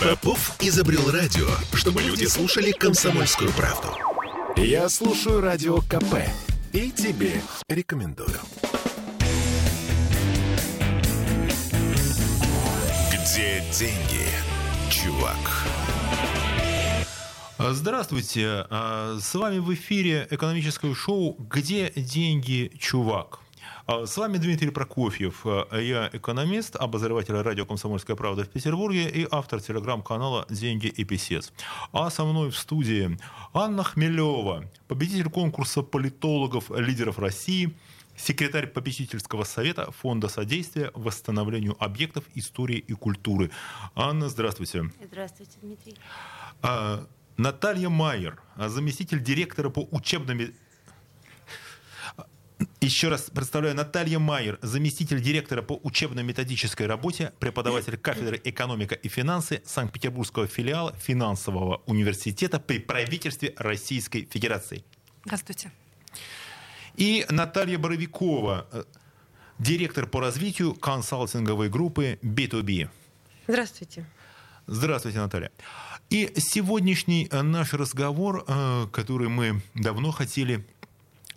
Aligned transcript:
Попов 0.00 0.56
изобрел 0.60 1.10
радио, 1.10 1.46
чтобы 1.74 2.00
люди 2.02 2.24
слушали 2.24 2.70
комсомольскую 2.72 3.52
правду. 3.52 3.88
Я 4.56 4.88
слушаю 4.88 5.42
радио 5.42 5.82
КП 5.82 6.14
и 6.72 6.90
тебе 6.90 7.42
рекомендую. 7.68 8.38
Где 13.12 13.62
деньги, 13.78 14.26
чувак? 14.90 15.36
Здравствуйте. 17.58 18.64
А, 18.70 19.18
С 19.20 19.34
вами 19.34 19.58
в 19.58 19.74
эфире 19.74 20.26
экономическое 20.30 20.94
шоу 20.94 21.36
«Где 21.38 21.92
деньги, 21.94 22.72
чувак?». 22.78 23.40
А, 23.92 24.06
С 24.06 24.16
вами 24.16 24.38
Дмитрий 24.38 24.70
Прокофьев. 24.70 25.44
А, 25.44 25.76
Я 25.76 26.08
экономист, 26.12 26.76
обозреватель 26.76 27.34
радио 27.34 27.66
«Комсомольская 27.66 28.14
правда» 28.14 28.44
в 28.44 28.48
Петербурге 28.48 29.10
и 29.10 29.26
автор 29.28 29.60
телеграм-канала 29.60 30.46
«Деньги 30.48 30.86
и 30.86 31.02
писец». 31.02 31.52
А 31.90 32.08
со 32.08 32.24
мной 32.24 32.52
в 32.52 32.56
студии 32.56 33.18
Анна 33.52 33.82
Хмелева, 33.82 34.70
победитель 34.86 35.28
конкурса 35.28 35.82
политологов 35.82 36.70
лидеров 36.70 37.18
России, 37.18 37.74
секретарь 38.16 38.68
попечительского 38.68 39.42
совета 39.42 39.90
Фонда 39.90 40.28
содействия 40.28 40.92
восстановлению 40.94 41.76
объектов 41.80 42.22
истории 42.36 42.78
и 42.78 42.92
культуры. 42.92 43.50
Анна, 43.96 44.28
здравствуйте. 44.28 44.88
Здравствуйте, 45.04 45.58
Дмитрий. 45.62 45.96
А, 46.62 47.08
Наталья 47.36 47.88
Майер, 47.88 48.40
а, 48.54 48.68
заместитель 48.68 49.20
директора 49.20 49.68
по 49.68 49.80
учебным... 49.90 50.52
Еще 52.82 53.08
раз 53.08 53.28
представляю, 53.28 53.76
Наталья 53.76 54.18
Майер, 54.18 54.58
заместитель 54.62 55.20
директора 55.20 55.60
по 55.60 55.78
учебно-методической 55.82 56.86
работе, 56.86 57.30
преподаватель 57.38 57.98
кафедры 57.98 58.40
экономика 58.42 58.94
и 58.94 59.08
финансы 59.08 59.60
Санкт-Петербургского 59.66 60.46
филиала 60.46 60.94
финансового 60.96 61.82
университета 61.84 62.58
при 62.58 62.78
правительстве 62.78 63.52
Российской 63.58 64.24
Федерации. 64.24 64.82
Здравствуйте. 65.26 65.72
И 66.96 67.26
Наталья 67.28 67.78
Боровикова, 67.78 68.66
э, 68.72 68.84
директор 69.58 70.06
по 70.06 70.20
развитию 70.20 70.72
консалтинговой 70.72 71.68
группы 71.68 72.18
B2B. 72.22 72.88
Здравствуйте. 73.46 74.06
Здравствуйте, 74.66 75.18
Наталья. 75.18 75.50
И 76.08 76.32
сегодняшний 76.38 77.28
э, 77.30 77.42
наш 77.42 77.74
разговор, 77.74 78.42
э, 78.48 78.86
который 78.90 79.28
мы 79.28 79.60
давно 79.74 80.12
хотели 80.12 80.66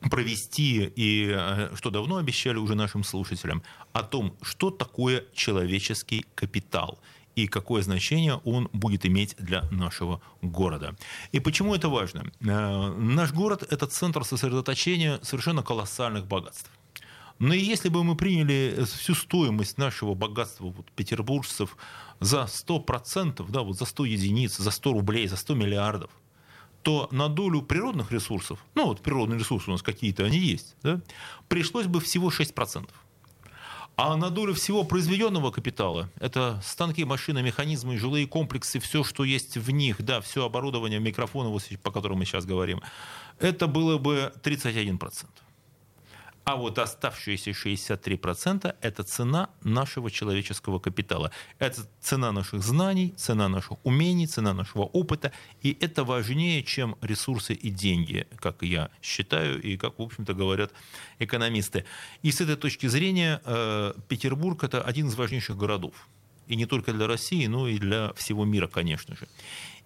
провести 0.10 0.92
и 0.96 1.32
э, 1.34 1.76
что 1.76 1.90
давно 1.90 2.18
обещали 2.18 2.58
уже 2.58 2.76
нашим 2.76 3.04
слушателям, 3.04 3.64
о 3.94 4.04
том, 4.04 4.36
что 4.42 4.70
такое 4.70 5.26
человеческий 5.34 6.26
капитал 6.36 7.00
и 7.36 7.48
какое 7.48 7.82
значение 7.82 8.36
он 8.44 8.70
будет 8.74 9.06
иметь 9.06 9.36
для 9.38 9.64
нашего 9.72 10.22
города. 10.42 10.96
И 11.32 11.40
почему 11.40 11.74
это 11.76 11.90
важно? 11.90 12.32
Э, 12.42 12.94
Наш 12.98 13.32
город– 13.32 13.64
это 13.70 13.88
центр 13.88 14.24
сосредоточения 14.24 15.20
совершенно 15.24 15.64
колоссальных 15.64 16.28
богатств. 16.28 16.70
Но 17.40 17.54
если 17.54 17.90
бы 17.90 18.04
мы 18.04 18.16
приняли 18.16 18.86
всю 18.86 19.16
стоимость 19.16 19.78
нашего 19.78 20.14
богатства 20.14 20.66
вот, 20.66 20.92
петербуржцев 20.92 21.76
за 22.20 22.48
100%, 22.48 23.50
да, 23.50 23.62
вот 23.62 23.78
за 23.78 23.86
100 23.86 24.06
единиц, 24.06 24.58
за 24.58 24.72
100 24.72 24.94
рублей, 24.94 25.28
за 25.28 25.36
100 25.36 25.56
миллиардов, 25.56 26.12
то 26.84 27.08
на 27.12 27.30
долю 27.30 27.62
природных 27.62 28.12
ресурсов, 28.12 28.60
ну 28.76 28.86
вот 28.86 29.02
природные 29.02 29.40
ресурсы 29.40 29.70
у 29.70 29.72
нас 29.72 29.82
какие-то, 29.82 30.26
они 30.26 30.38
есть, 30.38 30.76
да, 30.84 31.02
пришлось 31.48 31.88
бы 31.88 32.00
всего 32.00 32.30
6%. 32.30 32.90
А 33.96 34.18
на 34.18 34.32
долю 34.32 34.56
всего 34.56 34.84
произведенного 34.84 35.52
капитала, 35.52 36.10
это 36.20 36.60
станки, 36.64 37.06
машины, 37.06 37.44
механизмы, 37.44 37.98
жилые 37.98 38.28
комплексы, 38.28 38.80
все, 38.80 39.04
что 39.04 39.24
есть 39.24 39.56
в 39.56 39.70
них, 39.70 40.04
да, 40.04 40.20
все 40.20 40.46
оборудование, 40.46 41.00
микрофоны, 41.00 41.56
по 41.84 41.92
которым 41.92 42.18
мы 42.18 42.26
сейчас 42.26 42.46
говорим, 42.46 42.82
это 43.40 43.68
было 43.68 44.00
бы 44.00 44.34
31%. 44.44 45.26
А 46.46 46.58
вот 46.58 46.78
оставшиеся 46.78 47.52
63%– 47.52 48.76
это 48.82 49.04
цена 49.04 49.50
нашего 49.64 50.12
человеческого 50.12 50.80
капитала. 50.80 51.32
Это 51.58 51.88
цена 52.02 52.34
наших 52.34 52.62
знаний, 52.64 53.14
цена 53.16 53.48
наших 53.48 53.78
умений, 53.86 54.28
цена 54.28 54.54
нашего 54.54 54.84
опыта. 54.84 55.32
И 55.62 55.78
это 55.80 56.04
важнее, 56.04 56.64
чем 56.64 56.98
ресурсы 57.02 57.54
и 57.54 57.70
деньги, 57.70 58.28
как 58.40 58.62
я 58.62 58.90
считаю 59.02 59.62
и 59.62 59.78
как, 59.78 60.00
в 60.00 60.02
общем-то, 60.02 60.34
говорят 60.34 60.74
экономисты. 61.20 61.86
И 62.24 62.32
с 62.32 62.42
этой 62.42 62.58
точки 62.58 62.88
зрения 62.88 63.42
э, 63.46 63.94
Петербург– 64.10 64.64
это 64.66 64.82
один 64.82 65.08
из 65.08 65.16
важнейших 65.16 65.56
городов. 65.56 65.94
И 66.48 66.58
не 66.58 66.66
только 66.66 66.92
для 66.92 67.08
России, 67.08 67.48
но 67.48 67.70
и 67.70 67.78
для 67.78 68.12
всего 68.14 68.44
мира, 68.44 68.68
конечно 68.68 69.16
же. 69.16 69.28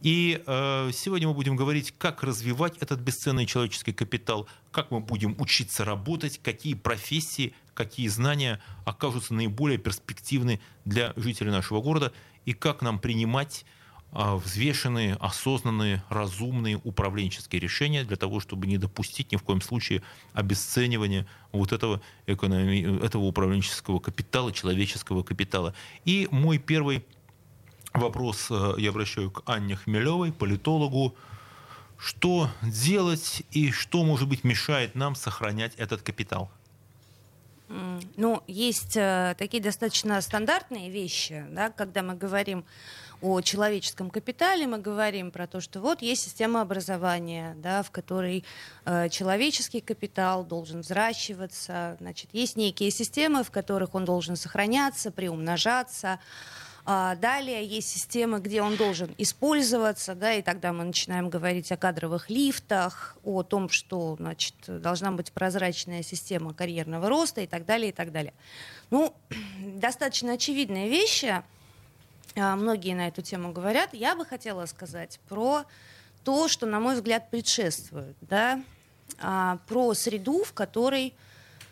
И 0.01 0.43
э, 0.45 0.91
сегодня 0.93 1.27
мы 1.27 1.33
будем 1.33 1.55
говорить, 1.55 1.93
как 1.97 2.23
развивать 2.23 2.77
этот 2.77 2.99
бесценный 2.99 3.45
человеческий 3.47 3.93
капитал, 3.93 4.47
как 4.71 4.91
мы 4.91 4.99
будем 4.99 5.35
учиться 5.39 5.85
работать, 5.85 6.39
какие 6.43 6.75
профессии, 6.75 7.55
какие 7.73 8.07
знания 8.07 8.61
окажутся 8.85 9.33
наиболее 9.33 9.79
перспективны 9.79 10.59
для 10.85 11.13
жителей 11.15 11.49
нашего 11.49 11.81
города, 11.81 12.13
и 12.45 12.53
как 12.53 12.83
нам 12.83 12.99
принимать 12.99 13.65
э, 14.11 14.35
взвешенные, 14.35 15.15
осознанные, 15.15 16.03
разумные 16.09 16.79
управленческие 16.83 17.59
решения 17.59 18.03
для 18.03 18.17
того, 18.17 18.39
чтобы 18.39 18.67
не 18.67 18.77
допустить 18.77 19.31
ни 19.31 19.35
в 19.35 19.41
коем 19.41 19.61
случае 19.61 20.03
обесценивания 20.33 21.25
вот 21.51 21.71
этого, 21.71 22.01
экономи... 22.27 23.03
этого 23.03 23.23
управленческого 23.23 23.99
капитала, 23.99 24.51
человеческого 24.51 25.23
капитала. 25.23 25.73
И 26.05 26.27
мой 26.29 26.59
первый 26.59 27.03
вопрос 27.93 28.47
э, 28.49 28.73
я 28.77 28.89
обращаю 28.89 29.31
к 29.31 29.43
Анне 29.45 29.75
Хмелевой, 29.75 30.31
политологу. 30.31 31.15
Что 31.97 32.49
делать 32.61 33.41
и 33.51 33.71
что, 33.71 34.03
может 34.03 34.27
быть, 34.27 34.43
мешает 34.43 34.93
нам 34.93 35.15
сохранять 35.15 35.73
этот 35.77 36.01
капитал? 36.03 36.51
Ну, 38.15 38.43
есть 38.47 38.95
э, 38.95 39.35
такие 39.37 39.61
достаточно 39.61 40.21
стандартные 40.21 40.89
вещи, 40.89 41.45
да, 41.49 41.69
когда 41.69 42.01
мы 42.01 42.15
говорим 42.15 42.63
о 43.21 43.41
человеческом 43.41 44.09
капитале, 44.09 44.67
мы 44.67 44.77
говорим 44.77 45.31
про 45.31 45.47
то, 45.47 45.59
что 45.59 45.81
вот 45.81 46.01
есть 46.01 46.23
система 46.23 46.61
образования, 46.61 47.55
да, 47.57 47.83
в 47.83 47.91
которой 47.91 48.45
э, 48.85 49.09
человеческий 49.09 49.81
капитал 49.81 50.45
должен 50.45 50.81
взращиваться, 50.81 51.97
значит, 51.99 52.29
есть 52.31 52.55
некие 52.55 52.91
системы, 52.91 53.43
в 53.43 53.51
которых 53.51 53.95
он 53.95 54.05
должен 54.05 54.35
сохраняться, 54.35 55.11
приумножаться, 55.11 56.19
а 56.89 57.15
Далее 57.15 57.65
есть 57.65 57.89
системы, 57.89 58.39
где 58.39 58.61
он 58.61 58.77
должен 58.77 59.13
использоваться, 59.17 60.15
да, 60.15 60.33
и 60.33 60.41
тогда 60.41 60.71
мы 60.71 60.85
начинаем 60.85 61.29
говорить 61.29 61.69
о 61.73 61.75
кадровых 61.75 62.29
лифтах, 62.29 63.17
о 63.25 63.43
том, 63.43 63.67
что 63.67 64.15
значит, 64.17 64.55
должна 64.67 65.11
быть 65.11 65.33
прозрачная 65.33 66.01
система 66.01 66.53
карьерного 66.53 67.09
роста 67.09 67.41
и 67.41 67.45
так 67.45 67.65
далее, 67.65 67.89
и 67.89 67.91
так 67.91 68.13
далее. 68.13 68.33
Ну, 68.89 69.13
достаточно 69.59 70.31
очевидные 70.31 70.87
вещи, 70.87 71.43
а, 72.37 72.55
многие 72.55 72.95
на 72.95 73.09
эту 73.09 73.21
тему 73.21 73.51
говорят. 73.51 73.89
Я 73.91 74.15
бы 74.15 74.25
хотела 74.25 74.65
сказать 74.65 75.19
про 75.27 75.65
то, 76.23 76.47
что, 76.47 76.67
на 76.67 76.79
мой 76.79 76.95
взгляд, 76.95 77.29
предшествует, 77.29 78.15
да, 78.21 78.63
а, 79.19 79.57
про 79.67 79.93
среду, 79.93 80.45
в 80.45 80.53
которой, 80.53 81.13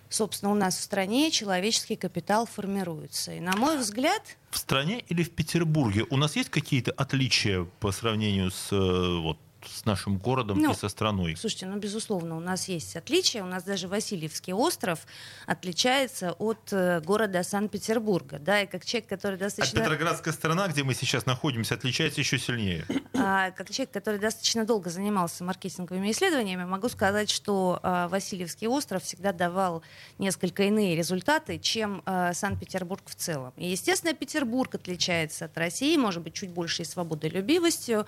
собственно, 0.10 0.52
у 0.52 0.56
нас 0.56 0.78
в 0.78 0.82
стране 0.82 1.32
человеческий 1.32 1.96
капитал 1.96 2.46
формируется. 2.46 3.34
И, 3.34 3.40
на 3.40 3.56
мой 3.56 3.78
взгляд, 3.78 4.22
В 4.52 4.58
стране 4.58 5.04
или 5.10 5.24
в 5.24 5.32
Петербурге 5.32 6.06
у 6.10 6.18
нас 6.18 6.36
есть 6.36 6.50
какие-то 6.50 6.92
отличия 6.92 7.66
по 7.80 7.92
сравнению 7.92 8.52
с, 8.52 8.72
э, 8.72 9.20
вот, 9.22 9.38
с 9.68 9.86
нашим 9.86 10.18
городом 10.18 10.60
Ну, 10.60 10.72
и 10.72 10.76
со 10.76 10.90
страной? 10.90 11.36
Слушайте, 11.36 11.66
ну, 11.68 11.78
безусловно, 11.78 12.38
у 12.38 12.40
нас 12.40 12.68
есть 12.68 12.96
отличия. 12.96 13.44
У 13.44 13.48
нас 13.48 13.64
даже 13.64 13.88
Васильевский 13.88 14.54
остров 14.54 15.06
отличается 15.46 16.34
от 16.34 16.72
э, 16.72 17.02
города 17.02 17.44
Санкт-Петербурга. 17.44 18.40
Да, 18.40 18.62
и 18.62 18.68
как 18.68 18.86
человек, 18.86 19.10
который 19.10 19.36
А 19.36 19.40
достаточно... 19.40 19.82
Петроградская 19.82 20.34
сторона, 20.34 20.68
где 20.68 20.84
мы 20.84 20.94
сейчас 20.94 21.26
находимся, 21.26 21.76
отличается 21.76 22.22
еще 22.22 22.38
сильнее. 22.38 22.86
А, 23.14 23.52
как 23.52 23.70
человек, 23.70 23.92
который 23.92 24.20
достаточно 24.20 24.66
долго 24.66 24.90
занимался 24.90 25.44
маркетинговыми 25.44 26.12
исследованиями, 26.12 26.66
могу 26.66 26.90
сказать, 26.90 27.30
что 27.30 27.80
а, 27.82 28.08
Васильевский 28.08 28.68
остров 28.68 29.04
всегда 29.04 29.32
давал 29.32 29.84
несколько 30.18 30.64
иные 30.64 30.96
результаты, 30.96 31.60
чем 31.60 32.02
а, 32.06 32.34
Санкт-Петербург 32.34 33.04
в 33.06 33.16
целом. 33.16 33.54
И, 33.58 33.68
естественно, 33.68 34.14
Петербург 34.14 34.76
отличается 34.76 35.46
от 35.46 35.58
России, 35.58 35.96
может 35.98 36.24
быть, 36.24 36.34
чуть 36.34 36.50
большей 36.50 36.86
свободолюбивостью. 36.86 38.06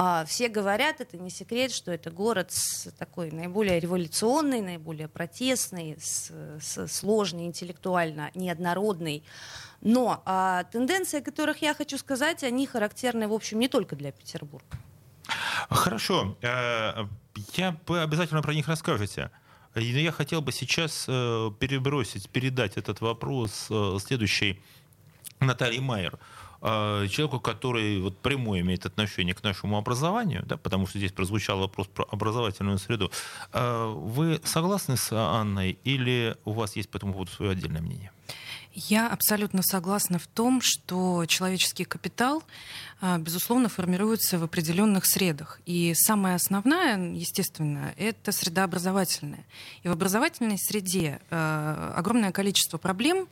А, 0.00 0.24
все 0.26 0.48
говорят, 0.48 1.00
это 1.00 1.18
не 1.18 1.28
секрет, 1.28 1.72
что 1.72 1.90
это 1.90 2.12
город 2.12 2.52
с 2.52 2.88
такой 3.00 3.32
наиболее 3.32 3.80
революционный, 3.80 4.60
наиболее 4.60 5.08
протестный, 5.08 5.96
с, 6.00 6.30
с 6.60 6.86
сложный, 6.86 7.46
интеллектуально 7.46 8.30
неоднородный. 8.36 9.24
Но 9.80 10.22
а, 10.24 10.62
тенденции, 10.70 11.18
о 11.18 11.20
которых 11.20 11.62
я 11.62 11.74
хочу 11.74 11.98
сказать, 11.98 12.44
они 12.44 12.64
характерны, 12.64 13.26
в 13.26 13.32
общем, 13.32 13.58
не 13.58 13.66
только 13.66 13.96
для 13.96 14.12
Петербурга. 14.12 14.78
Хорошо. 15.68 16.36
Э, 16.42 17.06
Я 17.56 17.76
вы 17.88 18.00
обязательно 18.00 18.40
про 18.40 18.54
них 18.54 18.68
расскажете. 18.68 19.32
И 19.74 19.84
Я 19.84 20.12
хотел 20.12 20.42
бы 20.42 20.52
сейчас 20.52 21.06
э, 21.08 21.50
перебросить, 21.58 22.30
передать 22.30 22.76
этот 22.76 23.00
вопрос 23.00 23.66
э, 23.68 23.98
следующей 24.00 24.62
Наталье 25.40 25.80
Майер. 25.80 26.20
Э, 26.60 27.06
человеку, 27.10 27.40
который 27.40 28.00
вот 28.00 28.18
прямое 28.18 28.60
имеет 28.60 28.86
отношение 28.86 29.34
к 29.34 29.42
нашему 29.42 29.76
образованию, 29.76 30.44
да, 30.46 30.56
потому 30.56 30.86
что 30.86 30.98
здесь 30.98 31.12
прозвучал 31.12 31.60
вопрос 31.60 31.86
про 31.88 32.04
образовательную 32.10 32.78
среду, 32.78 33.10
э, 33.52 33.94
вы 33.96 34.40
согласны 34.44 34.96
с 34.96 35.12
Анной 35.12 35.78
или 35.84 36.36
у 36.44 36.52
вас 36.52 36.76
есть 36.76 36.90
по 36.90 36.96
этому 36.96 37.12
поводу 37.12 37.30
свое 37.30 37.52
отдельное 37.52 37.80
мнение? 37.80 38.10
Я 38.74 39.08
абсолютно 39.08 39.62
согласна 39.62 40.18
в 40.18 40.26
том, 40.26 40.60
что 40.62 41.24
человеческий 41.26 41.84
капитал, 41.84 42.44
а, 43.00 43.18
безусловно, 43.18 43.68
формируется 43.68 44.38
в 44.38 44.44
определенных 44.44 45.04
средах. 45.06 45.60
И 45.66 45.94
самое 45.96 46.36
основное, 46.36 46.96
естественно, 47.12 47.92
это 47.96 48.30
среда 48.30 48.64
образовательная. 48.64 49.44
И 49.82 49.88
в 49.88 49.92
образовательной 49.92 50.58
среде 50.58 51.20
огромное 51.30 52.30
количество 52.30 52.78
проблем, 52.78 53.26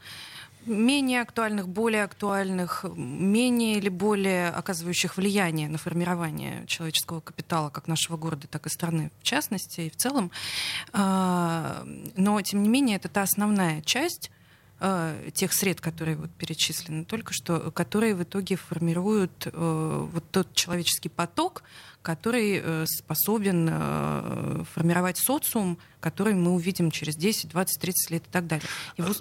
менее 0.66 1.22
актуальных, 1.22 1.68
более 1.68 2.04
актуальных, 2.04 2.84
менее 2.94 3.78
или 3.78 3.88
более 3.88 4.50
оказывающих 4.50 5.16
влияние 5.16 5.68
на 5.68 5.78
формирование 5.78 6.64
человеческого 6.66 7.20
капитала 7.20 7.70
как 7.70 7.88
нашего 7.88 8.16
города, 8.16 8.46
так 8.48 8.66
и 8.66 8.70
страны 8.70 9.10
в 9.20 9.22
частности 9.22 9.82
и 9.82 9.90
в 9.90 9.96
целом. 9.96 10.30
А, 10.92 11.84
но, 12.16 12.40
тем 12.42 12.62
не 12.62 12.68
менее, 12.68 12.96
это 12.96 13.08
та 13.08 13.22
основная 13.22 13.82
часть, 13.82 14.30
э, 14.80 15.30
тех 15.32 15.52
сред, 15.52 15.80
которые 15.80 16.16
вот 16.16 16.30
перечислены 16.32 17.04
только 17.04 17.32
что, 17.32 17.70
которые 17.70 18.14
в 18.14 18.22
итоге 18.22 18.56
формируют 18.56 19.46
э, 19.46 20.08
вот 20.12 20.24
тот 20.30 20.54
человеческий 20.54 21.08
поток, 21.08 21.62
который 22.02 22.60
э, 22.62 22.86
способен 22.86 23.68
э, 23.68 24.64
формировать 24.74 25.18
социум, 25.18 25.78
который 26.00 26.34
мы 26.34 26.52
увидим 26.52 26.90
через 26.90 27.16
10, 27.16 27.48
20, 27.50 27.80
30 27.80 28.10
лет 28.10 28.22
и 28.22 28.30
так 28.30 28.46
далее. 28.46 28.68
В... 28.96 29.16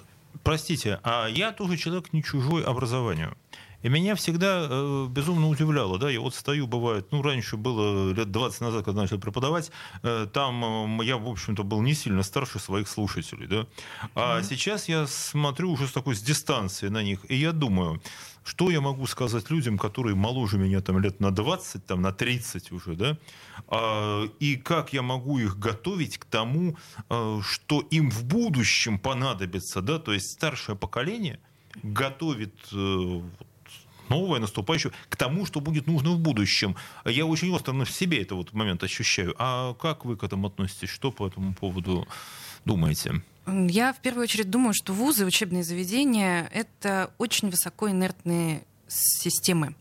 Простите, 0.46 1.00
а 1.02 1.26
я 1.26 1.50
тоже 1.50 1.76
человек 1.76 2.12
не 2.12 2.22
чужой 2.22 2.62
образованию. 2.62 3.36
И 3.82 3.88
меня 3.88 4.14
всегда 4.14 4.66
э, 4.68 5.06
безумно 5.10 5.48
удивляло, 5.48 5.98
да, 5.98 6.08
я 6.08 6.20
вот 6.20 6.34
стою, 6.34 6.66
бывает, 6.68 7.08
ну, 7.10 7.20
раньше 7.20 7.56
было 7.56 8.12
лет 8.12 8.30
20 8.30 8.60
назад, 8.60 8.84
когда 8.84 9.02
начал 9.02 9.18
преподавать, 9.18 9.70
э, 10.02 10.26
там 10.32 11.00
э, 11.00 11.04
я, 11.04 11.16
в 11.18 11.28
общем-то, 11.28 11.64
был 11.64 11.82
не 11.82 11.94
сильно 11.94 12.22
старше 12.22 12.58
своих 12.58 12.88
слушателей, 12.88 13.46
да, 13.46 13.66
а 14.14 14.38
mm-hmm. 14.38 14.44
сейчас 14.44 14.88
я 14.88 15.06
смотрю 15.06 15.72
уже 15.72 15.88
с 15.88 15.92
такой, 15.92 16.14
с 16.14 16.22
дистанции 16.22 16.88
на 16.88 17.02
них, 17.02 17.20
и 17.28 17.34
я 17.34 17.52
думаю, 17.52 18.00
что 18.46 18.70
я 18.70 18.80
могу 18.80 19.06
сказать 19.06 19.50
людям, 19.50 19.76
которые 19.76 20.14
моложе 20.14 20.56
меня 20.56 20.80
там 20.80 21.00
лет 21.00 21.18
на 21.18 21.32
20, 21.32 21.84
там, 21.84 22.00
на 22.00 22.12
30 22.12 22.70
уже, 22.70 22.94
да, 22.94 23.18
а, 23.66 24.24
и 24.38 24.56
как 24.56 24.92
я 24.92 25.02
могу 25.02 25.38
их 25.38 25.58
готовить 25.58 26.16
к 26.16 26.24
тому, 26.24 26.76
а, 27.08 27.40
что 27.42 27.80
им 27.80 28.08
в 28.10 28.24
будущем 28.24 29.00
понадобится, 29.00 29.82
да, 29.82 29.98
то 29.98 30.12
есть 30.12 30.30
старшее 30.30 30.76
поколение 30.76 31.40
готовит 31.82 32.54
э, 32.72 33.20
новое, 34.08 34.40
наступающее, 34.40 34.92
к 35.10 35.16
тому, 35.16 35.44
что 35.44 35.60
будет 35.60 35.86
нужно 35.86 36.10
в 36.12 36.20
будущем. 36.20 36.76
Я 37.04 37.26
очень 37.26 37.50
остро 37.50 37.72
в 37.72 37.90
себе 37.90 38.22
этот 38.22 38.32
вот 38.32 38.52
момент 38.54 38.82
ощущаю. 38.82 39.34
А 39.38 39.74
как 39.74 40.06
вы 40.06 40.16
к 40.16 40.22
этому 40.22 40.46
относитесь? 40.46 40.88
Что 40.88 41.12
по 41.12 41.26
этому 41.26 41.54
поводу 41.54 42.08
думаете? 42.64 43.22
Я 43.46 43.92
в 43.92 44.00
первую 44.00 44.24
очередь 44.24 44.50
думаю, 44.50 44.74
что 44.74 44.92
вузы, 44.92 45.24
учебные 45.24 45.62
заведения— 45.62 46.50
это 46.52 47.10
очень 47.18 47.48
высокоинертные 47.48 48.64
системы. 48.88 49.74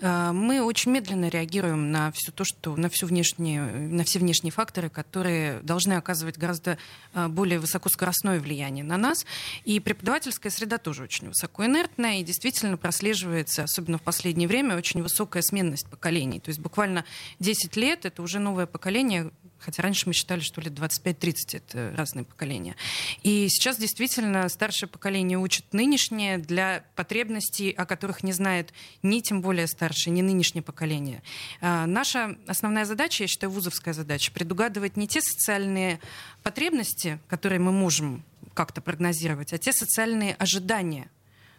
Э, 0.00 0.32
мы 0.32 0.62
очень 0.62 0.92
медленно 0.92 1.28
реагируем 1.28 1.90
на 1.90 2.12
все 2.12 2.32
то, 2.32 2.44
что 2.44 2.76
на, 2.76 2.88
всю 2.88 3.06
внешние, 3.06 3.62
на 3.62 4.04
все 4.04 4.18
внешние 4.18 4.52
факторы, 4.52 4.88
которые 4.88 5.60
должны 5.60 5.94
оказывать 5.94 6.38
гораздо 6.38 6.78
э, 7.14 7.28
более 7.28 7.58
высокоскоростное 7.58 8.40
влияние 8.40 8.84
на 8.84 8.96
нас. 8.96 9.26
И 9.64 9.80
преподавательская 9.80 10.52
среда 10.52 10.78
тоже 10.78 11.02
очень 11.02 11.28
высокоинертная, 11.28 12.20
и 12.20 12.24
действительно 12.24 12.76
прослеживается, 12.76 13.64
особенно 13.64 13.98
в 13.98 14.02
последнее 14.02 14.48
время, 14.48 14.76
очень 14.76 15.02
высокая 15.02 15.42
сменность 15.42 15.88
поколений. 15.88 16.40
То 16.40 16.50
есть 16.50 16.60
буквально 16.60 17.04
10 17.40 17.76
лет— 17.76 18.04
это 18.04 18.22
уже 18.22 18.38
новое 18.38 18.66
поколение, 18.66 19.30
Хотя 19.58 19.82
раньше 19.82 20.06
мы 20.06 20.12
считали, 20.12 20.40
что 20.40 20.60
лет 20.60 20.72
25-30 20.72 21.34
это 21.52 21.94
разные 21.96 22.24
поколения. 22.24 22.76
И 23.22 23.48
сейчас 23.48 23.78
действительно 23.78 24.48
старшее 24.48 24.88
поколение 24.88 25.38
учит 25.38 25.72
нынешнее 25.72 26.38
для 26.38 26.84
потребностей, 26.94 27.70
о 27.70 27.86
которых 27.86 28.22
не 28.22 28.32
знает 28.32 28.72
ни 29.02 29.20
тем 29.20 29.42
более 29.42 29.66
старшее, 29.66 30.12
ни 30.12 30.22
нынешнее 30.22 30.62
поколение. 30.62 31.22
А, 31.60 31.86
наша 31.86 32.36
основная 32.46 32.84
задача, 32.84 33.24
я 33.24 33.28
считаю, 33.28 33.50
вузовская 33.50 33.94
задача, 33.94 34.30
предугадывать 34.32 34.96
не 34.96 35.08
те 35.08 35.20
социальные 35.20 36.00
потребности, 36.42 37.18
которые 37.28 37.58
мы 37.58 37.72
можем 37.72 38.24
как-то 38.54 38.80
прогнозировать, 38.80 39.52
а 39.52 39.58
те 39.58 39.72
социальные 39.72 40.34
ожидания, 40.34 41.10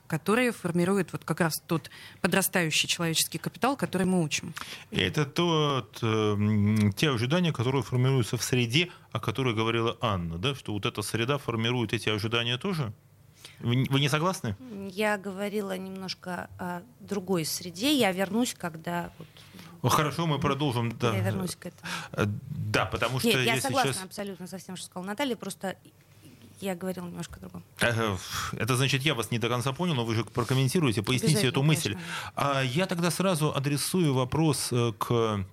которые 0.08 0.52
формируют 0.52 1.12
вот 1.12 1.24
как 1.24 1.42
раз 1.42 1.62
тот 1.66 1.90
подрастающий 2.22 2.88
человеческий 2.88 3.38
капитал, 3.38 3.76
который 3.78 4.08
мы 4.08 4.24
учим. 4.24 4.54
Это 4.92 5.26
тот, 5.26 6.00
э, 6.02 6.92
те 6.96 7.12
ожидания, 7.12 7.54
которые 7.54 7.84
формируются 7.84 8.38
в 8.38 8.44
среде, 8.44 8.90
о 9.12 9.20
которой 9.20 9.54
говорила 9.54 9.98
Анна, 10.02 10.38
да, 10.38 10.56
что 10.56 10.74
вот 10.74 10.86
эта 10.86 11.02
среда 11.02 11.38
формирует 11.38 11.94
эти 11.94 12.10
ожидания 12.10 12.58
тоже? 12.58 12.94
Вы, 13.60 13.86
вы 13.90 14.00
не 14.00 14.10
согласны? 14.10 14.56
Я 14.92 15.18
говорила 15.18 15.76
немножко 15.78 16.50
о 16.60 16.82
другой 17.00 17.46
среде. 17.46 17.98
Я 17.98 18.12
вернусь, 18.12 18.54
когда 18.54 19.12
вот 19.18 19.28
Хорошо, 19.84 20.26
мы 20.26 20.40
продолжим. 20.40 20.98
Да. 20.98 21.14
Я 21.16 21.22
вернусь 21.22 21.56
к 21.56 21.68
этому. 21.68 21.92
Э, 22.14 22.26
да, 22.50 22.86
потому 22.86 23.20
что 23.20 23.28
Нет, 23.30 23.46
я 23.46 23.62
согласна 23.62 23.94
сейчас... 23.94 24.06
абсолютно 24.06 24.48
со 24.48 24.58
всем, 24.58 24.76
что 24.76 24.88
сказала 24.88 25.08
Наталья. 25.08 25.36
Просто 25.36 25.76
я 26.60 26.76
говорила 26.76 27.06
немножко 27.06 27.40
другом. 27.40 27.64
Это 27.80 28.76
значит, 28.76 29.04
я 29.04 29.14
вас 29.16 29.32
не 29.32 29.40
до 29.40 29.50
конца 29.50 29.74
понял, 29.74 29.96
но 29.96 30.06
вы 30.06 30.16
же 30.16 30.24
прокомментируете, 30.24 31.04
поясните 31.04 31.48
эту 31.48 31.64
мысль. 31.64 31.98
А 32.36 32.62
я 32.62 32.86
тогда 32.86 33.12
сразу 33.12 33.54
адресую 33.56 34.14
вопрос 34.14 34.70
э, 34.72 34.94
к 34.98 35.46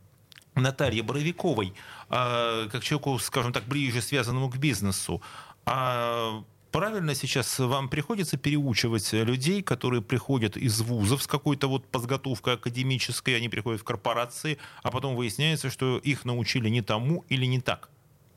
Наталье 0.55 1.03
Боровиковой, 1.03 1.75
а, 2.09 2.69
как 2.69 2.83
человеку, 2.83 3.19
скажем 3.19 3.53
так, 3.53 3.65
ближе 3.65 4.01
связанному 4.01 4.49
к 4.51 4.57
бизнесу. 4.57 5.21
А 5.67 6.43
правильно 6.71 7.15
сейчас 7.15 7.59
вам 7.59 7.89
приходится 7.89 8.37
переучивать 8.37 9.13
людей, 9.13 9.63
которые 9.63 10.03
приходят 10.03 10.57
из 10.57 10.81
вузов 10.81 11.23
с 11.23 11.27
какой-то 11.27 11.69
вот 11.69 11.87
подготовкой 11.87 12.55
академической, 12.55 13.37
они 13.37 13.49
приходят 13.49 13.81
в 13.81 13.85
корпорации, 13.85 14.59
а 14.83 14.91
потом 14.91 15.17
выясняется, 15.17 15.71
что 15.71 15.99
их 15.99 16.25
научили 16.25 16.69
не 16.69 16.83
тому 16.83 17.25
или 17.29 17.47
не 17.47 17.61
так? 17.61 17.91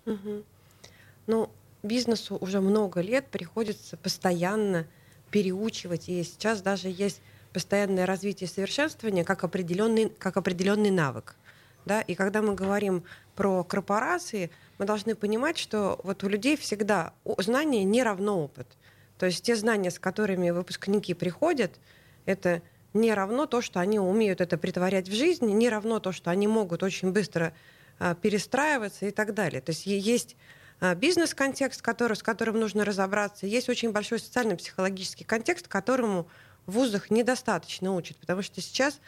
Угу. 0.05 0.43
Ну, 1.27 1.51
бизнесу 1.83 2.37
уже 2.39 2.61
много 2.61 3.01
лет 3.01 3.27
приходится 3.27 3.97
постоянно 3.97 4.87
переучивать, 5.31 6.09
и 6.09 6.23
сейчас 6.23 6.61
даже 6.61 6.89
есть 6.89 7.21
постоянное 7.53 8.05
развитие 8.05 8.47
и 8.47 8.51
совершенствование 8.51 9.23
как 9.23 9.43
определенный, 9.43 10.09
как 10.09 10.37
определенный 10.37 10.91
навык. 10.91 11.35
Да? 11.85 12.01
И 12.01 12.15
когда 12.15 12.41
мы 12.41 12.53
говорим 12.53 13.03
про 13.35 13.63
корпорации, 13.63 14.51
мы 14.77 14.85
должны 14.85 15.15
понимать, 15.15 15.57
что 15.57 15.99
вот 16.03 16.23
у 16.23 16.27
людей 16.27 16.57
всегда 16.57 17.13
знание 17.39 17.83
не 17.83 18.03
равно 18.03 18.43
опыт. 18.43 18.67
То 19.17 19.25
есть 19.25 19.43
те 19.43 19.55
знания, 19.55 19.89
с 19.89 19.99
которыми 19.99 20.49
выпускники 20.51 21.13
приходят, 21.13 21.71
это 22.25 22.61
не 22.93 23.13
равно 23.13 23.45
то, 23.45 23.61
что 23.61 23.79
они 23.79 23.99
умеют 23.99 24.41
это 24.41 24.57
притворять 24.57 25.07
в 25.07 25.13
жизни, 25.13 25.51
не 25.51 25.69
равно 25.69 25.99
то, 25.99 26.11
что 26.11 26.29
они 26.29 26.47
могут 26.47 26.83
очень 26.83 27.11
быстро 27.11 27.53
а, 27.99 28.15
перестраиваться 28.15 29.05
и 29.05 29.11
так 29.11 29.33
далее. 29.33 29.61
То 29.61 29.71
есть 29.71 29.85
есть 29.85 30.35
бизнес-контекст, 30.95 31.81
который, 31.81 32.15
с 32.15 32.23
которым 32.23 32.59
нужно 32.59 32.85
разобраться. 32.85 33.47
Есть 33.47 33.69
очень 33.69 33.91
большой 33.91 34.19
социально-психологический 34.19 35.23
контекст, 35.23 35.67
которому 35.67 36.27
в 36.65 36.73
вузах 36.73 37.09
недостаточно 37.09 37.95
учат, 37.95 38.17
потому 38.17 38.41
что 38.41 38.61
сейчас, 38.61 38.99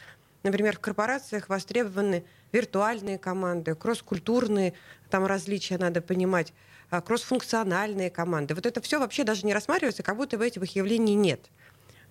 например, 0.43 0.77
в 0.77 0.79
корпорациях 0.79 1.49
востребованы 1.49 2.23
виртуальные 2.51 3.19
команды, 3.19 3.75
кросс-культурные 3.75 4.73
там 5.09 5.25
различия 5.25 5.77
надо 5.77 6.01
понимать, 6.01 6.53
а, 6.89 7.01
кросс-функциональные 7.01 8.09
команды. 8.09 8.55
Вот 8.55 8.65
это 8.65 8.81
все 8.81 8.99
вообще 8.99 9.23
даже 9.23 9.45
не 9.45 9.53
рассматривается, 9.53 10.01
как 10.01 10.17
будто 10.17 10.37
бы 10.37 10.47
этих 10.47 10.75
явлений 10.75 11.15
нет. 11.15 11.41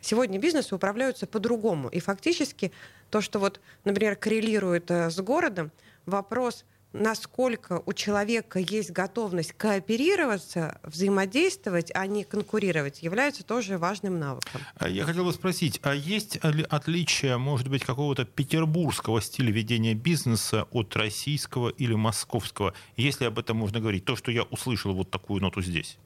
Сегодня 0.01 0.39
бизнесы 0.39 0.77
управляются 0.77 1.27
по-другому. 1.27 1.89
И 1.89 1.99
фактически 1.99 2.71
то, 3.11 3.21
что 3.21 3.41
вот, 3.41 3.61
например, 3.83 4.15
коррелирует 4.15 4.89
э, 4.93 5.11
с 5.11 5.19
городом, 5.21 5.73
вопрос– 6.07 6.65
насколько 6.93 7.83
у 7.85 7.93
человека 7.93 8.59
есть 8.59 8.91
готовность 8.91 9.53
кооперироваться, 9.53 10.81
взаимодействовать, 10.83 11.91
а 11.95 12.07
не 12.07 12.25
конкурировать, 12.25 13.03
является 13.03 13.45
тоже 13.45 13.79
важным 13.79 14.19
навыком. 14.19 14.61
А 14.77 14.89
я 14.89 15.05
хотел 15.05 15.25
бы 15.25 15.33
спросить, 15.33 15.81
а 15.83 15.95
есть 15.95 16.43
ли 16.45 16.65
отличие, 16.69 17.37
может 17.37 17.69
быть, 17.69 17.85
какого-то 17.85 18.25
петербургского 18.25 19.21
стиля 19.21 19.53
ведения 19.53 19.95
бизнеса 19.95 20.67
от 20.71 20.97
российского 20.97 21.69
или 21.69 21.95
московского, 21.95 22.75
если 22.97 23.27
об 23.27 23.39
этом 23.39 23.59
можно 23.59 23.81
говорить? 23.81 24.05
То, 24.05 24.17
что 24.17 24.31
я 24.31 24.45
услышал 24.45 24.95
вот 24.95 25.11
такую 25.11 25.43
ноту 25.43 25.61
здесь. 25.61 25.99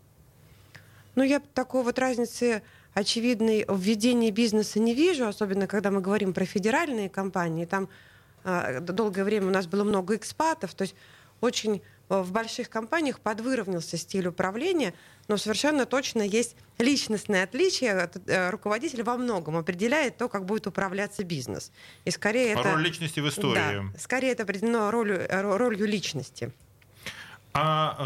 Ну, 1.14 1.22
я 1.22 1.40
такой 1.40 1.84
вот 1.84 1.98
разницы 1.98 2.62
очевидной 2.94 3.64
в 3.68 3.78
ведении 3.78 4.30
бизнеса 4.30 4.80
не 4.80 4.94
вижу, 4.94 5.26
особенно 5.26 5.66
когда 5.66 5.90
мы 5.90 6.00
говорим 6.00 6.32
про 6.32 6.44
федеральные 6.44 7.08
компании. 7.08 7.66
Там 7.66 7.88
долгое 8.44 9.24
время 9.24 9.48
у 9.48 9.50
нас 9.50 9.66
было 9.66 9.84
много 9.84 10.16
экспатов, 10.16 10.74
то 10.74 10.82
есть 10.82 10.94
очень 11.40 11.82
в 12.08 12.30
больших 12.30 12.68
компаниях 12.68 13.20
подвыровнялся 13.20 13.96
стиль 13.96 14.26
управления, 14.28 14.92
но 15.28 15.36
совершенно 15.36 15.86
точно 15.86 16.22
есть 16.22 16.56
личностное 16.78 17.44
отличие. 17.44 18.10
Э, 18.26 18.50
руководитель 18.50 19.02
во 19.02 19.16
многом 19.16 19.56
определяет 19.56 20.18
то, 20.18 20.28
как 20.28 20.44
будет 20.44 20.66
управляться 20.66 21.24
бизнес. 21.24 21.72
И 22.04 22.10
скорее 22.10 22.52
это... 22.52 22.72
Роль 22.72 22.82
личности 22.82 23.20
в 23.20 23.28
истории. 23.28 23.54
Да, 23.92 23.98
скорее 23.98 24.32
это 24.32 24.42
определено 24.42 24.90
ролью, 24.90 25.26
ролью 25.30 25.86
личности. 25.86 26.52
А 27.54 27.96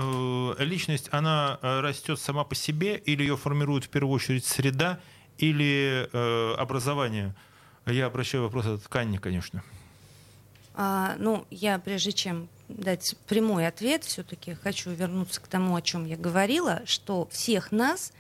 э, 0.58 0.64
личность, 0.64 1.08
она 1.12 1.58
э, 1.62 1.80
растет 1.80 2.18
сама 2.20 2.44
по 2.44 2.54
себе 2.54 2.96
или 2.96 3.22
ее 3.22 3.36
формирует 3.36 3.84
в 3.84 3.88
первую 3.88 4.14
очередь 4.14 4.44
среда 4.44 4.98
или 5.38 6.08
э, 6.12 6.54
образование? 6.58 7.34
Я 7.86 8.06
обращаю 8.06 8.42
вопрос 8.42 8.66
от 8.66 8.88
Канни, 8.88 9.18
конечно. 9.18 9.62
А, 10.76 11.16
ну, 11.18 11.46
я 11.50 11.78
прежде 11.78 12.12
чем 12.12 12.48
дать 12.68 13.16
прямой 13.26 13.66
ответ, 13.66 14.04
все-таки 14.04 14.54
хочу 14.54 14.90
вернуться 14.90 15.40
к 15.40 15.48
тому, 15.48 15.74
о 15.74 15.82
чем 15.82 16.04
я 16.04 16.16
говорила, 16.16 16.82
что 16.84 17.26
всех 17.30 17.72
нас 17.72 18.12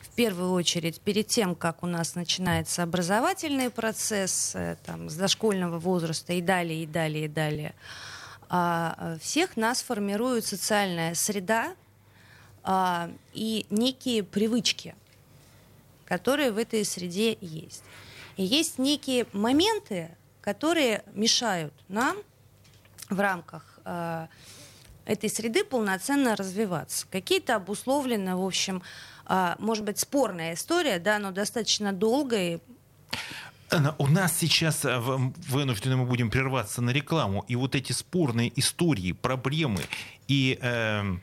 в 0.00 0.10
первую 0.14 0.52
очередь, 0.52 1.00
перед 1.00 1.26
тем, 1.26 1.56
как 1.56 1.82
у 1.82 1.86
нас 1.86 2.14
начинается 2.14 2.84
образовательный 2.84 3.68
процесс 3.68 4.54
там, 4.86 5.10
с 5.10 5.16
дошкольного 5.16 5.80
возраста 5.80 6.34
и 6.34 6.40
далее, 6.40 6.84
и 6.84 6.86
далее, 6.86 7.24
и 7.24 7.28
далее, 7.28 7.74
а, 8.48 8.94
э, 8.98 9.18
всех 9.20 9.56
нас 9.56 9.82
формирует 9.82 10.46
социальная 10.46 11.14
среда 11.14 11.74
а, 12.62 13.10
и 13.32 13.66
некие 13.70 14.22
привычки, 14.22 14.94
которые 16.04 16.52
в 16.52 16.58
этой 16.58 16.84
среде 16.84 17.36
есть. 17.40 17.82
И 18.36 18.44
есть 18.44 18.78
некие 18.78 19.26
моменты, 19.32 20.10
которые 20.44 21.04
мешают 21.14 21.72
нам 21.88 22.18
в 23.08 23.18
рамках 23.18 23.78
а, 23.86 24.28
этой 25.06 25.30
среды 25.30 25.64
полноценно 25.64 26.36
развиваться. 26.36 27.06
Какие-то 27.10 27.56
обусловлены, 27.56 28.36
в 28.36 28.44
общем, 28.44 28.82
может 29.58 29.84
быть, 29.84 29.98
спорная 29.98 30.52
история, 30.52 30.98
да, 30.98 31.18
но 31.18 31.30
достаточно 31.30 31.94
долгая 31.94 32.60
у 33.98 34.06
нас 34.06 34.36
сейчас 34.36 34.84
э, 34.84 34.98
вынуждены 34.98 35.96
мы 35.96 36.04
будем 36.04 36.30
прерваться 36.30 36.82
на 36.82 36.90
рекламу, 36.90 37.44
и 37.48 37.56
вот 37.56 37.74
эти 37.74 37.92
спорные 37.92 38.52
истории, 38.60 39.12
проблемы 39.12 39.80
и 40.28 40.58
э, 40.60 41.16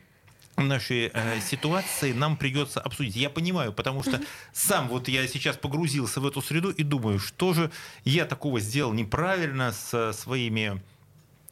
нашей 0.56 1.10
э, 1.12 1.40
ситуации 1.40 2.12
нам 2.12 2.36
придется 2.36 2.80
обсудить. 2.80 3.16
Я 3.16 3.30
понимаю, 3.30 3.72
потому 3.72 4.02
что 4.02 4.20
сам 4.52 4.88
вот 4.88 5.08
я 5.08 5.26
сейчас 5.26 5.56
погрузился 5.56 6.20
в 6.20 6.26
эту 6.26 6.42
среду 6.42 6.70
и 6.70 6.82
думаю, 6.82 7.18
что 7.18 7.54
же 7.54 7.70
я 8.04 8.24
такого 8.24 8.60
сделал 8.60 8.92
неправильно 8.92 9.72
со 9.72 10.12
своими 10.12 10.80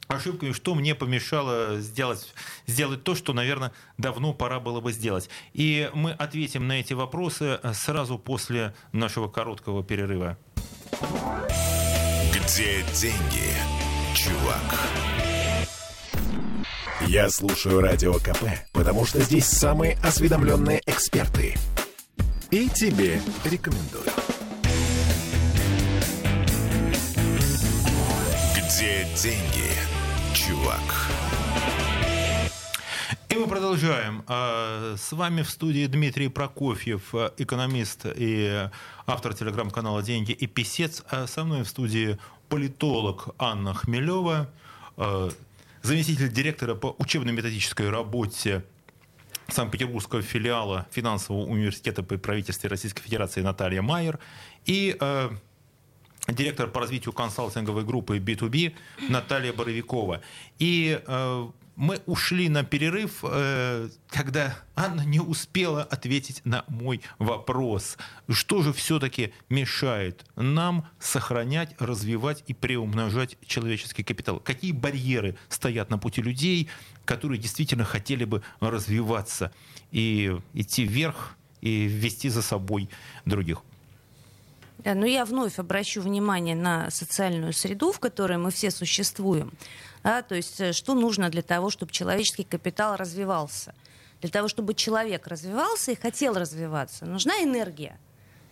ошибками, 0.09 0.53
что 0.53 0.75
мне 0.75 0.95
помешало 0.95 1.81
сделать, 1.81 2.33
сделать 2.67 3.05
то, 3.05 3.15
что, 3.15 3.33
наверное, 3.33 3.73
давно 3.97 4.35
пора 4.35 4.61
было 4.61 4.81
бы 4.81 4.93
сделать. 4.93 5.31
И 5.53 5.91
мы 5.95 6.13
ответим 6.13 6.67
на 6.67 6.81
эти 6.81 6.93
вопросы 6.93 7.61
э, 7.63 7.73
сразу 7.75 8.19
после 8.19 8.75
нашего 8.93 9.29
короткого 9.29 9.83
перерыва. 9.83 10.37
Где 12.33 12.83
деньги, 12.93 13.55
чувак? 14.15 15.30
Я 17.07 17.31
слушаю 17.31 17.81
Радио 17.81 18.15
КП, 18.15 18.45
потому 18.73 19.07
что 19.07 19.21
здесь 19.21 19.47
самые 19.47 19.97
осведомленные 20.03 20.83
эксперты. 20.87 21.57
И 22.51 22.69
тебе 22.69 23.21
рекомендую. 23.45 24.05
Где 28.55 29.07
деньги, 29.17 29.71
чувак? 30.35 30.81
И 33.31 33.35
мы 33.35 33.47
продолжаем. 33.47 34.23
А, 34.27 34.95
с 34.97 35.13
вами 35.13 35.43
в 35.43 35.51
студии 35.51 35.87
Дмитрий 35.87 36.29
Прокофьев, 36.29 37.15
экономист 37.39 38.07
и 38.15 38.69
автор 39.07 39.35
телеграм-канала 39.35 40.03
«Деньги» 40.03 40.33
и 40.33 40.47
писец. 40.47 41.03
А 41.09 41.27
со 41.27 41.45
мной 41.45 41.63
в 41.63 41.69
студии 41.69 42.19
политолог 42.49 43.29
Анна 43.39 43.73
Хмелева, 43.73 44.49
а, 44.97 45.31
заместитель 45.83 46.31
директора 46.33 46.75
по 46.75 46.95
учебно-методической 46.99 47.91
работе 47.91 48.65
Санкт-Петербургского 49.49 50.23
филиала 50.23 50.87
финансового 50.91 51.47
университета 51.47 52.03
при 52.03 52.17
правительстве 52.17 52.69
Российской 52.69 53.03
Федерации 53.03 53.41
Наталья 53.41 53.83
Майер 53.83 54.19
и 54.65 54.97
директор 56.29 56.69
по 56.69 56.81
развитию 56.81 57.13
консалтинговой 57.13 57.85
группы 57.85 58.19
B2B 58.19 58.75
Наталья 59.09 59.53
Боровикова. 59.53 60.21
И 60.59 61.01
мы 61.81 61.99
ушли 62.05 62.51
на 62.51 62.63
перерыв, 62.63 63.21
э, 63.23 63.89
когда 64.09 64.55
Анна 64.77 65.01
не 65.01 65.19
успела 65.19 65.83
ответить 65.83 66.43
на 66.45 66.63
мой 66.69 67.01
вопрос. 67.19 67.97
Что 68.29 68.61
же 68.61 68.75
все-таки 68.75 69.33
мешает 69.49 70.27
нам 70.37 70.87
сохранять, 70.99 71.75
развивать 71.79 72.45
и 72.47 72.53
приумножать 72.53 73.39
человеческий 73.47 74.03
капитал? 74.03 74.41
Какие 74.41 74.73
барьеры 74.73 75.39
стоят 75.49 75.89
на 75.89 75.97
пути 75.97 76.21
людей, 76.21 76.69
которые 77.07 77.39
действительно 77.39 77.85
хотели 77.85 78.25
бы 78.27 78.43
развиваться 78.61 79.51
и 79.91 80.37
идти 80.53 80.85
вверх, 80.85 81.35
и 81.63 81.85
вести 81.85 82.29
за 82.29 82.43
собой 82.43 82.91
других? 83.25 83.63
Да, 84.85 84.95
но 84.95 85.07
я 85.07 85.25
вновь 85.25 85.59
обращу 85.59 86.01
внимание 86.01 86.57
на 86.57 86.91
социальную 86.91 87.53
среду, 87.53 87.93
в 87.93 88.01
которой 88.01 88.39
мы 88.39 88.51
все 88.51 88.71
существуем. 88.71 89.53
Да, 90.03 90.23
то 90.23 90.35
есть 90.35 90.61
э, 90.61 90.73
что 90.73 90.95
нужно 90.95 91.29
для 91.29 91.43
того, 91.43 91.71
чтобы 91.71 91.93
человеческий 91.93 92.45
капитал 92.45 92.97
развивался? 92.97 93.75
Для 94.21 94.31
того, 94.31 94.49
чтобы 94.49 94.75
человек 94.75 95.27
развивался 95.27 95.93
и 95.93 95.95
хотел 95.95 96.35
развиваться, 96.35 97.07
нужна 97.07 97.43
энергия. 97.43 97.99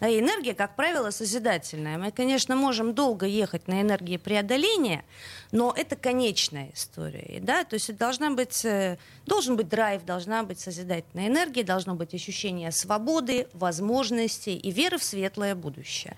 И 0.00 0.20
энергия, 0.20 0.54
как 0.54 0.76
правило, 0.76 1.10
созидательная. 1.10 1.98
Мы, 1.98 2.12
конечно, 2.12 2.54
можем 2.54 2.94
долго 2.94 3.26
ехать 3.26 3.66
на 3.66 3.82
энергии 3.82 4.16
преодоления, 4.16 5.04
но 5.50 5.74
это 5.76 5.96
конечная 5.96 6.70
история. 6.72 7.40
Да? 7.40 7.64
То 7.64 7.74
есть 7.74 7.96
должна 7.96 8.30
быть, 8.30 8.64
э, 8.64 8.96
должен 9.26 9.56
быть 9.56 9.68
драйв, 9.68 10.04
должна 10.04 10.44
быть 10.44 10.60
созидательная 10.60 11.26
энергия, 11.26 11.64
должно 11.64 11.96
быть 11.96 12.14
ощущение 12.14 12.70
свободы, 12.70 13.48
возможностей 13.52 14.56
и 14.56 14.70
веры 14.70 14.98
в 14.98 15.04
светлое 15.04 15.56
будущее. 15.56 16.16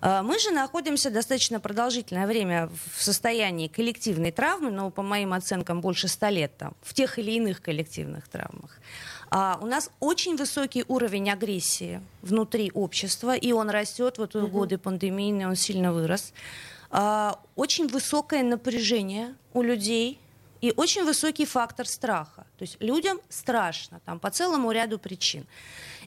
А, 0.00 0.22
мы 0.22 0.38
же 0.38 0.50
находимся 0.50 1.10
достаточно 1.10 1.60
продолжительное 1.60 2.26
время 2.26 2.70
в 2.94 3.02
состоянии 3.02 3.68
коллективной 3.68 4.32
травмы, 4.32 4.70
но 4.70 4.90
по 4.90 5.02
моим 5.02 5.32
оценкам 5.32 5.80
больше 5.80 6.08
ста 6.08 6.30
лет 6.30 6.56
там, 6.56 6.74
в 6.82 6.94
тех 6.94 7.18
или 7.18 7.32
иных 7.32 7.62
коллективных 7.62 8.28
травмах. 8.28 8.78
А 9.30 9.58
у 9.60 9.66
нас 9.66 9.90
очень 10.00 10.36
высокий 10.36 10.84
уровень 10.86 11.30
агрессии 11.30 12.00
внутри 12.22 12.70
общества, 12.72 13.34
и 13.34 13.52
он 13.52 13.70
растет. 13.70 14.18
Вот 14.18 14.34
в 14.34 14.48
годы 14.48 14.78
пандемии 14.78 15.44
он 15.44 15.56
сильно 15.56 15.92
вырос. 15.92 16.32
А, 16.90 17.40
очень 17.56 17.88
высокое 17.88 18.42
напряжение 18.42 19.34
у 19.52 19.62
людей 19.62 20.20
и 20.60 20.72
очень 20.76 21.04
высокий 21.04 21.44
фактор 21.44 21.86
страха. 21.86 22.46
То 22.56 22.62
есть 22.62 22.76
людям 22.80 23.20
страшно 23.28 24.00
там, 24.04 24.18
по 24.18 24.30
целому 24.30 24.70
ряду 24.70 24.98
причин. 24.98 25.46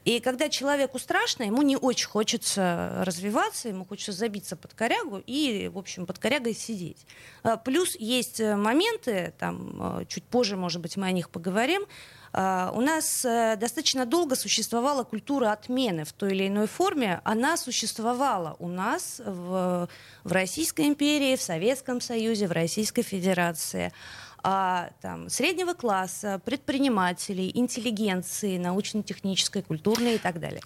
И 0.07 0.21
когда 0.21 0.47
человеку 0.47 0.99
страшно, 0.99 1.43
ему 1.43 1.63
не 1.63 1.75
очень 1.75 2.07
хочется 2.07 3.01
развиваться, 3.01 3.67
ему 3.67 3.83
хочется 3.83 4.13
забиться 4.13 4.55
под 4.55 4.73
корягу 4.73 5.21
и, 5.27 5.67
в 5.67 5.77
общем, 5.77 6.05
под 6.05 6.17
корягой 6.17 6.53
сидеть. 6.53 7.05
А, 7.43 7.57
плюс 7.57 7.93
есть 7.99 8.39
э, 8.39 8.55
моменты, 8.55 9.33
там, 9.37 9.99
э, 9.99 10.05
чуть 10.05 10.23
позже, 10.23 10.55
может 10.55 10.81
быть, 10.81 10.95
мы 10.95 11.07
о 11.07 11.11
них 11.11 11.29
поговорим, 11.29 11.85
а, 12.31 12.71
у 12.73 12.79
нас 12.79 13.25
э, 13.25 13.57
достаточно 13.57 14.05
долго 14.05 14.37
существовала 14.37 15.03
культура 15.03 15.51
отмены 15.51 16.05
в 16.05 16.13
той 16.13 16.31
или 16.31 16.47
иной 16.47 16.67
форме. 16.67 17.19
Она 17.25 17.57
существовала 17.57 18.55
у 18.59 18.69
нас 18.69 19.21
в, 19.25 19.89
в 20.23 20.31
Российской 20.31 20.87
империи, 20.87 21.35
в 21.35 21.41
Советском 21.41 21.99
Союзе, 21.99 22.47
в 22.47 22.53
Российской 22.53 23.01
Федерации 23.01 23.91
а, 24.43 24.89
там, 25.01 25.29
среднего 25.29 25.73
класса, 25.73 26.41
предпринимателей, 26.43 27.51
интеллигенции, 27.53 28.57
научно-технической, 28.57 29.61
культурной 29.61 30.15
и 30.15 30.19
так 30.19 30.39
далее 30.39 30.61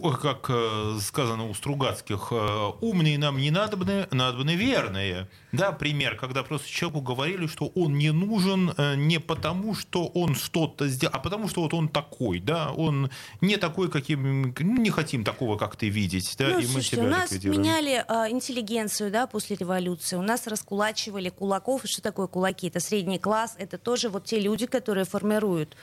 как 0.00 0.46
э, 0.48 0.98
сказано 1.00 1.48
у 1.48 1.54
Стругацких, 1.54 2.28
э, 2.30 2.70
умные 2.80 3.18
нам 3.18 3.38
не 3.38 3.50
надобны, 3.50 4.06
надобны 4.10 4.54
верные. 4.54 5.28
Да, 5.52 5.72
пример, 5.72 6.16
когда 6.16 6.42
просто 6.42 6.68
человеку 6.68 7.00
говорили, 7.00 7.46
что 7.46 7.66
он 7.74 7.98
не 7.98 8.10
нужен 8.10 8.72
э, 8.76 8.94
не 8.96 9.20
потому, 9.20 9.74
что 9.74 10.06
он 10.06 10.34
что-то 10.34 10.88
сделал, 10.88 11.14
а 11.14 11.18
потому, 11.18 11.48
что 11.48 11.62
вот 11.62 11.74
он 11.74 11.88
такой, 11.88 12.40
да, 12.40 12.72
он 12.72 13.10
не 13.40 13.56
такой, 13.56 13.90
каким, 13.90 14.54
не 14.58 14.90
хотим 14.90 15.24
такого, 15.24 15.58
как 15.58 15.76
ты 15.76 15.88
видеть, 15.88 16.34
да, 16.38 16.48
ну, 16.48 16.58
и 16.58 16.64
слушайте, 16.64 17.02
мы 17.02 17.08
тебя 17.08 17.16
у 17.16 17.20
нас 17.20 17.44
меняли 17.44 18.04
э, 18.06 18.30
интеллигенцию, 18.30 19.10
да, 19.10 19.26
после 19.26 19.56
революции, 19.56 20.16
у 20.16 20.22
нас 20.22 20.46
раскулачивали 20.46 21.28
кулаков, 21.28 21.84
и 21.84 21.88
что 21.88 22.02
такое 22.02 22.26
кулаки? 22.26 22.68
Это 22.68 22.80
средний 22.80 23.18
класс, 23.18 23.54
это 23.58 23.78
тоже 23.78 24.08
вот 24.08 24.24
те 24.24 24.40
люди, 24.40 24.66
которые 24.66 25.04
формируют 25.04 25.76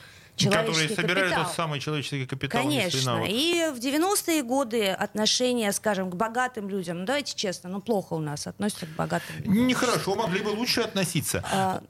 Которые 0.48 0.88
собирают 0.88 1.28
капитал. 1.30 1.44
тот 1.44 1.54
самый 1.54 1.80
человеческий 1.80 2.26
капитал. 2.26 2.62
Конечно. 2.62 3.24
И 3.28 3.70
в 3.72 3.78
90-е 3.78 4.42
годы 4.42 4.88
отношения, 4.88 5.72
скажем, 5.72 6.10
к 6.10 6.14
богатым 6.14 6.68
людям, 6.68 7.00
ну, 7.00 7.06
давайте 7.06 7.34
честно, 7.34 7.68
ну 7.68 7.80
плохо 7.80 8.14
у 8.14 8.20
нас 8.20 8.46
относятся 8.46 8.86
к 8.86 8.90
богатым 8.90 9.36
людям. 9.38 9.66
Нехорошо, 9.66 10.14
могли 10.14 10.40
бы 10.40 10.48
лучше 10.48 10.80
относиться. 10.80 11.44
А, 11.52 11.82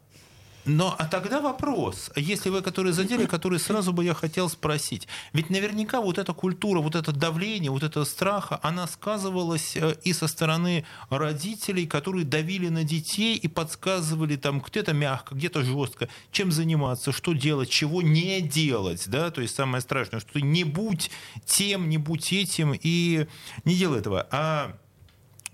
Но 0.67 0.95
а 0.99 1.07
тогда 1.07 1.41
вопрос, 1.41 2.11
если 2.17 2.51
вы, 2.51 2.61
которые 2.61 2.93
задели, 2.93 3.25
который 3.25 3.59
сразу 3.59 3.93
бы 3.93 4.05
я 4.05 4.15
хотел 4.15 4.49
спросить. 4.51 5.09
Ведь 5.33 5.49
наверняка 5.49 6.01
вот 6.01 6.19
эта 6.19 6.35
культура, 6.35 6.81
вот 6.81 6.95
это 6.95 7.13
давление, 7.13 7.71
вот 7.71 7.83
это 7.83 8.05
страха, 8.05 8.61
она 8.63 8.87
сказывалась 8.87 9.77
э, 9.77 9.97
и 10.05 10.13
со 10.13 10.27
стороны 10.27 10.85
родителей, 11.09 11.87
которые 11.87 12.25
давили 12.25 12.69
на 12.69 12.85
детей 12.85 13.37
и 13.37 13.49
подсказывали 13.49 14.37
там 14.37 14.61
где-то 14.61 14.93
мягко, 14.93 15.35
где-то 15.35 15.63
жестко, 15.63 16.09
чем 16.31 16.53
заниматься, 16.53 17.11
что 17.11 17.33
делать, 17.33 17.71
чего 17.71 18.03
не 18.03 18.43
делать. 18.43 19.09
Да? 19.09 19.31
То 19.31 19.41
есть 19.41 19.55
самое 19.55 19.81
страшное, 19.81 20.21
что 20.21 20.41
не 20.41 20.65
будь 20.65 21.11
тем, 21.47 21.89
не 21.89 21.97
будь 21.97 22.33
этим 22.33 22.75
и 22.75 23.27
не 23.65 23.75
делай 23.75 24.01
этого. 24.01 24.29
А 24.31 24.77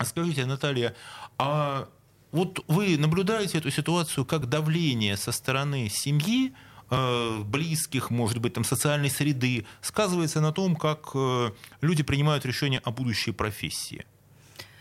скажите, 0.05 0.47
Наталья, 0.47 0.95
а 1.39 1.89
вот 2.37 2.65
вы 2.69 2.99
наблюдаете 2.99 3.59
эту 3.59 3.71
ситуацию 3.71 4.25
как 4.27 4.49
давление 4.49 5.17
со 5.17 5.33
стороны 5.33 5.89
семьи, 5.89 6.53
э, 6.91 7.39
близких, 7.45 8.11
может 8.11 8.39
быть, 8.39 8.53
там, 8.53 8.65
социальной 8.65 9.11
среды, 9.11 9.65
сказывается 9.81 10.41
на 10.41 10.53
том, 10.53 10.77
как 10.77 11.11
э, 11.15 11.51
люди 11.81 12.03
принимают 12.03 12.45
решения 12.45 12.81
о 12.85 12.91
будущей 12.91 13.33
профессии. 13.33 14.05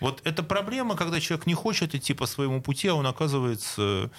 Вот 0.01 0.21
это 0.25 0.43
проблема, 0.43 0.95
когда 0.95 1.19
человек 1.21 1.47
не 1.47 1.53
хочет 1.53 1.95
идти 1.95 2.13
по 2.13 2.25
своему 2.25 2.61
пути, 2.61 2.89
а 2.89 2.95
он 2.95 3.07
оказывается 3.07 4.11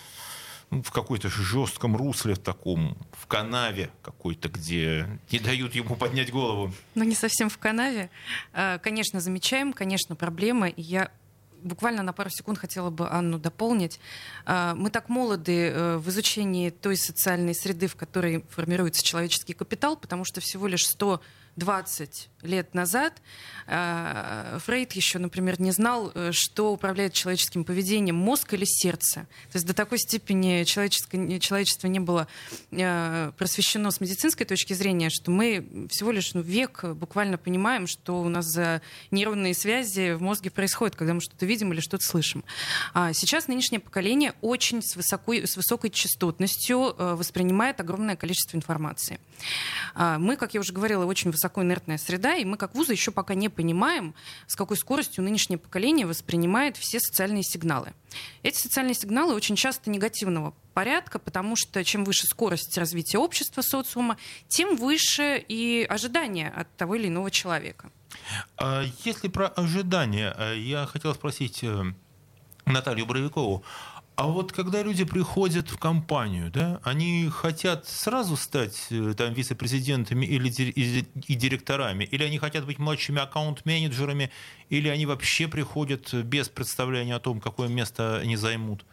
ну, 0.71 0.83
в 0.83 0.91
какой-то 0.91 1.29
жестком 1.29 1.95
русле, 1.95 2.35
в 2.35 2.39
таком, 2.39 2.97
в 3.13 3.27
канаве 3.27 3.91
какой-то, 4.03 4.49
где 4.49 5.21
не 5.31 5.39
дают 5.39 5.75
ему 5.75 5.95
поднять 5.97 6.33
голову. 6.33 6.73
Ну, 6.95 7.05
не 7.05 7.15
совсем 7.15 7.51
в 7.51 7.59
канаве. 7.59 8.09
Э, 8.55 8.79
конечно, 8.79 9.21
замечаем, 9.21 9.75
конечно, 9.75 10.17
проблема. 10.17 10.69
И 10.69 10.81
я 10.81 11.11
буквально 11.63 12.03
на 12.03 12.13
пару 12.13 12.31
секунд 12.31 12.59
хотела 12.59 12.91
бы 12.91 13.09
Анну 13.09 13.39
дополнить. 13.39 14.01
А, 14.45 14.75
мы 14.75 14.91
так 14.91 15.09
молоды 15.09 15.69
э, 15.69 15.97
в 15.97 16.09
изучении 16.09 16.71
той 16.71 16.97
социальной 16.97 17.55
среды, 17.55 17.87
в 17.87 17.97
которой 17.97 18.45
формируется 18.51 19.03
человеческий 19.03 19.55
капитал, 19.55 19.97
потому 19.97 20.25
что 20.25 20.41
всего 20.41 20.67
лишь 20.67 20.87
120 20.87 22.31
лет 22.47 22.75
назад 22.75 23.15
э, 23.67 24.59
Фрейд 24.65 24.93
еще, 24.93 25.19
например, 25.19 25.61
не 25.61 25.73
знал, 25.73 26.13
э, 26.15 26.31
что 26.33 26.73
управляет 26.73 27.13
человеческим 27.13 27.65
поведением, 27.65 28.17
мозг 28.17 28.55
или 28.55 28.65
сердце. 28.65 29.27
То 29.53 29.57
есть 29.57 29.67
до 29.67 29.75
такой 29.75 29.99
степени 29.99 30.65
человечество 30.65 31.87
не 31.87 32.01
было 32.01 32.29
э, 32.71 33.33
просвещено 33.37 33.91
с 33.91 34.01
медицинской 34.01 34.47
точки 34.47 34.73
зрения, 34.73 35.11
что 35.11 35.31
мы 35.31 35.89
всего 35.91 36.11
лишь 36.11 36.35
ну, 36.35 36.41
век 36.41 36.85
буквально 36.85 37.39
понимаем, 37.39 37.87
что 37.87 38.21
у 38.21 38.29
нас 38.29 38.47
за 38.47 38.81
нейронные 39.11 39.55
связи 39.55 40.15
в 40.15 40.23
мозге 40.23 40.51
происходит, 40.51 40.97
когда 40.97 41.15
мы 41.15 41.21
что-то 41.21 41.47
видим 41.47 41.73
или 41.73 41.81
что-то 41.81 42.05
слышим. 42.05 42.45
А 42.95 43.13
сейчас 43.13 43.49
нынешнее 43.49 43.81
поколение 43.81 44.35
очень 44.41 44.83
с, 44.83 44.97
высокой, 44.97 45.47
с 45.47 45.57
высокой 45.57 45.91
частотностью 45.91 46.95
воспринимает 46.97 47.81
огромное 47.81 48.17
количество 48.17 48.57
информации. 48.57 49.19
А 49.95 50.19
мы, 50.19 50.37
как 50.37 50.55
я 50.55 50.61
уже 50.61 50.73
говорила, 50.73 51.05
очень 51.05 51.31
высокоинертная 51.31 51.99
среда, 51.99 52.36
и 52.37 52.45
мы 52.45 52.57
как 52.57 52.75
вузы 52.75 52.93
еще 52.93 53.11
пока 53.11 53.35
не 53.35 53.49
понимаем, 53.49 54.15
с 54.47 54.55
какой 54.55 54.77
скоростью 54.77 55.25
нынешнее 55.25 55.59
поколение 55.59 56.07
воспринимает 56.07 56.77
все 56.77 57.01
социальные 57.01 57.43
сигналы. 57.43 57.93
Эти 58.43 58.59
социальные 58.59 58.95
сигналы 58.95 59.35
очень 59.35 59.57
часто 59.57 59.91
негативного 59.91 60.55
порядка, 60.75 61.19
потому 61.19 61.57
что 61.57 61.83
чем 61.85 62.05
выше 62.05 62.27
скорость 62.27 62.77
развития 62.79 63.19
общества, 63.19 63.63
социума, 63.63 64.17
тем 64.49 64.77
выше 64.77 65.45
и 65.49 65.87
ожидания 65.89 66.53
от 66.55 66.75
того 66.77 66.95
или 66.95 67.09
иного 67.09 67.31
человека. 67.31 67.91
А 68.57 68.85
если 69.05 69.29
про 69.29 69.49
ожидания, 69.49 70.35
э, 70.37 70.59
я 70.59 70.87
хотел 70.87 71.15
спросить 71.15 71.63
э, 71.63 71.85
Наталью 72.67 73.07
Боровикову. 73.07 73.65
А 74.17 74.29
вот 74.29 74.51
когда 74.51 74.83
люди 74.83 75.05
приходят 75.05 75.69
в 75.69 75.77
компанию, 75.77 76.51
да, 76.51 76.81
они 76.83 77.29
хотят 77.31 77.87
сразу 77.87 78.39
стать 78.39 78.87
э, 78.89 79.13
там, 79.15 79.35
вице-президентами 79.35 80.25
или 80.25 80.49
и 80.49 81.35
директорами, 81.35 82.05
или 82.05 82.25
они 82.25 82.39
хотят 82.39 82.65
быть 82.65 82.79
младшими 82.79 83.21
аккаунт-менеджерами, 83.21 84.31
или 84.71 84.89
они 84.89 85.05
вообще 85.05 85.49
приходят 85.49 86.15
без 86.15 86.49
представления 86.49 87.15
о 87.15 87.21
том, 87.21 87.43
какое 87.43 87.69
место 87.69 88.17
они 88.17 88.37
займут? 88.37 88.87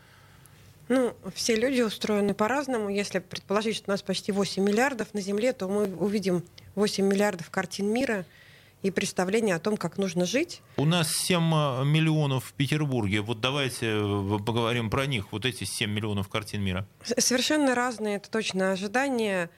Ну, 0.90 1.16
все 1.34 1.56
люди 1.56 1.80
устроены 1.80 2.34
по-разному. 2.34 2.90
Если 2.90 3.20
предположить, 3.20 3.78
что 3.78 3.92
у 3.92 3.94
нас 3.94 4.02
почти 4.02 4.34
8 4.34 4.62
миллиардов 4.62 5.14
на 5.14 5.22
Земле, 5.22 5.54
то 5.54 5.70
мы 5.70 5.86
увидим 5.96 6.44
8 6.76 7.06
миллиардов 7.06 7.50
картин 7.50 7.88
мира– 7.88 8.26
и 8.84 8.92
представление 8.92 9.56
о 9.56 9.60
том, 9.60 9.78
как 9.78 9.98
нужно 9.98 10.26
жить. 10.26 10.62
У 10.78 10.86
нас 10.86 11.12
7 11.12 11.38
э, 11.38 11.86
миллионов 11.86 12.46
в 12.46 12.54
Петербурге. 12.54 13.22
Вот 13.22 13.40
давайте 13.40 13.88
э, 13.88 14.40
поговорим 14.46 14.90
про 14.90 15.06
них, 15.06 15.32
вот 15.32 15.46
эти 15.46 15.64
7 15.64 15.90
миллионов 15.90 16.28
картин 16.28 16.62
мира. 16.62 16.86
Совершенно 17.18 17.74
разные, 17.74 18.18
это 18.18 18.30
точно 18.30 18.74
ожидания. 18.74 19.50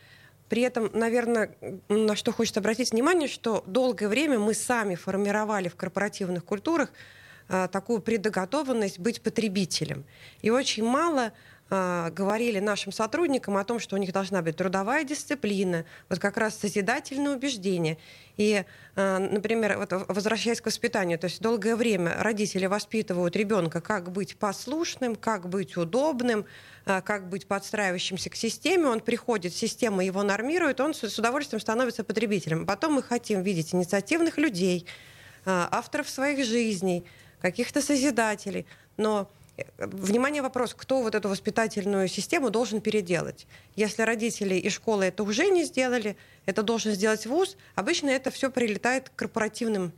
При 0.47 0.61
этом, 0.61 0.91
наверное, 0.93 1.55
на 1.89 2.15
что 2.15 2.31
хочется 2.31 2.59
обратить 2.59 2.91
внимание, 2.91 3.27
что 3.27 3.63
долгое 3.65 4.07
время 4.07 4.37
мы 4.37 4.53
сами 4.53 4.93
формировали 4.93 5.69
в 5.69 5.75
корпоративных 5.75 6.45
культурах 6.45 6.91
э, 7.49 7.67
такую 7.71 8.01
предоготованность 8.01 8.99
быть 8.99 9.21
потребителем. 9.21 10.05
И 10.43 10.51
очень 10.51 10.83
мало 10.83 11.33
а, 11.67 12.11
говорили 12.11 12.59
нашим 12.59 12.91
сотрудникам 12.91 13.57
о 13.57 13.63
том, 13.63 13.79
что 13.79 13.95
у 13.95 13.99
них 13.99 14.13
должна 14.13 14.43
быть 14.43 14.55
трудовая 14.55 15.03
дисциплина, 15.03 15.83
вот 16.09 16.19
как 16.19 16.37
раз 16.37 16.55
созидательное 16.55 17.35
убеждение. 17.35 17.97
И, 18.37 18.63
а, 18.95 19.17
например, 19.17 19.79
вот 19.79 19.91
возвращаясь 20.07 20.61
к 20.61 20.67
воспитанию, 20.67 21.17
то 21.17 21.25
есть 21.25 21.41
долгое 21.41 21.75
время 21.75 22.17
родители 22.19 22.67
воспитывают 22.67 23.35
ребенка, 23.35 23.81
как 23.81 24.11
быть 24.11 24.37
послушным, 24.37 25.15
как 25.15 25.49
быть 25.49 25.75
удобным, 25.75 26.45
а, 26.85 27.01
как 27.01 27.29
быть 27.29 27.47
подстраивающимся 27.47 28.29
к 28.29 28.35
системе. 28.35 28.85
Он 28.85 28.99
приходит, 28.99 29.51
система 29.51 30.05
его 30.05 30.21
нормирует, 30.21 30.79
он 30.79 30.93
с 30.93 31.17
удовольствием 31.17 31.59
становится 31.59 32.03
потребителем. 32.03 32.67
Потом 32.67 32.93
мы 32.93 33.01
хотим 33.01 33.41
видеть 33.41 33.73
инициативных 33.73 34.37
людей, 34.37 34.85
авторов 35.47 36.09
своих 36.09 36.45
жизней, 36.45 37.05
каких-то 37.41 37.81
созидателей. 37.81 38.67
Но 38.97 39.29
Внимание, 39.77 40.41
вопрос, 40.41 40.73
кто 40.73 41.01
вот 41.01 41.15
эту 41.15 41.29
воспитательную 41.29 42.07
систему 42.07 42.49
должен 42.49 42.81
переделать. 42.81 43.47
Если 43.75 44.01
родители 44.01 44.55
и 44.55 44.69
школы 44.69 45.05
это 45.05 45.23
уже 45.23 45.49
не 45.49 45.63
сделали, 45.63 46.17
это 46.45 46.61
должен 46.61 46.93
сделать 46.93 47.25
вуз. 47.25 47.55
Обычно 47.75 48.09
это 48.09 48.31
все 48.31 48.51
прилетает 48.51 49.09
к 49.09 49.15
корпоративным 49.15 49.93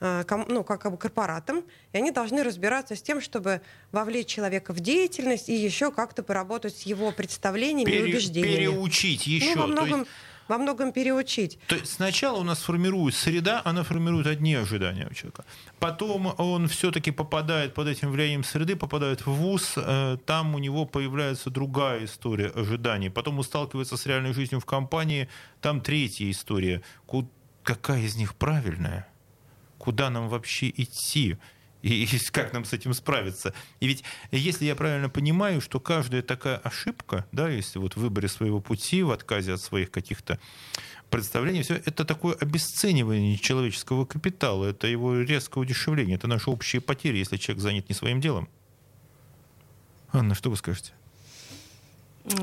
э, 0.00 0.24
ну, 0.48 0.64
как 0.64 0.90
бы 0.90 0.96
корпоратам, 0.96 1.64
и 1.92 1.98
они 1.98 2.10
должны 2.10 2.42
разбираться 2.42 2.96
с 2.96 3.02
тем, 3.02 3.20
чтобы 3.20 3.60
вовлечь 3.92 4.26
человека 4.26 4.72
в 4.72 4.80
деятельность 4.80 5.48
и 5.48 5.54
еще 5.54 5.92
как-то 5.92 6.24
поработать 6.24 6.76
с 6.76 6.82
его 6.82 7.12
представлениями 7.12 7.90
Пере, 7.90 8.06
и 8.06 8.10
убеждениями. 8.10 8.56
Переучить 8.56 9.26
еще. 9.28 9.54
Ну, 9.54 9.60
во 9.60 9.66
многом, 9.68 10.00
есть 10.00 10.10
во 10.48 10.58
многом 10.58 10.92
переучить. 10.92 11.58
То 11.66 11.76
есть 11.76 11.92
сначала 11.92 12.38
у 12.38 12.42
нас 12.42 12.58
формирует 12.58 13.14
среда, 13.14 13.62
она 13.64 13.82
формирует 13.82 14.26
одни 14.26 14.54
ожидания 14.54 15.08
у 15.10 15.14
человека. 15.14 15.44
Потом 15.78 16.34
он 16.38 16.68
все-таки 16.68 17.10
попадает 17.10 17.74
под 17.74 17.88
этим 17.88 18.10
влиянием 18.10 18.44
среды, 18.44 18.76
попадает 18.76 19.26
в 19.26 19.30
ВУЗ, 19.30 19.74
э, 19.76 20.16
там 20.24 20.54
у 20.54 20.58
него 20.58 20.86
появляется 20.86 21.50
другая 21.50 22.04
история 22.04 22.48
ожиданий. 22.48 23.10
Потом 23.10 23.38
он 23.38 23.44
сталкивается 23.44 23.96
с 23.96 24.06
реальной 24.06 24.32
жизнью 24.32 24.60
в 24.60 24.64
компании, 24.64 25.28
там 25.60 25.80
третья 25.80 26.30
история. 26.30 26.82
Какая 27.62 28.02
из 28.02 28.16
них 28.16 28.36
правильная? 28.36 29.08
Куда 29.78 30.08
нам 30.10 30.28
вообще 30.28 30.68
идти? 30.68 31.36
И 31.86 32.18
как 32.32 32.52
нам 32.52 32.64
с 32.64 32.72
этим 32.72 32.92
справиться. 32.94 33.54
И 33.80 33.86
ведь, 33.86 34.02
если 34.32 34.64
я 34.64 34.74
правильно 34.74 35.08
понимаю, 35.08 35.60
что 35.60 35.78
каждая 35.78 36.22
такая 36.22 36.56
ошибка, 36.56 37.26
да, 37.30 37.48
если 37.48 37.78
вот 37.78 37.94
в 37.94 38.00
выборе 38.00 38.28
своего 38.28 38.60
пути, 38.60 39.02
в 39.02 39.12
отказе 39.12 39.52
от 39.52 39.60
своих 39.60 39.90
каких-то 39.90 40.40
представлений, 41.10 41.62
все 41.62 41.74
это 41.74 42.04
такое 42.04 42.34
обесценивание 42.34 43.38
человеческого 43.38 44.04
капитала, 44.04 44.66
это 44.66 44.88
его 44.88 45.20
резкое 45.20 45.60
удешевление, 45.60 46.16
это 46.16 46.26
наши 46.26 46.50
общие 46.50 46.82
потери, 46.82 47.18
если 47.18 47.36
человек 47.36 47.62
занят 47.62 47.88
не 47.88 47.94
своим 47.94 48.20
делом. 48.20 48.48
Анна, 50.12 50.34
что 50.34 50.50
вы 50.50 50.56
скажете? 50.56 50.92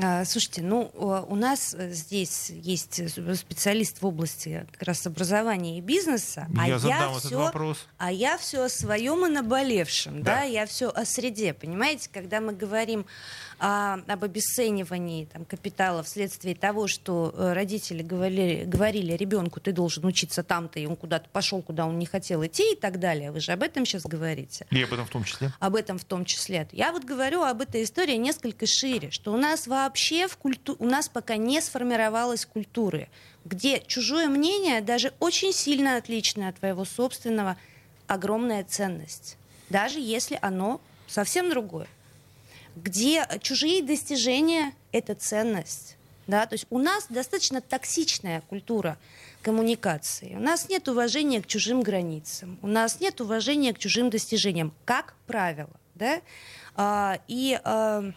А, 0.02 0.24
слушайте, 0.24 0.62
ну, 0.62 0.90
у 0.94 1.34
нас 1.34 1.74
э, 1.74 1.90
здесь 1.90 2.48
есть 2.50 3.02
специалист 3.36 4.00
в 4.00 4.06
области 4.06 4.66
как 4.72 4.82
раз 4.82 5.06
образования 5.06 5.78
и 5.78 5.80
бизнеса, 5.82 6.46
я 6.54 6.62
а 6.62 6.66
я 6.66 7.18
все, 7.18 7.38
вопрос. 7.38 7.86
А 7.98 8.10
я 8.10 8.38
все 8.38 8.64
о 8.64 8.68
своем 8.70 9.26
и 9.26 9.28
наболевшем, 9.28 10.22
да. 10.22 10.36
да, 10.36 10.42
я 10.42 10.64
все 10.64 10.88
о 10.88 11.04
среде, 11.04 11.52
понимаете, 11.52 12.08
когда 12.10 12.40
мы 12.40 12.54
говорим 12.54 13.04
а, 13.58 14.00
об 14.06 14.24
обесценивании 14.24 15.26
там, 15.26 15.44
капитала 15.44 16.02
вследствие 16.02 16.54
того, 16.54 16.88
что 16.88 17.32
э, 17.34 17.52
родители 17.52 18.02
говорили, 18.02 18.64
говорили 18.64 19.12
ребенку, 19.12 19.60
ты 19.60 19.72
должен 19.72 20.04
учиться 20.06 20.42
там-то, 20.42 20.80
и 20.80 20.86
он 20.86 20.96
куда-то 20.96 21.28
пошел, 21.28 21.62
куда 21.62 21.86
он 21.86 21.98
не 21.98 22.06
хотел 22.06 22.44
идти 22.44 22.72
и 22.72 22.76
так 22.76 22.98
далее. 22.98 23.30
Вы 23.30 23.40
же 23.40 23.52
об 23.52 23.62
этом 23.62 23.84
сейчас 23.84 24.04
говорите. 24.04 24.66
И 24.70 24.82
об 24.82 24.92
этом 24.92 25.06
в 25.06 25.10
том 25.10 25.24
числе. 25.24 25.52
Об 25.60 25.76
этом 25.76 25.98
в 25.98 26.04
том 26.04 26.24
числе. 26.24 26.68
Я 26.72 26.92
вот 26.92 27.04
говорю 27.04 27.42
об 27.42 27.60
этой 27.60 27.84
истории 27.84 28.16
несколько 28.16 28.66
шире, 28.66 29.10
что 29.10 29.32
у 29.32 29.36
нас 29.36 29.66
вообще 29.74 30.26
в 30.28 30.36
культу... 30.36 30.76
у 30.78 30.86
нас 30.86 31.08
пока 31.08 31.36
не 31.36 31.60
сформировалась 31.60 32.46
культуры, 32.46 33.08
где 33.44 33.82
чужое 33.86 34.28
мнение, 34.28 34.80
даже 34.80 35.12
очень 35.20 35.52
сильно 35.52 35.96
отличное 35.96 36.48
от 36.48 36.56
твоего 36.56 36.84
собственного, 36.84 37.56
огромная 38.06 38.64
ценность. 38.64 39.36
Даже 39.68 39.98
если 40.00 40.38
оно 40.40 40.80
совсем 41.06 41.50
другое. 41.50 41.88
где 42.76 43.26
чужие 43.40 43.82
достижения— 43.82 44.72
это 44.92 45.14
ценность. 45.14 45.96
Да? 46.26 46.46
То 46.46 46.54
есть 46.54 46.66
у 46.70 46.78
нас 46.78 47.06
достаточно 47.08 47.60
токсичная 47.60 48.40
культура 48.42 48.98
коммуникации. 49.42 50.34
У 50.34 50.40
нас 50.40 50.68
нет 50.68 50.88
уважения 50.88 51.42
к 51.42 51.46
чужим 51.46 51.82
границам, 51.82 52.58
у 52.62 52.66
нас 52.66 53.00
нет 53.00 53.20
уважения 53.20 53.72
к 53.74 53.78
чужим 53.78 54.10
достижениям, 54.10 54.72
как 54.84 55.14
правило. 55.26 55.70
Да? 55.94 56.20
А, 56.74 57.20
и 57.28 57.60
а, 57.62 58.10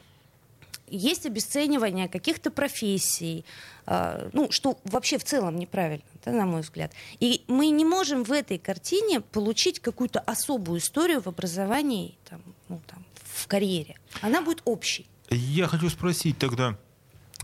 есть 0.87 1.25
обесценивание 1.25 2.07
каких-то 2.07 2.51
профессий, 2.51 3.45
а, 3.85 4.29
ну, 4.33 4.51
что 4.51 4.77
вообще 4.83 5.17
в 5.17 5.23
целом 5.23 5.57
неправильно, 5.57 6.05
да, 6.25 6.31
на 6.31 6.45
мой 6.45 6.61
взгляд. 6.61 6.91
И 7.19 7.43
мы 7.47 7.69
не 7.69 7.85
можем 7.85 8.23
в 8.23 8.31
этой 8.31 8.57
картине 8.57 9.21
получить 9.21 9.79
какую-то 9.79 10.19
особую 10.19 10.79
историю 10.79 11.21
в 11.21 11.27
образовании, 11.27 12.17
там, 12.29 12.41
ну, 12.69 12.81
там, 12.87 13.03
в 13.23 13.47
карьере. 13.47 13.95
Она 14.21 14.41
будет 14.41 14.61
общей. 14.65 15.07
Я 15.29 15.67
хочу 15.67 15.89
спросить 15.89 16.37
тогда, 16.37 16.77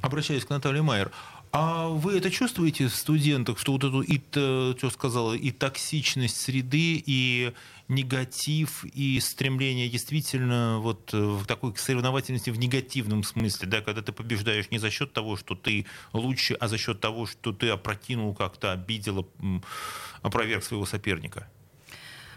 обращаясь 0.01 0.45
к 0.45 0.49
Наталье 0.49 0.81
Майер, 0.81 1.11
а 1.55 1.87
вы 1.89 2.17
это 2.17 2.31
чувствуете 2.31 2.87
в 2.87 2.95
студентах, 2.95 3.59
что 3.59 3.73
вот 3.73 3.83
эту, 3.83 4.01
и, 4.01 4.19
что 4.19 4.89
сказала, 4.91 5.33
и 5.33 5.51
токсичность 5.51 6.35
среды, 6.41 7.03
и 7.05 7.53
негатив, 7.87 8.83
и 8.85 9.19
стремление 9.19 9.87
действительно 9.87 10.79
вот 10.79 11.13
в 11.13 11.45
такой 11.45 11.75
соревновательности 11.75 12.49
в 12.49 12.57
негативном 12.57 13.23
смысле, 13.23 13.67
да, 13.67 13.81
когда 13.81 14.01
ты 14.01 14.11
побеждаешь 14.11 14.71
не 14.71 14.79
за 14.79 14.89
счет 14.89 15.13
того, 15.13 15.37
что 15.37 15.53
ты 15.53 15.85
лучше, 16.11 16.55
а 16.55 16.67
за 16.67 16.79
счет 16.79 16.99
того, 16.99 17.27
что 17.27 17.53
ты 17.53 17.69
опрокинул 17.69 18.33
как-то, 18.33 18.71
обидел, 18.71 19.29
опроверг 20.23 20.63
своего 20.63 20.87
соперника? 20.87 21.47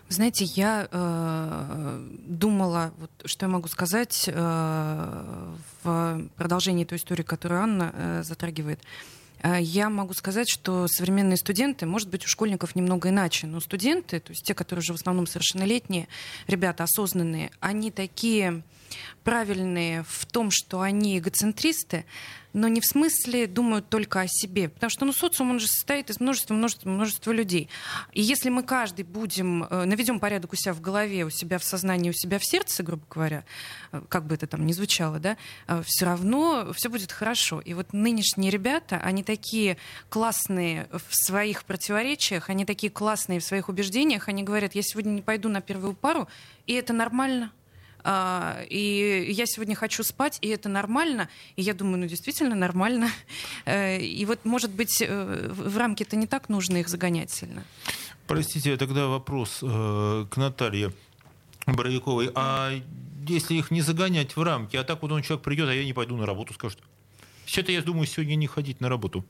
Знаете, 0.09 0.45
я 0.45 0.87
э, 0.89 2.09
думала, 2.27 2.93
вот, 2.99 3.11
что 3.25 3.47
я 3.47 3.51
могу 3.51 3.67
сказать 3.67 4.25
э, 4.29 5.55
в 5.83 6.23
продолжении 6.37 6.85
той 6.85 6.99
истории, 6.99 7.25
которую 7.25 7.61
Анна 7.61 7.93
э, 7.93 8.23
затрагивает. 8.23 8.79
Э, 9.43 9.61
я 9.61 9.91
могу 9.91 10.15
сказать, 10.15 10.49
что 10.49 10.87
современные 10.87 11.37
студенты, 11.37 11.87
может 11.87 12.09
быть, 12.09 12.25
у 12.25 12.29
школьников 12.29 12.77
немного 12.77 13.09
иначе, 13.09 13.49
но 13.49 13.59
студенты, 13.59 14.21
то 14.21 14.31
есть 14.31 14.45
те, 14.45 14.55
которые 14.55 14.83
уже 14.83 14.93
в 14.93 14.97
основном 14.97 15.27
совершеннолетние, 15.27 16.07
ребята 16.47 16.85
осознанные, 16.85 17.51
они 17.59 17.91
такие 17.91 18.63
правильные 19.25 20.05
в 20.09 20.25
том, 20.27 20.53
что 20.53 20.83
они 20.83 21.19
эгоцентристы, 21.19 22.05
но 22.57 22.69
не 22.69 22.81
в 22.81 22.87
смысле 22.87 23.47
думают 23.47 23.91
только 23.91 24.23
о 24.23 24.27
себе. 24.27 24.71
Потому 24.71 24.89
что 24.89 25.05
ну, 25.05 25.13
социум, 25.13 25.51
он 25.51 25.61
же 25.61 25.67
состоит 25.67 26.09
из 26.09 26.21
множества, 26.21 26.55
множества, 26.55 26.89
множества 26.89 27.31
людей. 27.31 27.69
И 28.13 28.23
если 28.23 28.49
мы 28.49 28.63
каждый 28.63 29.05
будем, 29.05 29.65
э, 29.65 29.85
наведем 29.85 30.19
порядок 30.19 30.55
у 30.55 30.57
себя 30.57 30.73
в 30.73 30.81
голове, 30.81 31.27
у 31.27 31.31
себя 31.31 31.59
в 31.59 31.65
сознании, 31.65 32.09
у 32.09 32.15
себя 32.15 32.39
в 32.39 32.47
сердце, 32.47 32.83
грубо 32.83 33.05
говоря, 33.11 33.45
э, 33.93 34.01
как 34.09 34.25
бы 34.25 34.35
это 34.35 34.47
там 34.47 34.65
ни 34.65 34.73
звучало, 34.73 35.19
да, 35.19 35.37
э, 35.69 35.83
все 35.85 36.07
равно 36.07 36.73
все 36.73 36.89
будет 36.89 37.13
хорошо. 37.13 37.61
И 37.61 37.75
вот 37.75 37.93
нынешние 37.93 38.51
ребята, 38.51 39.03
они 39.05 39.23
такие 39.23 39.77
классные 40.09 40.89
в 40.93 41.15
своих 41.15 41.65
противоречиях, 41.65 42.49
они 42.49 42.65
такие 42.65 42.91
классные 42.91 43.41
в 43.41 43.45
своих 43.45 43.69
убеждениях, 43.69 44.29
они 44.29 44.43
говорят, 44.43 44.75
я 44.75 44.83
сегодня 44.83 45.11
не 45.11 45.23
пойду 45.23 45.51
на 45.51 45.61
первую 45.61 45.93
пару, 45.93 46.27
и 46.67 46.73
это 46.73 46.95
нормально. 46.95 47.53
А, 48.09 48.63
и 48.71 49.27
я 49.33 49.47
сегодня 49.47 49.75
хочу 49.75 50.05
спать, 50.05 50.39
и 50.41 50.47
это 50.49 50.69
нормально. 50.69 51.29
И 51.57 51.63
я 51.63 51.75
думаю, 51.75 51.99
ну 51.99 52.07
действительно 52.07 52.55
нормально. 52.55 53.11
Э, 53.65 53.99
и 54.01 54.25
вот, 54.27 54.45
может 54.45 54.71
быть, 54.71 55.03
э, 55.03 55.51
в 55.53 55.77
рамки-то 55.77 56.15
не 56.15 56.29
так 56.29 56.49
нужно 56.49 56.77
их 56.77 56.89
загонять 56.89 57.33
сильно. 57.33 57.65
Простите, 58.29 58.77
тогда 58.77 59.09
вопрос 59.09 59.59
э, 59.61 60.27
к 60.31 60.37
Наталье 60.37 60.93
Боровиковой. 61.67 62.31
А 62.37 62.81
если 63.27 63.57
их 63.57 63.73
не 63.73 63.81
загонять 63.81 64.37
в 64.37 64.43
рамки, 64.43 64.77
а 64.77 64.85
так 64.85 65.03
вот 65.03 65.11
он 65.11 65.23
человек 65.23 65.43
придет, 65.43 65.69
а 65.69 65.75
я 65.75 65.85
не 65.85 65.93
пойду 65.93 66.17
на 66.17 66.27
работу, 66.27 66.55
скажет. 66.55 66.79
Все-то 67.45 67.73
я 67.73 67.83
думаю, 67.83 68.07
сегодня 68.07 68.37
не 68.37 68.47
ходить 68.47 68.81
на 68.81 68.89
работу. 68.89 69.25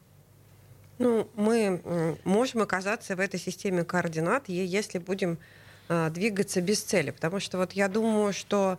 Ну, 0.99 1.31
мы 1.35 2.19
можем 2.25 2.61
оказаться 2.61 3.17
в 3.17 3.21
этой 3.21 3.41
системе 3.41 3.85
координат, 3.85 4.51
если 4.51 4.99
будем 4.99 5.39
двигаться 5.89 6.61
без 6.61 6.83
цели. 6.83 7.11
Потому 7.11 7.41
что 7.41 7.59
вот 7.59 7.73
я 7.73 7.89
думаю, 7.89 8.33
что 8.33 8.79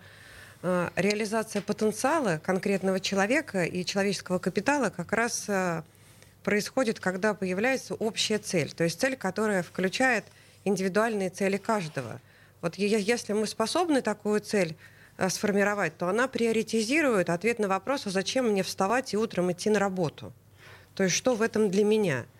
э, 0.61 0.89
реализация 0.95 1.61
потенциала 1.61 2.39
конкретного 2.43 2.99
человека 2.99 3.63
и 3.63 3.85
человеческого 3.85 4.39
капитала 4.39 4.89
как 4.89 5.13
раз 5.13 5.45
э, 5.47 5.83
происходит, 6.43 6.99
когда 6.99 7.33
появляется 7.33 7.95
общая 7.95 8.39
цель. 8.39 8.71
То 8.73 8.83
есть 8.83 8.99
цель, 8.99 9.15
которая 9.15 9.63
включает 9.63 10.25
индивидуальные 10.65 11.29
цели 11.29 11.57
каждого. 11.57 12.19
Вот 12.61 12.75
если 12.75 13.33
мы 13.33 13.47
способны 13.47 14.01
такую 14.01 14.41
цель 14.41 14.75
сформировать, 15.29 15.97
то 15.97 16.07
она 16.07 16.27
приоритизирует 16.27 17.29
ответ 17.29 17.59
на 17.59 17.67
вопрос, 17.67 18.07
а 18.07 18.09
зачем 18.09 18.49
мне 18.49 18.63
вставать 18.63 19.13
и 19.13 19.17
утром 19.17 19.51
идти 19.51 19.69
на 19.69 19.79
работу. 19.79 20.33
То 20.95 21.03
есть 21.03 21.15
что 21.15 21.35
в 21.35 21.41
этом 21.41 21.69
для 21.69 21.83
меня– 21.83 22.25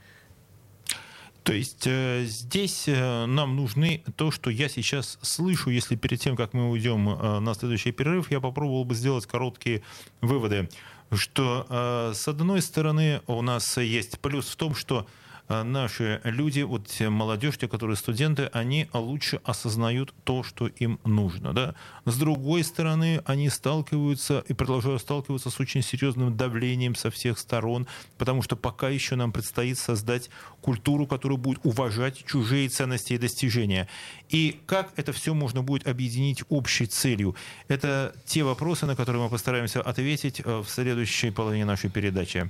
то 1.48 1.54
есть 1.54 1.88
э, 1.88 2.26
здесь 2.26 2.90
э, 2.90 3.26
нам 3.26 3.56
нужны 3.56 4.04
то, 4.18 4.32
что 4.32 4.50
я 4.50 4.68
сейчас 4.68 5.18
слышу, 5.22 5.70
если 5.70 5.96
перед 5.96 6.20
тем, 6.20 6.36
как 6.36 6.54
мы 6.54 6.70
уйдем 6.70 7.08
э, 7.08 7.40
на 7.40 7.54
следующий 7.54 7.94
перерыв, 7.94 8.30
я 8.32 8.42
попробовал 8.42 8.84
бы 8.84 8.96
сделать 8.96 9.26
короткие 9.26 9.82
выводы, 10.20 10.70
что 11.14 12.12
с 12.14 12.28
одной 12.28 12.62
стороны 12.62 13.22
у 13.28 13.42
нас 13.42 13.78
есть 13.78 14.20
плюс 14.20 14.50
в 14.50 14.58
том, 14.58 14.76
что 14.76 15.08
наши 15.50 16.22
люди, 16.24 16.62
вот 16.62 16.90
молодежь, 17.00 17.58
те, 17.58 17.68
которые 17.68 17.96
студенты, 17.96 18.50
они 18.54 18.88
лучше 18.94 19.40
осознают 19.44 20.14
то, 20.24 20.44
что 20.44 20.68
им 20.68 21.00
нужно. 21.04 21.54
Да? 21.54 21.76
С 22.06 22.18
другой 22.18 22.64
стороны, 22.64 23.22
они 23.26 23.50
сталкиваются 23.50 24.44
и 24.48 24.54
продолжают 24.54 25.02
сталкиваться 25.02 25.50
с 25.50 25.60
очень 25.60 25.82
серьезным 25.82 26.36
давлением 26.36 26.96
со 26.96 27.10
всех 27.12 27.40
сторон, 27.40 27.88
потому 28.18 28.42
что 28.42 28.56
пока 28.56 28.90
еще 28.90 29.16
нам 29.16 29.32
предстоит 29.32 29.78
создать 29.78 30.30
культуру, 30.62 31.08
которая 31.08 31.38
будет 31.38 31.60
уважать 31.64 32.26
чужие 32.26 32.70
ценности 32.70 33.14
и 33.14 33.18
достижения. 33.18 33.88
И 34.30 34.60
как 34.66 34.92
это 34.98 35.14
все 35.14 35.34
можно 35.34 35.64
будет 35.64 35.88
объединить 35.88 36.44
общей 36.50 36.86
целью? 36.86 37.36
Это 37.68 38.14
те 38.26 38.44
вопросы, 38.44 38.86
на 38.86 38.96
которые 38.96 39.24
мы 39.24 39.30
постараемся 39.30 39.82
ответить 39.82 40.42
э, 40.44 40.60
в 40.60 40.70
следующей 40.70 41.32
половине 41.32 41.66
нашей 41.66 41.90
передачи. 41.90 42.50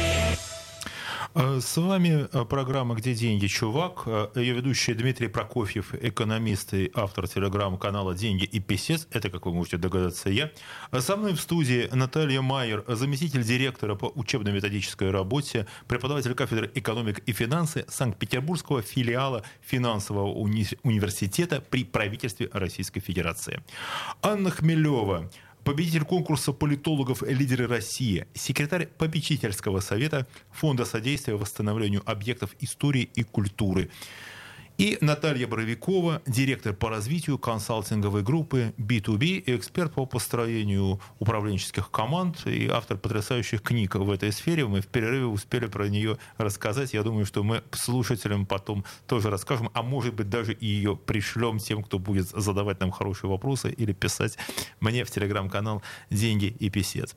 Э, 1.33 1.59
с 1.61 1.77
вами 1.77 2.27
э, 2.31 2.45
программа 2.45 2.95
«Где 2.95 3.13
деньги, 3.13 3.47
чувак?» 3.47 4.03
э, 4.05 4.27
Ее 4.35 4.53
ведущий 4.53 4.93
Дмитрий 4.93 5.29
Прокофьев, 5.29 5.93
экономист 5.93 6.73
и 6.73 6.91
автор 6.93 7.25
телеграм-канала 7.27 8.13
«Деньги 8.13 8.43
и 8.43 8.59
писец». 8.59 9.07
Это, 9.11 9.29
как 9.29 9.45
вы 9.45 9.53
можете 9.53 9.77
догадаться, 9.77 10.29
я. 10.29 10.51
Со 10.99 11.15
мной 11.15 11.33
в 11.33 11.39
студии 11.39 11.87
Наталья 11.93 12.41
Майер, 12.41 12.83
заместитель 12.87 13.43
директора 13.43 13.95
по 13.95 14.11
учебно-методической 14.13 15.09
работе, 15.09 15.67
преподаватель 15.87 16.33
кафедры 16.33 16.69
экономик 16.75 17.19
и 17.19 17.31
финансы 17.31 17.85
Санкт-Петербургского 17.87 18.81
филиала 18.81 19.43
финансового 19.61 20.33
уни- 20.33 20.77
университета 20.83 21.61
при 21.61 21.85
правительстве 21.85 22.49
Российской 22.51 22.99
Федерации. 22.99 23.63
Анна 24.21 24.51
Хмелева, 24.51 25.29
победитель 25.63 26.03
конкурса 26.03 26.53
политологов 26.53 27.21
«Лидеры 27.21 27.67
России», 27.67 28.25
секретарь 28.33 28.87
попечительского 28.87 29.79
совета 29.79 30.27
Фонда 30.51 30.85
содействия 30.85 31.35
восстановлению 31.35 32.01
объектов 32.05 32.55
истории 32.59 33.09
и 33.15 33.23
культуры. 33.23 33.89
И 34.81 34.97
Наталья 34.99 35.45
Боровикова, 35.45 36.23
директор 36.25 36.73
по 36.73 36.89
развитию 36.89 37.37
консалтинговой 37.37 38.23
группы 38.23 38.73
B2B, 38.79 39.43
эксперт 39.45 39.93
по 39.93 40.07
построению 40.07 40.99
управленческих 41.19 41.91
команд 41.91 42.47
и 42.47 42.67
автор 42.67 42.97
потрясающих 42.97 43.61
книг 43.61 43.93
в 43.93 44.09
этой 44.09 44.31
сфере. 44.31 44.65
Мы 44.65 44.81
в 44.81 44.87
перерыве 44.87 45.27
успели 45.27 45.67
про 45.67 45.87
нее 45.87 46.17
рассказать. 46.39 46.93
Я 46.93 47.03
думаю, 47.03 47.27
что 47.27 47.43
мы 47.43 47.61
слушателям 47.73 48.47
потом 48.47 48.83
тоже 49.05 49.29
расскажем, 49.29 49.69
а 49.75 49.83
может 49.83 50.15
быть 50.15 50.29
даже 50.31 50.51
и 50.51 50.65
ее 50.65 50.95
пришлем 50.95 51.59
тем, 51.59 51.83
кто 51.83 51.99
будет 51.99 52.29
задавать 52.29 52.79
нам 52.79 52.89
хорошие 52.89 53.29
вопросы 53.29 53.71
или 53.71 53.93
писать 53.93 54.39
мне 54.79 55.03
в 55.05 55.11
телеграм-канал 55.11 55.83
«Деньги 56.09 56.55
и 56.57 56.71
писец». 56.71 57.13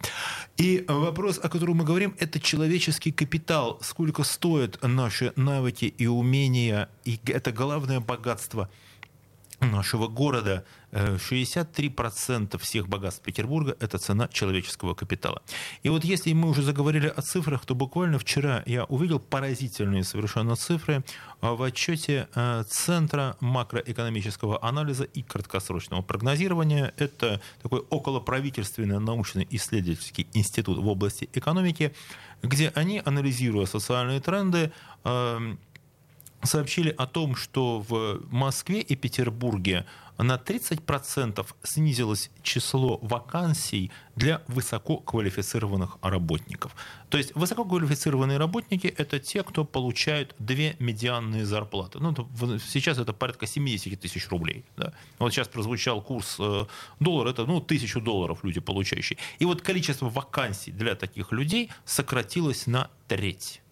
И 0.59 0.85
вопрос, 0.87 1.41
о 1.43 1.49
котором 1.49 1.79
мы 1.79 1.85
говорим, 1.85 2.15
это 2.19 2.39
человеческий 2.41 3.11
капитал. 3.11 3.79
Сколько 3.81 4.23
стоят 4.23 4.79
наши 4.83 5.33
навыки 5.37 5.87
и 5.87 6.07
умения. 6.07 6.91
И 7.07 7.19
это 7.25 7.54
главное 7.55 8.01
богатство 8.01 8.69
нашего 9.61 10.09
города. 10.09 10.65
63% 10.93 12.59
всех 12.59 12.89
богатств 12.89 13.23
Петербурга– 13.23 13.77
это 13.81 13.99
цена 13.99 14.29
человеческого 14.29 14.95
капитала. 14.95 15.43
И 15.83 15.89
вот 15.89 16.05
если 16.05 16.33
мы 16.33 16.49
уже 16.51 16.63
заговорили 16.63 17.07
о 17.07 17.23
цифрах, 17.23 17.65
то 17.65 17.75
буквально 17.75 18.19
вчера 18.19 18.63
я 18.67 18.85
увидел 18.85 19.19
поразительные 19.19 20.05
совершенно 20.05 20.55
цифры 20.55 21.03
в 21.41 21.63
отчете 21.63 22.29
Центра 22.69 23.37
макроэкономического 23.41 24.63
анализа 24.63 25.05
и 25.05 25.23
краткосрочного 25.23 26.03
прогнозирования. 26.03 26.93
Это 26.97 27.41
такой 27.63 27.81
околоправительственный 27.81 29.01
научный 29.01 29.49
исследовательский 29.51 30.29
институт 30.33 30.79
в 30.79 30.87
области 30.87 31.29
экономики, 31.33 31.93
где 32.43 32.69
они, 32.75 33.03
анализируя 33.05 33.67
социальные 33.67 34.21
тренды, 34.21 34.73
сообщили 36.45 36.95
о 36.97 37.07
том, 37.07 37.37
что 37.37 37.81
в 37.81 38.21
Москве 38.31 38.81
и 38.81 38.95
Петербурге 38.97 39.87
на 40.19 40.37
30% 40.37 41.45
снизилось 41.63 42.31
число 42.43 42.99
вакансий 43.03 43.91
для 44.15 44.43
высококвалифицированных 44.47 45.99
работников. 46.03 46.77
То 47.09 47.19
есть 47.19 47.35
высококвалифицированные 47.35 48.39
работники– 48.39 48.87
это 48.97 49.19
те, 49.19 49.43
кто 49.43 49.65
получают 49.65 50.35
две 50.39 50.77
медианные 50.79 51.45
зарплаты. 51.45 51.99
Ну, 51.99 52.15
сейчас 52.59 52.99
это 52.99 53.13
порядка 53.13 53.47
70 53.47 54.01
тысяч 54.01 54.29
рублей. 54.29 54.65
Да? 54.77 54.93
Вот 55.19 55.33
сейчас 55.33 55.49
прозвучал 55.49 56.01
курс 56.01 56.37
э, 56.39 56.67
доллара, 57.01 57.31
это 57.31 57.45
ну, 57.45 57.61
тысячу 57.61 58.01
долларов 58.01 58.45
люди 58.45 58.61
получающие. 58.61 59.19
И 59.41 59.45
вот 59.45 59.63
количество 59.63 60.09
вакансий 60.09 60.71
для 60.71 60.95
таких 60.95 61.33
людей 61.33 61.71
сократилось 61.85 62.67
на 62.67 62.89
треть. 63.09 63.64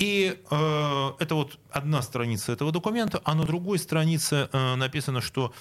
И 0.00 0.34
э, 0.50 1.10
это 1.18 1.34
вот 1.34 1.58
одна 1.70 2.00
страница 2.00 2.52
этого 2.52 2.72
документа, 2.72 3.20
а 3.22 3.34
на 3.34 3.44
другой 3.44 3.78
странице 3.78 4.48
э, 4.50 4.74
написано, 4.76 5.20
что 5.20 5.52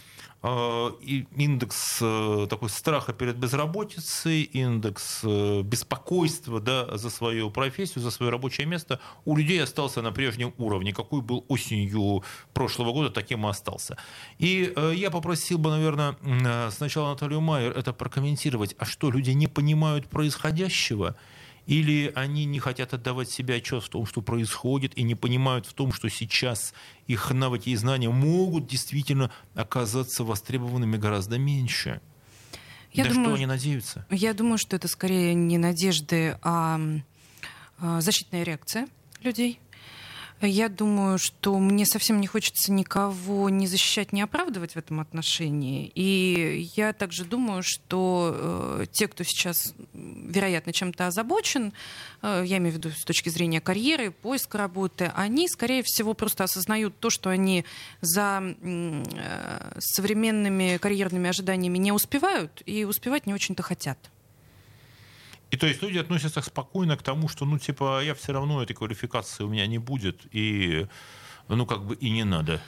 э, 0.41 0.91
индекс 1.35 1.97
э, 2.01 2.47
такой 2.49 2.69
страха 2.69 3.11
перед 3.11 3.35
безработицей, 3.35 4.43
индекс 4.43 5.19
э, 5.23 5.61
беспокойства 5.61 6.61
да, 6.61 6.97
за 6.97 7.09
свою 7.09 7.51
профессию, 7.51 8.01
за 8.01 8.11
свое 8.11 8.31
рабочее 8.31 8.65
место 8.65 9.01
у 9.25 9.35
людей 9.35 9.61
остался 9.61 10.01
на 10.01 10.13
прежнем 10.13 10.53
уровне. 10.57 10.93
Какой 10.93 11.19
был 11.21 11.43
осенью 11.49 12.23
прошлого 12.53 12.93
года, 12.93 13.09
таким 13.09 13.45
и 13.45 13.49
остался. 13.49 13.97
И 14.37 14.71
э, 14.73 14.93
я 14.95 15.11
попросил 15.11 15.57
бы, 15.57 15.69
наверное, 15.69 16.15
э, 16.21 16.69
сначала 16.71 17.09
Наталью 17.09 17.41
Майер 17.41 17.77
это 17.77 17.91
прокомментировать. 17.91 18.73
А 18.79 18.85
что, 18.85 19.11
люди 19.11 19.31
не 19.31 19.47
понимают 19.47 20.07
происходящего? 20.07 21.17
Или 21.69 22.11
они 22.15 22.45
не 22.45 22.57
хотят 22.57 22.95
отдавать 22.95 23.29
себе 23.29 23.57
отчет 23.57 23.83
в 23.83 23.89
том, 23.89 24.07
что 24.07 24.23
происходит, 24.23 24.97
и 24.97 25.03
не 25.03 25.13
понимают 25.13 25.67
в 25.67 25.73
том, 25.73 25.93
что 25.93 26.09
сейчас 26.09 26.73
их 27.05 27.29
навыки 27.29 27.69
и 27.69 27.75
знания 27.75 28.09
могут 28.09 28.65
действительно 28.65 29.29
оказаться 29.53 30.23
востребованными 30.23 30.97
гораздо 30.97 31.37
меньше. 31.37 32.01
Я 32.91 33.03
да 33.03 33.11
думаю, 33.11 33.27
что 33.27 33.35
они 33.35 33.45
надеются? 33.45 34.07
Я 34.09 34.33
думаю, 34.33 34.57
что 34.57 34.77
это 34.77 34.87
скорее 34.87 35.35
не 35.35 35.59
надежды, 35.59 36.39
а, 36.41 36.81
а 37.77 38.01
защитная 38.01 38.41
реакция 38.41 38.87
людей. 39.21 39.59
Я 40.41 40.69
думаю, 40.69 41.17
что 41.17 41.59
мне 41.59 41.85
совсем 41.85 42.21
не 42.21 42.27
хочется 42.27 42.71
никого 42.71 43.49
не 43.49 43.67
защищать, 43.67 44.13
не 44.13 44.21
оправдывать 44.21 44.73
в 44.73 44.77
этом 44.77 45.01
отношении. 45.01 45.91
И 45.95 46.69
я 46.75 46.93
также 46.93 47.25
думаю, 47.25 47.61
что 47.61 48.33
э, 48.33 48.85
те, 48.89 49.09
кто 49.09 49.25
сейчас, 49.25 49.73
вероятно, 49.93 50.71
чем-то 50.71 51.07
озабочен, 51.07 51.73
э, 52.21 52.43
я 52.45 52.57
имею 52.57 52.73
в 52.73 52.77
виду 52.77 52.91
с 52.91 53.03
точки 53.03 53.27
зрения 53.27 53.59
карьеры, 53.59 54.11
поиска 54.11 54.57
работы, 54.57 55.11
они, 55.13 55.49
скорее 55.49 55.83
всего, 55.83 56.13
просто 56.13 56.45
осознают 56.45 56.97
то, 56.99 57.09
что 57.09 57.29
они 57.29 57.65
за 57.99 58.41
э, 58.41 59.73
современными 59.79 60.77
карьерными 60.77 61.29
ожиданиями 61.29 61.77
не 61.77 61.91
успевают 61.91 62.63
и 62.65 62.85
успевать 62.85 63.25
не 63.25 63.33
очень-то 63.33 63.61
хотят. 63.61 63.99
И 65.51 65.57
то 65.57 65.67
есть 65.67 65.81
люди 65.81 65.97
относятся 65.97 66.41
спокойно 66.41 66.95
к 66.95 67.03
тому, 67.03 67.27
что, 67.27 67.45
ну, 67.45 67.57
типа, 67.57 68.03
я 68.03 68.13
все 68.13 68.33
равно 68.33 68.61
этой 68.61 68.73
квалификации 68.73 69.43
у 69.43 69.49
меня 69.49 69.65
не 69.65 69.79
будет, 69.79 70.21
и, 70.31 70.87
ну, 71.47 71.65
как 71.65 71.85
бы 71.85 71.95
и 71.95 72.09
не 72.09 72.23
надо. 72.23 72.61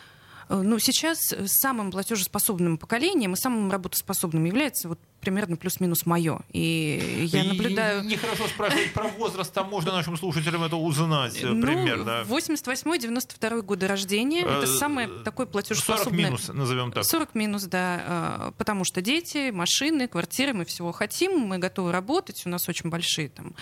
Ну, 0.49 0.79
сейчас 0.79 1.19
самым 1.45 1.91
платежеспособным 1.91 2.77
поколением 2.77 3.33
и 3.33 3.37
самым 3.37 3.71
работоспособным 3.71 4.43
является 4.45 4.89
вот 4.89 4.99
примерно 5.21 5.55
плюс-минус 5.55 6.05
мое. 6.05 6.39
И 6.51 7.27
я 7.31 7.43
наблюдаю... 7.43 8.03
Нехорошо 8.03 8.47
спрашивать 8.47 8.91
про 8.93 9.07
возраст, 9.07 9.53
там 9.53 9.69
можно 9.69 9.91
нашим 9.91 10.17
слушателям 10.17 10.63
это 10.63 10.75
узнать 10.75 11.41
э, 11.41 11.47
ну, 11.47 11.61
примерно. 11.61 12.25
88-92 12.27 13.61
годы 13.61 13.87
рождения. 13.87 14.41
Это 14.41 14.63
э, 14.63 14.67
самое 14.67 15.07
такое 15.23 15.45
платежеспособное... 15.45 16.25
40 16.27 16.31
минус, 16.31 16.47
назовем 16.49 16.91
так. 16.91 17.05
40 17.05 17.35
минус, 17.35 17.63
да. 17.63 18.49
Э, 18.49 18.51
потому 18.57 18.83
что 18.83 19.01
дети, 19.01 19.51
машины, 19.51 20.07
квартиры, 20.07 20.53
мы 20.53 20.65
всего 20.65 20.91
хотим, 20.91 21.39
мы 21.39 21.59
готовы 21.59 21.91
работать, 21.91 22.41
у 22.45 22.49
нас 22.49 22.67
очень 22.67 22.89
большие, 22.89 23.29
там, 23.29 23.55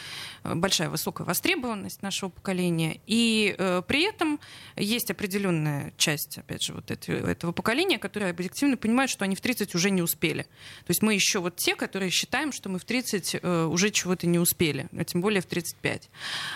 большая 0.44 0.90
высокая 0.90 1.28
востребованность 1.28 2.02
нашего 2.02 2.30
поколения. 2.30 3.02
И 3.06 3.56
при 3.88 4.08
этом 4.08 4.40
есть 4.76 5.12
определенная 5.12 5.94
часть, 5.98 6.38
опять 6.38 6.64
же, 6.64 6.74
вот 6.74 6.90
этого 6.90 7.52
поколения, 7.52 8.00
которая 8.00 8.32
объективно 8.32 8.78
понимает, 8.78 9.10
что 9.10 9.26
они 9.26 9.36
в 9.36 9.42
30 9.42 9.76
уже 9.76 9.90
не 9.92 10.02
успели. 10.02 10.44
То 10.44 10.90
есть 10.90 11.02
мы 11.02 11.14
еще 11.14 11.40
вот 11.50 11.56
те, 11.56 11.76
которые 11.76 12.12
считаем, 12.12 12.52
что 12.52 12.70
мы 12.70 12.78
в 12.78 12.86
30 12.86 13.38
э, 13.42 13.64
уже 13.66 13.90
чего-то 13.90 14.28
не 14.28 14.38
успели, 14.38 14.88
а 14.96 15.04
тем 15.04 15.22
более 15.22 15.42
в 15.42 15.48
35. 15.48 16.10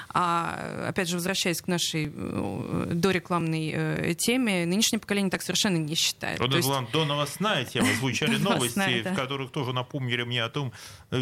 А, 0.09 0.87
опять 0.89 1.09
же, 1.09 1.15
возвращаясь 1.15 1.61
к 1.61 1.67
нашей 1.67 2.11
э, 2.13 2.91
дорекламной 2.93 3.71
э, 3.73 4.13
теме, 4.13 4.65
нынешнее 4.65 4.99
поколение 4.99 5.31
так 5.31 5.41
совершенно 5.41 5.77
не 5.77 5.95
считает. 5.95 6.39
Вот 6.39 6.53
есть... 6.53 6.69
до 6.91 7.05
новостная 7.05 7.65
тема, 7.65 7.87
звучали 7.95 8.37
новости, 8.37 9.01
в 9.01 9.15
которых 9.15 9.51
тоже 9.51 9.73
напомнили 9.73 10.23
мне 10.23 10.43
о 10.43 10.49
том, 10.49 10.71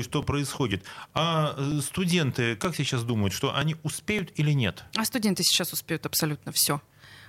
что 0.02 0.22
происходит. 0.22 0.84
А 1.14 1.56
студенты, 1.82 2.58
как 2.58 2.76
сейчас 2.76 3.04
думают, 3.04 3.34
что 3.34 3.56
они 3.56 3.78
успеют 3.84 4.32
или 4.36 4.52
нет? 4.52 4.84
А 4.98 5.06
студенты 5.06 5.44
сейчас 5.44 5.72
успеют 5.72 6.06
абсолютно 6.06 6.52
все. 6.52 6.82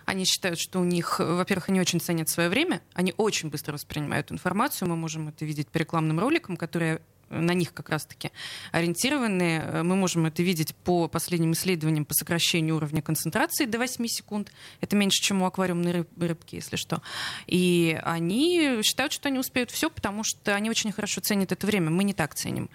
Они 0.05 0.25
считают, 0.25 0.59
что 0.59 0.81
у 0.81 0.85
них, 0.85 1.19
во-первых, 1.19 1.69
они 1.69 1.81
очень 1.81 2.01
ценят 2.01 2.29
свое 2.29 2.49
время, 2.49 2.83
они 2.95 3.15
очень 3.17 3.51
быстро 3.51 3.75
воспринимают 3.75 4.33
информацию. 4.33 4.89
Мы 4.89 4.97
можем 4.97 5.29
это 5.29 5.45
видеть 5.45 5.69
по 5.69 5.79
рекламным 5.79 6.19
роликам, 6.21 6.57
которые 6.57 7.01
на 7.33 7.55
них 7.55 7.73
как 7.73 7.89
раз-таки 7.89 8.31
ориентированы. 8.73 9.83
Мы 9.83 9.97
можем 9.97 10.27
это 10.27 10.43
видеть 10.43 10.75
по 10.75 11.09
последним 11.09 11.53
исследованиям 11.53 12.05
по 12.05 12.15
сокращению 12.15 12.77
уровня 12.77 13.01
концентрации 13.01 13.65
до 13.65 13.79
8 13.79 14.07
секунд. 14.07 14.53
Это 14.81 14.97
меньше, 14.97 15.23
чем 15.23 15.43
у 15.43 15.47
аквариумной 15.47 15.93
рыб, 15.93 16.09
рыбки, 16.21 16.57
если 16.57 16.77
что. 16.77 17.03
И 17.47 17.99
они 18.03 18.83
считают, 18.83 19.13
что 19.13 19.29
они 19.29 19.39
успеют 19.39 19.71
все, 19.71 19.89
потому 19.89 20.25
что 20.25 20.55
они 20.55 20.69
очень 20.69 20.93
хорошо 20.93 21.21
ценят 21.23 21.53
это 21.53 21.67
время. 21.67 21.91
Мы 21.91 22.05
не 22.05 22.13
так 22.13 22.35
ценим. 22.35 22.69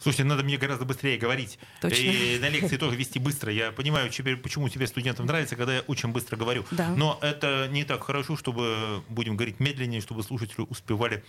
Слушайте, 0.00 0.24
надо 0.24 0.42
мне 0.42 0.56
гораздо 0.56 0.84
быстрее 0.84 1.18
говорить. 1.18 1.58
Точно. 1.80 1.96
И 1.96 2.38
на 2.38 2.48
лекции 2.48 2.76
тоже 2.76 2.96
вести 2.96 3.18
быстро. 3.18 3.52
Я 3.52 3.70
понимаю, 3.70 4.10
почему 4.42 4.68
тебе 4.68 4.86
студентам 4.86 5.26
нравится, 5.26 5.56
когда 5.56 5.74
я 5.74 5.80
очень 5.82 6.08
быстро 6.10 6.36
говорю. 6.36 6.64
Да. 6.70 6.88
Но 6.96 7.18
это 7.20 7.68
не 7.70 7.84
так 7.84 8.02
хорошо, 8.04 8.36
чтобы, 8.36 9.02
будем 9.08 9.36
говорить 9.36 9.60
медленнее, 9.60 10.00
чтобы 10.00 10.22
слушатели 10.22 10.64
успевали 10.68 11.22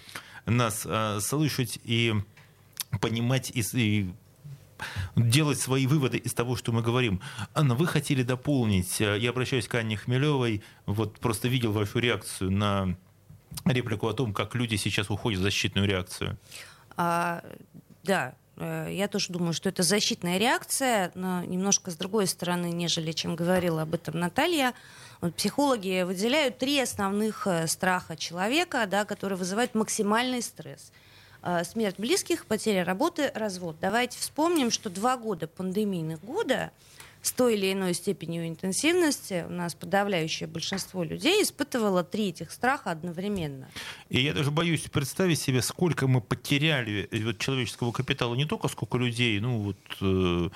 нас 0.46 0.84
э, 0.86 1.20
слышать 1.22 1.80
и 1.84 2.14
понимать 3.02 3.52
и, 3.54 3.64
и 3.74 4.14
делать 5.16 5.60
свои 5.60 5.86
выводы 5.88 6.18
из 6.18 6.34
того, 6.34 6.56
что 6.56 6.72
мы 6.72 6.82
говорим. 6.82 7.22
Анна, 7.54 7.76
вы 7.76 7.88
хотели 7.88 8.24
дополнить, 8.24 9.00
я 9.00 9.30
обращаюсь 9.30 9.68
к 9.68 9.76
Анне 9.76 9.98
Хмелевой, 9.98 10.64
вот 10.86 11.20
просто 11.20 11.48
видел 11.48 11.72
вашу 11.72 12.00
реакцию 12.00 12.52
на 12.52 12.98
реплику 13.66 14.08
о 14.08 14.14
том, 14.14 14.34
как 14.34 14.56
люди 14.56 14.76
сейчас 14.76 15.10
уходят 15.10 15.40
в 15.40 15.44
защитную 15.44 15.88
реакцию. 15.88 16.38
А, 16.98 17.44
да, 18.04 18.36
я 18.58 19.08
тоже 19.08 19.32
думаю, 19.32 19.54
что 19.54 19.70
это 19.70 19.82
защитная 19.82 20.38
реакция, 20.38 21.12
но 21.16 21.44
немножко 21.44 21.90
с 21.90 21.96
другой 21.96 22.28
стороны, 22.28 22.68
нежели 22.68 23.12
чем 23.12 23.36
говорила 23.36 23.84
об 23.84 23.94
этом 23.94 24.20
Наталья. 24.20 24.74
Вот 25.22 25.36
психологи 25.36 26.02
выделяют 26.02 26.58
три 26.58 26.80
основных 26.80 27.46
э, 27.46 27.68
страха 27.68 28.18
человека, 28.18 28.88
да, 28.88 29.06
которые 29.06 29.38
вызывают 29.38 29.76
максимальный 29.76 30.42
стресс. 30.42 30.92
Э, 31.44 31.64
смерть 31.64 31.96
близких, 32.00 32.48
потеря 32.48 32.84
работы, 32.84 33.32
развод. 33.36 33.76
Давайте 33.80 34.18
вспомним, 34.18 34.72
что 34.72 34.90
два 34.90 35.18
года 35.18 35.48
пандемийных 35.48 36.24
года 36.24 36.72
с 37.22 37.32
той 37.32 37.56
или 37.56 37.72
иной 37.72 37.94
степенью 37.94 38.48
интенсивности 38.48 39.46
у 39.48 39.52
нас 39.52 39.76
подавляющее 39.76 40.48
большинство 40.48 41.04
людей 41.04 41.44
испытывало 41.44 42.04
три 42.04 42.30
этих 42.30 42.52
страха 42.52 42.92
одновременно. 42.92 43.70
И 44.10 44.22
я 44.22 44.34
даже 44.34 44.52
боюсь 44.52 44.82
представить 44.82 45.40
себе, 45.40 45.62
сколько 45.62 46.08
мы 46.08 46.22
потеряли 46.22 47.08
вот, 47.24 47.38
человеческого 47.38 47.92
капитала, 47.92 48.36
не 48.36 48.46
только 48.46 48.68
сколько 48.68 48.98
людей 48.98 49.40
ну, 49.40 49.60
вот, 49.60 49.78
э, 50.02 50.50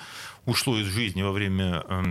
ушло 0.44 0.78
из 0.78 0.86
жизни 0.86 1.22
во 1.22 1.32
время 1.32 1.84
э, 1.88 2.02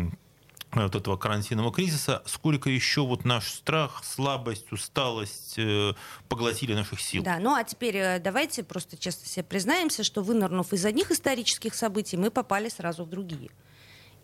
вот 0.83 0.95
этого 0.95 1.17
карантинного 1.17 1.71
кризиса, 1.71 2.21
сколько 2.25 2.69
еще 2.69 3.01
вот 3.01 3.25
наш 3.25 3.51
страх, 3.51 4.03
слабость, 4.03 4.71
усталость 4.71 5.55
э, 5.57 5.93
поглотили 6.27 6.73
наших 6.73 7.01
сил. 7.01 7.23
Да, 7.23 7.39
ну 7.39 7.53
а 7.53 7.63
теперь 7.63 7.97
э, 7.97 8.19
давайте 8.19 8.63
просто 8.63 8.97
честно 8.97 9.27
себе 9.27 9.43
признаемся, 9.43 10.03
что 10.03 10.21
вынырнув 10.21 10.73
из 10.73 10.85
одних 10.85 11.11
исторических 11.11 11.73
событий, 11.75 12.17
мы 12.17 12.31
попали 12.31 12.69
сразу 12.69 13.05
в 13.05 13.09
другие. 13.09 13.49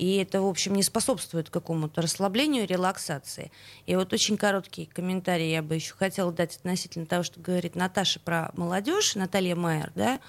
И 0.02 0.16
это, 0.16 0.42
в 0.42 0.48
общем, 0.48 0.74
не 0.74 0.82
способствует 0.82 1.52
какому-то 1.52 2.02
расслаблению, 2.02 2.66
релаксации. 2.66 3.52
И 3.86 3.96
вот 3.96 4.12
очень 4.14 4.36
короткий 4.36 4.88
комментарий 4.88 5.52
я 5.52 5.62
бы 5.62 5.76
еще 5.76 5.94
хотела 5.94 6.32
дать 6.32 6.56
относительно 6.56 7.06
того, 7.06 7.22
что 7.22 7.40
говорит 7.40 7.76
Наташа 7.76 8.20
про 8.20 8.50
молодежь, 8.56 9.14
Наталья 9.14 9.56
Майер, 9.56 9.92
да, 9.94 10.20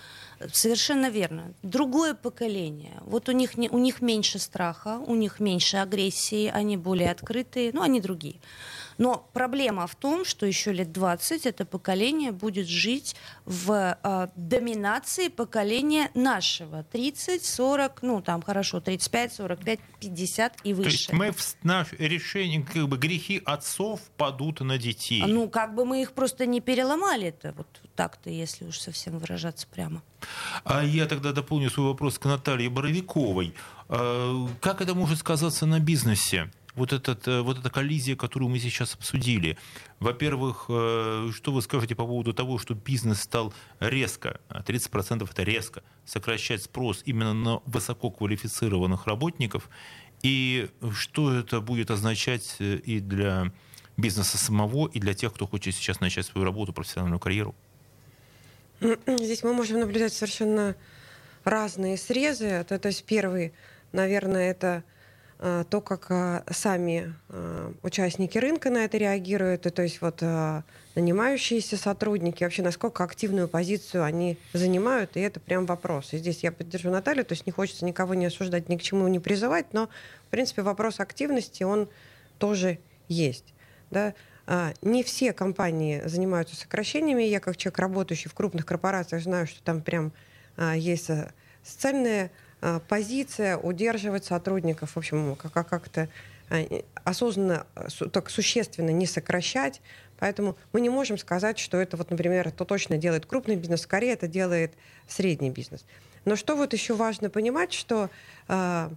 Совершенно 0.52 1.08
верно. 1.10 1.54
Другое 1.62 2.14
поколение. 2.14 3.00
Вот 3.02 3.28
у 3.28 3.32
них, 3.32 3.56
не, 3.56 3.68
у 3.68 3.78
них 3.78 4.00
меньше 4.00 4.38
страха, 4.38 4.98
у 4.98 5.14
них 5.14 5.40
меньше 5.40 5.76
агрессии, 5.76 6.48
они 6.48 6.76
более 6.76 7.10
открытые, 7.10 7.70
ну, 7.72 7.82
они 7.82 8.00
другие. 8.00 8.36
Но 9.02 9.28
проблема 9.32 9.88
в 9.88 9.96
том, 9.96 10.24
что 10.24 10.46
еще 10.46 10.72
лет 10.72 10.92
20 10.92 11.46
это 11.46 11.64
поколение 11.64 12.30
будет 12.30 12.68
жить 12.68 13.16
в 13.44 13.98
э, 14.00 14.28
доминации 14.36 15.26
поколения 15.26 16.12
нашего. 16.14 16.84
30, 16.84 17.44
40, 17.44 18.02
ну 18.02 18.22
там 18.22 18.42
хорошо, 18.42 18.80
35, 18.80 19.32
45, 19.32 19.80
50 19.98 20.56
и 20.62 20.72
выше. 20.72 20.84
То 20.84 20.92
есть 20.92 21.12
мы 21.12 21.32
в 21.32 21.64
наше 21.64 21.96
решение, 21.96 22.62
как 22.62 22.88
бы 22.88 22.96
грехи 22.96 23.42
отцов 23.44 24.00
падут 24.16 24.60
на 24.60 24.78
детей. 24.78 25.24
Ну, 25.26 25.48
как 25.48 25.74
бы 25.74 25.84
мы 25.84 26.02
их 26.02 26.12
просто 26.12 26.46
не 26.46 26.60
переломали 26.60 27.26
это 27.26 27.54
вот 27.56 27.66
так-то, 27.96 28.30
если 28.30 28.66
уж 28.66 28.78
совсем 28.78 29.18
выражаться 29.18 29.66
прямо. 29.66 30.00
А 30.62 30.84
я 30.84 31.06
тогда 31.06 31.32
дополню 31.32 31.70
свой 31.70 31.88
вопрос 31.88 32.20
к 32.20 32.24
Наталье 32.26 32.70
Боровиковой. 32.70 33.52
А, 33.88 34.46
как 34.60 34.80
это 34.80 34.94
может 34.94 35.18
сказаться 35.18 35.66
на 35.66 35.80
бизнесе? 35.80 36.52
Вот, 36.74 36.92
этот, 36.92 37.28
э, 37.28 37.40
вот 37.42 37.58
эта 37.58 37.70
коллизия, 37.70 38.16
которую 38.16 38.48
мы 38.48 38.58
сейчас 38.58 38.94
обсудили. 38.94 39.58
Во-первых, 40.00 40.66
э, 40.68 41.30
что 41.34 41.52
вы 41.52 41.62
скажете 41.62 41.94
по 41.94 42.06
поводу 42.06 42.32
того, 42.32 42.58
что 42.58 42.74
бизнес 42.74 43.20
стал 43.20 43.52
резко, 43.80 44.40
30% 44.48 45.30
это 45.30 45.42
резко, 45.42 45.82
сокращать 46.04 46.62
спрос 46.62 47.02
именно 47.04 47.34
на 47.34 47.60
высококвалифицированных 47.66 49.06
работников, 49.06 49.68
и 50.22 50.68
что 50.94 51.34
это 51.34 51.60
будет 51.60 51.90
означать 51.90 52.56
э, 52.58 52.76
и 52.76 53.00
для 53.00 53.52
бизнеса 53.96 54.38
самого, 54.38 54.88
и 54.88 54.98
для 54.98 55.14
тех, 55.14 55.34
кто 55.34 55.46
хочет 55.46 55.74
сейчас 55.74 56.00
начать 56.00 56.26
свою 56.26 56.44
работу, 56.44 56.72
профессиональную 56.72 57.20
карьеру? 57.20 57.54
Здесь 58.80 59.44
мы 59.44 59.52
можем 59.52 59.80
наблюдать 59.80 60.12
совершенно 60.12 60.74
разные 61.44 61.96
срезы. 61.96 62.64
То, 62.68 62.78
то 62.78 62.88
есть 62.88 63.04
первый, 63.04 63.52
наверное, 63.92 64.50
это 64.50 64.82
то, 65.42 65.80
как 65.80 66.06
э, 66.10 66.44
сами 66.52 67.14
э, 67.28 67.72
участники 67.82 68.38
рынка 68.38 68.70
на 68.70 68.84
это 68.84 68.96
реагируют, 68.96 69.66
и, 69.66 69.70
то 69.70 69.82
есть 69.82 70.00
вот 70.00 70.22
нанимающиеся 70.94 71.76
сотрудники, 71.76 72.44
вообще 72.44 72.62
насколько 72.62 73.02
активную 73.02 73.48
позицию 73.48 74.04
они 74.04 74.38
занимают, 74.52 75.16
и 75.16 75.20
это 75.20 75.40
прям 75.40 75.66
вопрос. 75.66 76.12
И 76.12 76.18
здесь 76.18 76.44
я 76.44 76.52
поддержу 76.52 76.90
Наталью, 76.90 77.24
то 77.24 77.32
есть 77.32 77.46
не 77.46 77.52
хочется 77.52 77.84
никого 77.84 78.14
не 78.14 78.26
осуждать, 78.26 78.68
ни 78.68 78.76
к 78.76 78.82
чему 78.82 79.08
не 79.08 79.18
призывать, 79.18 79.72
но, 79.72 79.88
в 80.26 80.30
принципе, 80.30 80.62
вопрос 80.62 81.00
активности, 81.00 81.64
он 81.64 81.88
тоже 82.38 82.78
есть. 83.08 83.54
Да? 83.90 84.14
Не 84.82 85.02
все 85.02 85.32
компании 85.32 86.02
занимаются 86.04 86.56
сокращениями. 86.56 87.22
Я 87.22 87.40
как 87.40 87.56
человек, 87.56 87.78
работающий 87.78 88.28
в 88.28 88.34
крупных 88.34 88.66
корпорациях, 88.66 89.22
знаю, 89.22 89.46
что 89.46 89.62
там 89.62 89.80
прям 89.80 90.12
есть 90.76 91.10
социальные 91.62 92.24
Э, 92.24 92.28
позиция 92.88 93.56
удерживать 93.56 94.24
сотрудников, 94.24 94.92
в 94.92 94.96
общем, 94.96 95.36
как-то 95.36 96.08
э, 96.48 96.82
осознанно, 97.02 97.66
так 98.12 98.30
существенно 98.30 98.90
не 98.90 99.06
сокращать. 99.06 99.80
Поэтому 100.18 100.56
мы 100.72 100.80
не 100.80 100.88
можем 100.88 101.18
сказать, 101.18 101.58
что 101.58 101.78
это, 101.78 101.96
вот, 101.96 102.10
например, 102.10 102.52
то 102.52 102.64
точно 102.64 102.96
делает 102.96 103.26
крупный 103.26 103.56
бизнес, 103.56 103.82
скорее 103.82 104.12
это 104.12 104.28
делает 104.28 104.72
средний 105.08 105.50
бизнес. 105.50 105.84
Но 106.24 106.36
что 106.36 106.54
вот 106.54 106.72
еще 106.72 106.94
важно 106.94 107.30
понимать, 107.30 107.72
что 107.72 108.08
э, 108.46 108.90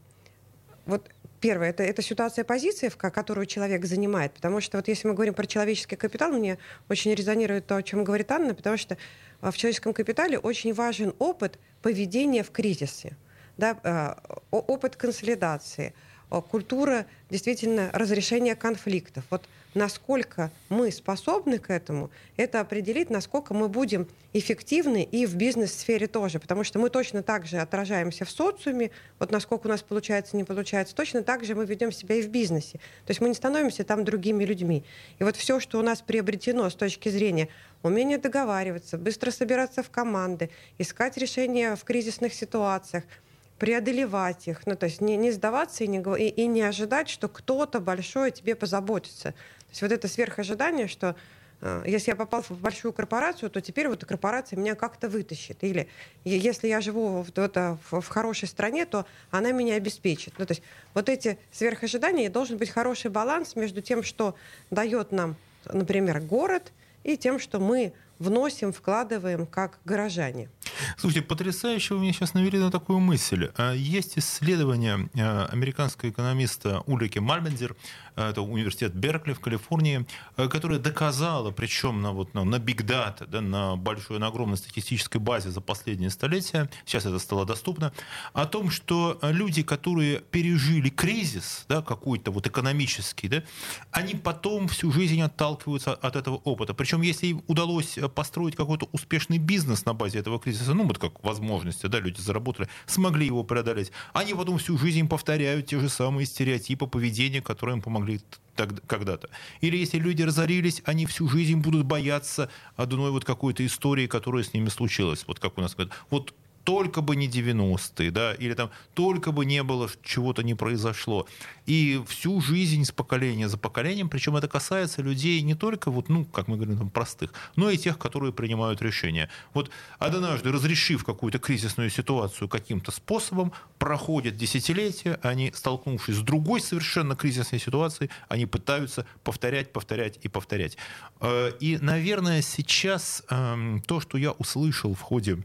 вот 0.86 1.10
первое, 1.41 1.71
это, 1.71 1.82
это 1.82 2.04
ситуация 2.04 2.43
позиции, 2.43 2.89
которую 2.89 3.47
человек 3.47 3.86
занимает. 3.86 4.34
Потому 4.34 4.62
что 4.62 4.78
вот 4.78 4.88
если 4.88 5.08
мы 5.08 5.15
говорим 5.15 5.34
про 5.34 5.47
человеческий 5.47 5.95
капитал, 5.95 6.32
мне 6.32 6.60
очень 6.88 7.15
резонирует 7.15 7.65
то, 7.65 7.78
о 7.78 7.84
чем 7.84 8.04
говорит 8.04 8.32
Анна, 8.32 8.54
потому 8.54 8.78
что 8.78 8.95
в 9.41 9.54
человеческом 9.54 9.93
капитале 9.93 10.38
очень 10.38 10.73
важен 10.73 11.15
опыт 11.17 11.58
поведения 11.82 12.43
в 12.43 12.51
кризисе 12.51 13.15
да, 13.58 13.78
э, 13.84 14.15
опыт 14.52 14.96
консолидации, 14.96 15.94
культура 16.41 17.06
действительно 17.30 17.89
разрешения 17.94 18.56
конфликтов. 18.56 19.24
Вот 19.30 19.48
насколько 19.74 20.52
мы 20.70 20.91
способны 20.91 21.60
к 21.60 21.70
этому, 21.70 22.10
это 22.38 22.62
определит, 22.62 23.10
насколько 23.10 23.54
мы 23.54 23.68
будем 23.68 24.08
эффективны 24.34 25.04
и 25.04 25.26
в 25.26 25.36
бизнес-сфере 25.36 26.08
тоже. 26.08 26.39
Потому 26.39 26.63
что 26.63 26.80
мы 26.80 26.89
точно 26.89 27.24
так 27.24 27.46
же 27.46 27.58
отражаемся 27.58 28.26
в 28.26 28.32
социуме, 28.32 28.91
вот 29.20 29.32
насколько 29.32 29.68
у 29.68 29.70
нас 29.70 29.82
получается, 29.82 30.36
не 30.38 30.44
получается, 30.44 30.96
точно 30.96 31.24
так 31.24 31.44
же 31.46 31.56
мы 31.56 31.65
ведем 31.65 31.91
себя 31.91 32.15
и 32.15 32.22
в 32.22 32.30
бизнесе. 32.30 32.80
То 33.06 33.12
есть 33.12 33.22
мы 33.22 33.30
не 33.30 33.36
становимся 33.36 33.84
там 33.84 34.04
другими 34.04 34.44
людьми. 34.44 34.84
И 35.20 35.24
вот 35.24 35.36
все, 35.36 35.60
что 35.60 35.80
у 35.80 35.84
нас 35.84 36.02
приобретено 36.02 36.70
с 36.70 36.76
точки 36.76 37.10
зрения 37.10 37.50
умения 37.84 38.18
договариваться, 38.18 38.98
быстро 38.98 39.32
собираться 39.32 39.84
в 39.84 39.89
команды, 39.89 40.50
искать 40.78 41.18
решения 41.18 41.76
в 41.76 41.84
кризисных 41.84 42.34
ситуациях– 42.34 43.04
преодолевать 43.60 44.48
их, 44.48 44.65
ну, 44.68 44.76
то 44.76 44.86
есть 44.86 45.02
не, 45.02 45.15
не 45.15 45.32
сдаваться 45.32 45.84
и 45.84 45.88
не, 45.88 46.00
и, 46.00 46.30
и 46.30 46.48
не 46.48 46.62
ожидать, 46.62 47.10
что 47.10 47.30
кто-то 47.30 47.80
большой 47.80 48.32
тебе 48.32 48.56
позаботится. 48.56 49.32
То 49.32 49.70
есть 49.70 49.82
вот 49.82 49.91
это 49.91 50.08
сверхожидание, 50.08 50.88
что 50.88 51.15
э, 51.62 51.84
если 51.86 52.12
я 52.12 52.15
попал 52.18 52.41
в 52.41 52.52
большую 52.52 52.91
корпорацию, 52.91 53.50
то 53.50 53.62
теперь 53.62 53.88
вот 53.88 54.00
эта 54.00 54.06
корпорация 54.06 54.58
меня 54.58 54.76
как-то 54.76 55.08
вытащит. 55.08 55.63
Или 55.63 55.88
если 56.26 56.68
я 56.68 56.82
живу 56.82 57.24
в, 57.24 57.32
в, 57.32 58.02
в 58.02 58.08
хорошей 58.08 58.48
стране, 58.50 58.86
то 58.86 59.06
она 59.32 59.52
меня 59.52 59.76
обеспечит. 59.76 60.34
Ну, 60.38 60.46
то 60.46 60.52
есть 60.52 60.63
вот 60.94 61.08
эти 61.08 61.38
сверхожидания, 61.52 62.30
должен 62.30 62.58
быть 62.58 62.70
хороший 62.70 63.10
баланс 63.10 63.56
между 63.56 63.82
тем, 63.82 64.04
что 64.04 64.36
дает 64.70 65.13
нам, 65.13 65.38
например, 65.65 66.20
город, 66.20 66.74
и 67.06 67.15
тем, 67.15 67.39
что 67.39 67.60
мы 67.60 67.94
вносим, 68.19 68.71
вкладываем 68.71 69.45
как 69.45 69.80
горожане. 69.86 70.49
Слушайте, 70.97 71.28
потрясающе 71.28 71.93
вы 71.93 72.01
мне 72.01 72.13
сейчас 72.13 72.34
навели 72.34 72.58
на 72.60 72.71
такую 72.71 72.99
мысль. 72.99 73.51
А, 73.58 73.73
есть 73.73 74.17
исследование 74.17 75.10
а, 75.17 75.47
американского 75.51 76.10
экономиста 76.10 76.82
Ульрики 76.86 77.19
Мальбендер, 77.19 77.75
а, 78.15 78.32
это 78.32 78.41
университет 78.41 78.93
Беркли 78.93 79.34
в 79.34 79.39
Калифорнии, 79.39 80.06
которое 80.36 80.80
доказало, 80.80 81.51
причем 81.51 82.01
на, 82.01 82.12
вот, 82.12 82.34
на 82.34 82.56
big 82.56 82.86
data, 82.86 83.25
да, 83.28 83.41
на 83.41 83.75
большой, 83.75 84.19
на 84.19 84.28
огромной 84.28 84.58
статистической 84.58 85.19
базе 85.21 85.49
за 85.49 85.62
последние 85.62 86.10
столетия, 86.10 86.69
сейчас 86.86 87.06
это 87.06 87.19
стало 87.19 87.45
доступно, 87.45 87.93
о 88.34 88.45
том, 88.45 88.69
что 88.69 89.19
люди, 89.21 89.63
которые 89.63 90.19
пережили 90.19 90.89
кризис, 90.89 91.65
да, 91.67 91.82
какой-то 91.82 92.32
вот 92.32 92.47
экономический, 92.47 93.28
да, 93.28 93.43
они 93.91 94.15
потом 94.15 94.67
всю 94.67 94.91
жизнь 94.91 95.21
отталкиваются 95.21 95.93
от 95.93 96.15
этого 96.15 96.36
опыта. 96.38 96.73
Причем, 96.73 97.01
если 97.01 97.28
им 97.28 97.43
удалось 97.47 97.97
построить 98.10 98.56
какой-то 98.56 98.88
успешный 98.91 99.38
бизнес 99.38 99.86
на 99.86 99.94
базе 99.94 100.20
этого 100.20 100.39
кризиса, 100.39 100.74
ну, 100.74 100.86
вот 100.86 100.98
как 100.98 101.24
возможности, 101.24 101.88
да, 101.88 102.00
люди 102.00 102.20
заработали, 102.20 102.70
смогли 102.86 103.26
его 103.26 103.44
преодолеть, 103.44 103.91
они 104.13 104.34
потом 104.34 104.58
всю 104.58 104.78
жизнь 104.78 105.08
повторяют 105.08 105.68
те 105.68 105.80
же 105.80 105.89
самые 105.89 106.26
стереотипы 106.26 106.88
поведения, 106.88 107.41
которые 107.41 107.78
им 107.78 107.82
помогли 107.82 108.22
когда-то. 108.56 109.30
Или 109.62 109.78
если 109.78 109.98
люди 109.98 110.24
разорились, 110.24 110.82
они 110.86 111.06
всю 111.06 111.28
жизнь 111.28 111.58
будут 111.58 111.86
бояться 111.86 112.50
одной 112.76 113.12
вот 113.12 113.26
какой-то 113.26 113.65
истории, 113.65 114.08
которая 114.08 114.44
с 114.44 114.54
ними 114.54 114.70
случилась. 114.70 115.26
Вот 115.28 115.39
как 115.39 115.58
у 115.58 115.62
нас 115.62 115.76
говорят, 115.76 115.94
вот 116.10 116.34
только 116.65 117.01
бы 117.01 117.15
не 117.15 117.28
90-е, 117.28 118.12
да, 118.12 118.34
или 118.34 118.54
там 118.56 118.71
только 118.95 119.32
бы 119.32 119.45
не 119.45 119.63
было, 119.63 119.88
чего-то 120.04 120.41
не 120.43 120.56
произошло. 120.56 121.28
И 121.67 122.01
всю 122.08 122.41
жизнь 122.41 122.84
с 122.84 122.91
поколения 122.91 123.47
за 123.47 123.58
поколением, 123.58 124.10
причем 124.10 124.36
это 124.36 124.47
касается 124.47 125.04
людей 125.04 125.41
не 125.41 125.54
только, 125.54 125.91
вот, 125.91 126.10
ну, 126.10 126.25
как 126.25 126.47
мы 126.47 126.58
говорим, 126.58 126.78
там, 126.78 126.89
простых, 126.89 127.34
но 127.56 127.69
и 127.69 127.78
тех, 127.78 127.99
которые 127.99 128.34
принимают 128.34 128.82
решения. 128.82 129.30
Вот 129.54 129.69
однажды, 129.99 130.51
разрешив 130.51 131.06
какую-то 131.06 131.38
кризисную 131.38 131.91
ситуацию 131.91 132.49
каким-то 132.49 132.91
способом, 132.91 133.54
проходят 133.78 134.36
десятилетия, 134.36 135.19
они, 135.21 135.51
столкнувшись 135.54 136.15
с 136.15 136.21
другой 136.21 136.62
совершенно 136.62 137.15
кризисной 137.15 137.60
ситуацией, 137.60 138.10
они 138.28 138.47
пытаются 138.47 139.06
повторять, 139.23 139.71
повторять 139.71 140.17
и 140.23 140.28
повторять. 140.28 140.78
Э, 141.21 141.51
и, 141.60 141.78
наверное, 141.78 142.41
сейчас 142.41 143.23
эм, 143.30 143.84
то, 143.86 143.99
что 143.99 144.17
я 144.17 144.32
услышал 144.32 144.95
в 144.95 145.01
ходе 145.01 145.38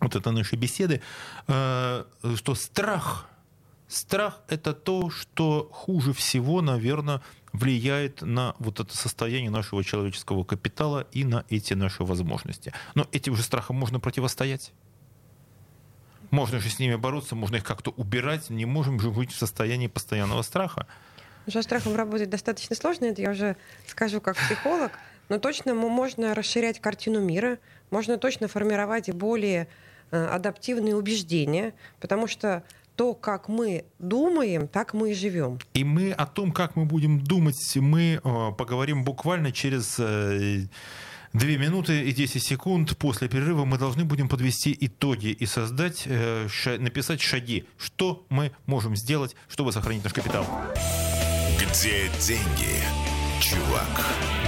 вот 0.00 0.16
это 0.16 0.30
наши 0.30 0.56
беседы, 0.56 1.00
э, 1.46 2.04
что 2.36 2.54
страх, 2.54 3.28
страх 3.88 4.40
это 4.48 4.72
то, 4.74 5.10
что 5.10 5.68
хуже 5.72 6.12
всего, 6.12 6.62
наверное, 6.62 7.20
влияет 7.52 8.22
на 8.22 8.54
вот 8.58 8.80
это 8.80 8.96
состояние 8.96 9.50
нашего 9.50 9.82
человеческого 9.82 10.44
капитала 10.44 11.06
и 11.12 11.24
на 11.24 11.44
эти 11.48 11.74
наши 11.74 12.04
возможности. 12.04 12.72
Но 12.94 13.06
этим 13.12 13.34
же 13.34 13.42
страхам 13.42 13.76
можно 13.76 14.00
противостоять. 14.00 14.72
Можно 16.30 16.60
же 16.60 16.68
с 16.68 16.78
ними 16.78 16.94
бороться, 16.96 17.34
можно 17.34 17.56
их 17.56 17.64
как-то 17.64 17.90
убирать. 17.90 18.50
Не 18.50 18.66
можем 18.66 19.00
же 19.00 19.10
быть 19.10 19.32
в 19.32 19.38
состоянии 19.38 19.86
постоянного 19.86 20.42
страха. 20.42 20.86
Со 21.50 21.62
страхом 21.62 21.96
работать 21.96 22.28
достаточно 22.28 22.76
сложно, 22.76 23.06
это 23.06 23.22
я 23.22 23.30
уже 23.30 23.56
скажу 23.86 24.20
как 24.20 24.36
психолог. 24.36 24.92
Но 25.30 25.38
точно 25.38 25.74
можно 25.74 26.34
расширять 26.34 26.80
картину 26.80 27.20
мира, 27.20 27.58
можно 27.90 28.18
точно 28.18 28.48
формировать 28.48 29.10
более 29.10 29.68
адаптивные 30.10 30.96
убеждения, 30.96 31.74
потому 32.00 32.26
что 32.26 32.62
то, 32.96 33.14
как 33.14 33.48
мы 33.48 33.84
думаем, 33.98 34.66
так 34.66 34.92
мы 34.92 35.12
и 35.12 35.14
живем. 35.14 35.58
И 35.74 35.84
мы 35.84 36.10
о 36.12 36.26
том, 36.26 36.50
как 36.50 36.74
мы 36.74 36.84
будем 36.84 37.20
думать, 37.20 37.76
мы 37.76 38.20
э, 38.22 38.52
поговорим 38.56 39.04
буквально 39.04 39.52
через 39.52 39.96
э, 39.98 40.66
Две 41.34 41.58
минуты 41.58 42.04
и 42.04 42.12
10 42.12 42.42
секунд 42.42 42.96
после 42.96 43.28
перерыва 43.28 43.64
мы 43.66 43.76
должны 43.76 44.04
будем 44.04 44.28
подвести 44.28 44.76
итоги 44.80 45.26
и 45.28 45.44
создать, 45.44 46.04
э, 46.06 46.48
ша, 46.48 46.78
написать 46.78 47.20
шаги, 47.20 47.66
что 47.76 48.24
мы 48.30 48.52
можем 48.64 48.96
сделать, 48.96 49.36
чтобы 49.46 49.72
сохранить 49.72 50.04
наш 50.04 50.14
капитал. 50.14 50.46
Где 51.60 52.08
деньги, 52.18 52.80
чувак? 53.40 54.47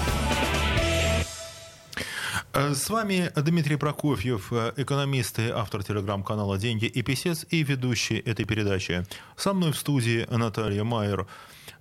Э, 2.53 2.73
с 2.73 2.89
вами 2.89 3.31
Дмитрий 3.35 3.77
Прокофьев, 3.77 4.51
э, 4.51 4.73
экономист 4.75 5.39
и 5.39 5.49
автор 5.49 5.83
телеграм-канала 5.83 6.57
«Деньги 6.57 6.83
и 6.83 7.01
писец» 7.01 7.45
и 7.49 7.63
ведущий 7.63 8.17
этой 8.17 8.43
передачи. 8.43 9.05
Со 9.37 9.53
мной 9.53 9.71
в 9.71 9.77
студии 9.77 10.27
Наталья 10.29 10.83
Майер, 10.83 11.27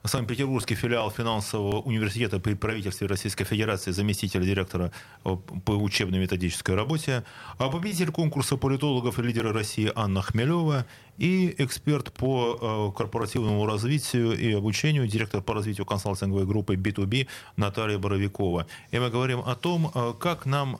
Санкт-Петербургский 0.05 0.77
филиал 0.77 1.11
финансового 1.11 1.81
университета 1.81 2.41
при 2.41 2.55
правительстве 2.55 3.07
Российской 3.07 3.45
Федерации, 3.45 3.91
заместитель 3.91 4.43
директора 4.45 4.93
э, 5.25 5.37
по 5.65 5.73
учебно-методической 5.73 6.75
работе, 6.75 7.23
а 7.59 7.69
победитель 7.69 8.11
конкурса 8.11 8.57
политологов 8.57 9.19
и 9.19 9.23
лидера 9.23 9.53
России 9.53 9.93
Анна 9.95 10.23
Хмелева 10.23 10.87
и 11.19 11.55
эксперт 11.59 12.13
по 12.15 12.93
э, 12.93 12.97
корпоративному 12.97 13.67
развитию 13.67 14.33
и 14.33 14.53
обучению, 14.53 15.07
директор 15.07 15.43
по 15.43 15.53
развитию 15.53 15.85
консалтинговой 15.85 16.47
группы 16.47 16.77
B2B 16.77 17.29
Наталья 17.57 17.99
Боровикова. 17.99 18.67
И 18.91 18.99
мы 18.99 19.11
говорим 19.11 19.41
о 19.41 19.55
том, 19.55 19.91
э, 19.95 20.15
как 20.19 20.47
нам 20.47 20.79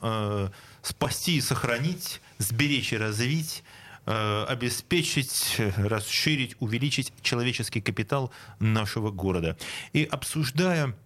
спасти 0.83 1.37
и 1.37 1.41
сохранить, 1.43 2.23
сберечь 2.39 2.93
и 2.93 2.97
развить 2.97 3.63
обеспечить, 4.11 5.57
расширить, 5.77 6.57
увеличить 6.61 7.13
человеческий 7.23 7.81
капитал 7.81 8.33
нашего 8.59 9.11
города. 9.11 9.57
И 9.93 10.05
обсуждая 10.05 10.97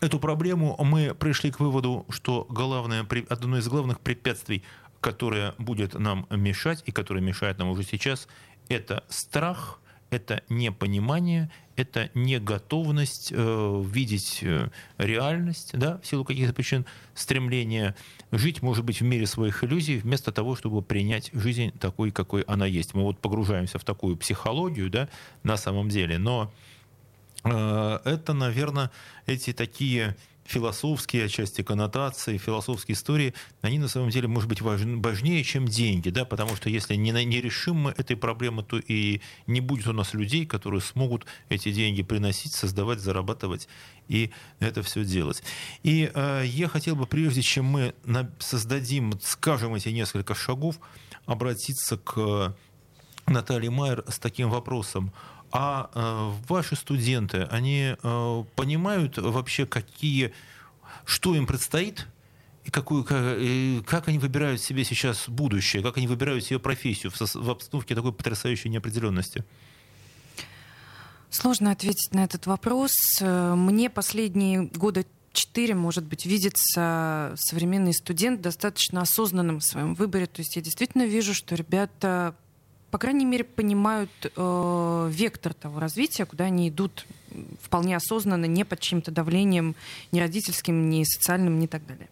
эту 0.00 0.18
проблему, 0.18 0.76
мы 0.82 1.14
пришли 1.14 1.50
к 1.50 1.60
выводу, 1.60 2.06
что 2.10 2.46
главное, 2.48 3.06
одно 3.28 3.58
из 3.58 3.68
главных 3.68 4.00
препятствий, 4.00 4.62
которое 5.00 5.54
будет 5.58 5.94
нам 5.94 6.26
мешать 6.30 6.82
и 6.86 6.92
которое 6.92 7.20
мешает 7.20 7.58
нам 7.58 7.68
уже 7.68 7.82
сейчас, 7.84 8.28
это 8.68 9.04
страх– 9.08 9.80
это 10.10 10.42
непонимание, 10.48 11.50
это 11.74 12.10
неготовность 12.14 13.32
э, 13.32 13.82
видеть 13.84 14.40
э, 14.42 14.70
реальность, 14.98 15.70
да, 15.72 15.98
в 15.98 16.06
силу 16.06 16.24
каких-то 16.24 16.54
причин, 16.54 16.86
стремление 17.14 17.94
жить, 18.32 18.62
может 18.62 18.84
быть, 18.84 19.00
в 19.00 19.04
мире 19.04 19.26
своих 19.26 19.62
иллюзий, 19.64 19.98
вместо 19.98 20.32
того, 20.32 20.56
чтобы 20.56 20.82
принять 20.82 21.30
жизнь 21.32 21.72
такой, 21.78 22.10
какой 22.10 22.42
она 22.42 22.66
есть. 22.66 22.94
Мы 22.94 23.02
вот 23.02 23.18
погружаемся 23.18 23.78
в 23.78 23.84
такую 23.84 24.16
психологию, 24.16 24.90
да, 24.90 25.08
на 25.42 25.56
самом 25.56 25.88
деле, 25.88 26.18
но 26.18 26.52
э, 27.44 27.98
это, 28.04 28.32
наверное, 28.32 28.90
эти 29.26 29.52
такие 29.52 30.16
философские 30.46 31.26
отчасти 31.26 31.62
коннотации, 31.62 32.38
философские 32.38 32.94
истории, 32.94 33.34
они 33.62 33.78
на 33.78 33.88
самом 33.88 34.10
деле, 34.10 34.28
может 34.28 34.48
быть, 34.48 34.60
важнее, 34.60 35.44
чем 35.44 35.66
деньги, 35.66 36.10
да, 36.10 36.24
потому 36.24 36.56
что 36.56 36.70
если 36.70 36.94
не, 36.94 37.10
не 37.24 37.40
решим 37.40 37.76
мы 37.76 37.90
этой 37.90 38.16
проблемы, 38.16 38.62
то 38.62 38.78
и 38.78 39.20
не 39.46 39.60
будет 39.60 39.86
у 39.86 39.92
нас 39.92 40.14
людей, 40.14 40.46
которые 40.46 40.80
смогут 40.80 41.26
эти 41.48 41.72
деньги 41.72 42.02
приносить, 42.02 42.52
создавать, 42.52 43.00
зарабатывать 43.00 43.68
и 44.08 44.30
это 44.60 44.82
все 44.82 45.04
делать. 45.04 45.42
И 45.82 46.10
э, 46.14 46.42
я 46.46 46.68
хотел 46.68 46.96
бы, 46.96 47.06
прежде 47.06 47.42
чем 47.42 47.64
мы 47.64 47.94
создадим, 48.38 49.18
скажем 49.22 49.74
эти 49.74 49.88
несколько 49.88 50.34
шагов, 50.34 50.78
обратиться 51.26 51.96
к 51.96 52.54
Наталье 53.26 53.70
Майер 53.70 54.04
с 54.08 54.18
таким 54.18 54.50
вопросом. 54.50 55.12
А 55.58 55.90
э, 55.94 56.32
ваши 56.48 56.76
студенты, 56.76 57.44
они 57.50 57.96
э, 58.02 58.44
понимают 58.56 59.16
вообще, 59.16 59.64
какие, 59.64 60.34
что 61.06 61.34
им 61.34 61.46
предстоит, 61.46 62.06
и 62.64 62.70
какую, 62.70 63.04
как, 63.04 63.38
и 63.38 63.82
как 63.86 64.08
они 64.08 64.18
выбирают 64.18 64.60
себе 64.60 64.84
сейчас 64.84 65.30
будущее, 65.30 65.82
как 65.82 65.96
они 65.96 66.08
выбирают 66.08 66.44
себе 66.44 66.58
профессию 66.58 67.10
в, 67.10 67.18
в 67.18 67.50
обстановке 67.50 67.94
такой 67.94 68.12
потрясающей 68.12 68.68
неопределенности? 68.68 69.44
Сложно 71.30 71.70
ответить 71.70 72.12
на 72.12 72.24
этот 72.24 72.46
вопрос. 72.46 72.92
Мне 73.20 73.88
последние 73.88 74.64
года 74.64 75.06
четыре, 75.32 75.74
может 75.74 76.04
быть, 76.04 76.26
видится 76.26 77.34
современный 77.36 77.94
студент 77.94 78.42
достаточно 78.42 79.00
осознанным 79.00 79.60
в 79.60 79.64
своем 79.64 79.94
выборе. 79.94 80.26
То 80.26 80.40
есть 80.40 80.56
я 80.56 80.60
действительно 80.60 81.06
вижу, 81.06 81.32
что 81.32 81.54
ребята 81.54 82.36
по 82.90 82.98
крайней 82.98 83.24
мере, 83.24 83.44
понимают 83.44 84.10
э, 84.22 85.10
вектор 85.12 85.54
того 85.54 85.80
развития, 85.80 86.24
куда 86.24 86.44
они 86.44 86.68
идут 86.68 87.06
вполне 87.60 87.96
осознанно, 87.96 88.46
не 88.46 88.64
под 88.64 88.80
чьим-то 88.80 89.10
давлением, 89.10 89.74
ни 90.12 90.20
родительским, 90.20 90.88
ни 90.88 91.04
социальным, 91.04 91.58
ни 91.58 91.66
так 91.66 91.86
далее. 91.86 92.08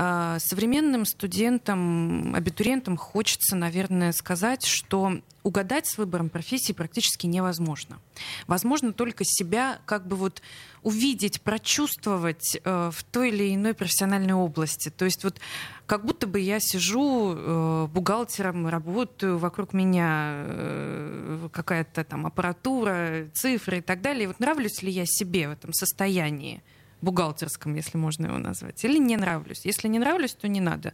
Э, 0.00 0.38
современным 0.38 1.04
студентам, 1.04 2.32
абитуриентам 2.32 2.96
хочется, 2.96 3.56
наверное, 3.56 4.12
сказать, 4.12 4.64
что 4.64 5.20
угадать 5.42 5.88
с 5.88 5.98
выбором 5.98 6.28
профессии 6.28 6.72
практически 6.72 7.26
невозможно. 7.26 7.98
Возможно 8.46 8.92
только 8.92 9.24
себя 9.24 9.80
как 9.86 10.06
бы 10.06 10.14
вот 10.14 10.40
увидеть, 10.84 11.40
прочувствовать 11.40 12.60
э, 12.62 12.90
в 12.94 13.02
той 13.10 13.30
или 13.30 13.52
иной 13.52 13.74
профессиональной 13.74 14.34
области. 14.34 14.88
То 14.88 15.04
есть 15.04 15.24
вот 15.24 15.40
как 15.86 16.04
будто 16.04 16.28
бы 16.28 16.38
я 16.38 16.60
сижу 16.60 17.34
э, 17.34 17.88
бухгалтером, 17.92 18.68
работаю, 18.68 19.38
вокруг 19.38 19.72
меня 19.72 20.44
э, 20.46 21.48
какая-то 21.50 22.04
там 22.04 22.24
аппаратура, 22.24 23.28
цифры 23.34 23.78
и 23.78 23.80
так 23.80 24.00
далее. 24.00 24.24
И 24.24 24.26
вот 24.28 24.38
нравлюсь 24.38 24.80
ли 24.82 24.92
я 24.92 25.06
себе 25.06 25.48
в 25.48 25.52
этом 25.52 25.72
состоянии 25.72 26.62
бухгалтерском, 27.00 27.74
если 27.74 27.98
можно 27.98 28.26
его 28.26 28.38
назвать, 28.38 28.84
или 28.84 28.98
не 28.98 29.16
нравлюсь. 29.16 29.64
Если 29.64 29.88
не 29.88 29.98
нравлюсь, 29.98 30.34
то 30.34 30.48
не 30.48 30.60
надо. 30.60 30.92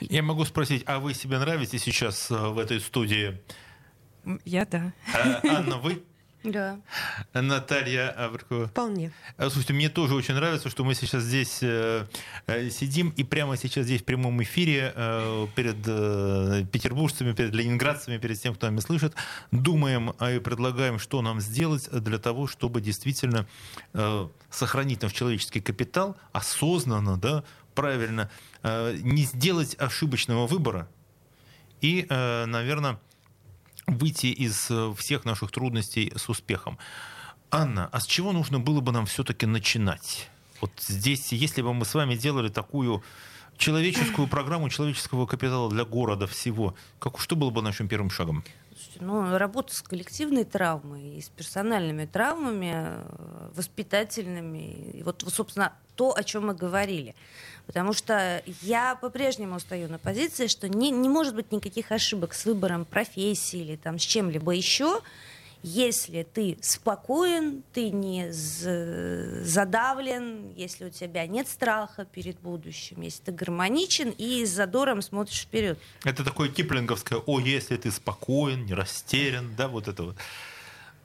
Я 0.00 0.22
могу 0.22 0.44
спросить, 0.44 0.82
а 0.86 0.98
вы 0.98 1.14
себе 1.14 1.38
нравитесь 1.38 1.82
сейчас 1.82 2.30
э, 2.30 2.34
в 2.34 2.58
этой 2.58 2.80
студии? 2.80 3.40
Я 4.44 4.66
да. 4.66 4.92
А, 5.14 5.40
Анна, 5.44 5.78
вы? 5.78 6.02
Да. 6.44 6.78
Наталья 7.34 8.10
Абракова. 8.10 8.68
Вполне. 8.68 9.12
А, 9.36 9.50
слушайте, 9.50 9.72
мне 9.72 9.88
тоже 9.88 10.14
очень 10.14 10.34
нравится, 10.34 10.70
что 10.70 10.84
мы 10.84 10.94
сейчас 10.94 11.24
здесь 11.24 11.58
э, 11.62 12.06
э, 12.46 12.70
сидим 12.70 13.10
и 13.10 13.24
прямо 13.24 13.56
сейчас 13.56 13.86
здесь 13.86 14.02
в 14.02 14.04
прямом 14.04 14.40
эфире 14.42 14.92
э, 14.94 15.46
перед 15.56 15.76
э, 15.86 16.64
петербуржцами, 16.70 17.32
перед 17.32 17.54
ленинградцами, 17.54 18.18
перед 18.18 18.40
тем, 18.40 18.54
кто 18.54 18.66
нами 18.66 18.80
слышит, 18.80 19.14
думаем 19.50 20.10
и 20.10 20.38
предлагаем, 20.38 20.98
что 20.98 21.22
нам 21.22 21.40
сделать 21.40 21.88
для 21.90 22.18
того, 22.18 22.46
чтобы 22.46 22.80
действительно 22.80 23.46
э, 23.94 24.28
сохранить 24.50 25.02
наш 25.02 25.12
человеческий 25.12 25.60
капитал 25.60 26.16
осознанно, 26.32 27.16
да, 27.16 27.42
правильно, 27.74 28.30
э, 28.62 28.96
не 29.02 29.24
сделать 29.24 29.74
ошибочного 29.78 30.46
выбора 30.46 30.88
и, 31.80 32.06
э, 32.08 32.44
наверное, 32.46 32.98
выйти 33.88 34.26
из 34.26 34.70
э, 34.70 34.94
всех 34.96 35.24
наших 35.24 35.50
трудностей 35.50 36.12
с 36.16 36.28
успехом. 36.28 36.78
Анна, 37.50 37.88
а 37.90 38.00
с 38.00 38.06
чего 38.06 38.32
нужно 38.32 38.60
было 38.60 38.80
бы 38.80 38.92
нам 38.92 39.06
все-таки 39.06 39.46
начинать? 39.46 40.28
Вот 40.60 40.72
здесь, 40.78 41.32
если 41.32 41.62
бы 41.62 41.72
мы 41.72 41.84
с 41.84 41.94
вами 41.94 42.14
делали 42.14 42.48
такую 42.48 43.02
человеческую 43.56 44.28
программу 44.30 44.68
человеческого 44.68 45.26
капитала 45.26 45.70
для 45.70 45.84
города 45.84 46.26
всего, 46.26 46.74
как, 46.98 47.18
что 47.18 47.36
было 47.36 47.50
бы 47.50 47.62
нашим 47.62 47.88
первым 47.88 48.10
шагом? 48.10 48.44
ну, 49.00 49.38
работа 49.38 49.74
с 49.74 49.82
коллективной 49.82 50.44
травмой 50.44 51.16
и 51.16 51.20
с 51.20 51.28
персональными 51.28 52.06
травмами, 52.06 52.72
э, 52.74 53.50
воспитательными. 53.54 54.90
И 54.92 55.02
вот, 55.02 55.24
собственно, 55.28 55.72
то, 55.96 56.14
о 56.16 56.22
чем 56.22 56.46
мы 56.46 56.54
говорили. 56.54 57.14
Потому 57.68 57.92
что 57.92 58.42
я 58.62 58.94
по-прежнему 58.94 59.60
стою 59.60 59.90
на 59.90 59.98
позиции, 59.98 60.46
что 60.46 60.70
не, 60.70 60.90
не 60.90 61.10
может 61.10 61.34
быть 61.34 61.52
никаких 61.52 61.92
ошибок 61.92 62.32
с 62.32 62.46
выбором 62.46 62.86
профессии 62.86 63.60
или 63.60 63.76
там, 63.76 63.98
с 63.98 64.02
чем-либо 64.02 64.52
еще, 64.52 65.02
если 65.62 66.22
ты 66.22 66.56
спокоен, 66.62 67.62
ты 67.74 67.90
не 67.90 68.32
задавлен, 68.32 70.54
если 70.56 70.86
у 70.86 70.90
тебя 70.90 71.26
нет 71.26 71.46
страха 71.46 72.06
перед 72.06 72.40
будущим, 72.40 73.02
если 73.02 73.24
ты 73.24 73.32
гармоничен 73.32 74.14
и 74.16 74.46
с 74.46 74.50
задором 74.50 75.02
смотришь 75.02 75.42
вперед. 75.42 75.78
Это 76.04 76.24
такое 76.24 76.48
киплинговское 76.48 77.18
«О, 77.18 77.38
если 77.38 77.76
ты 77.76 77.90
спокоен, 77.90 78.64
не 78.64 78.72
растерян», 78.72 79.54
да, 79.58 79.68
вот 79.68 79.88
это 79.88 80.04
вот. 80.04 80.16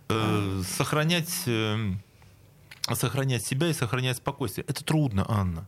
Э, 0.08 0.62
сохранять, 0.78 1.44
э, 1.46 1.76
сохранять 2.94 3.46
себя 3.46 3.68
и 3.68 3.74
сохранять 3.74 4.16
спокойствие. 4.16 4.64
Это 4.70 4.86
трудно, 4.86 5.26
Анна. 5.28 5.68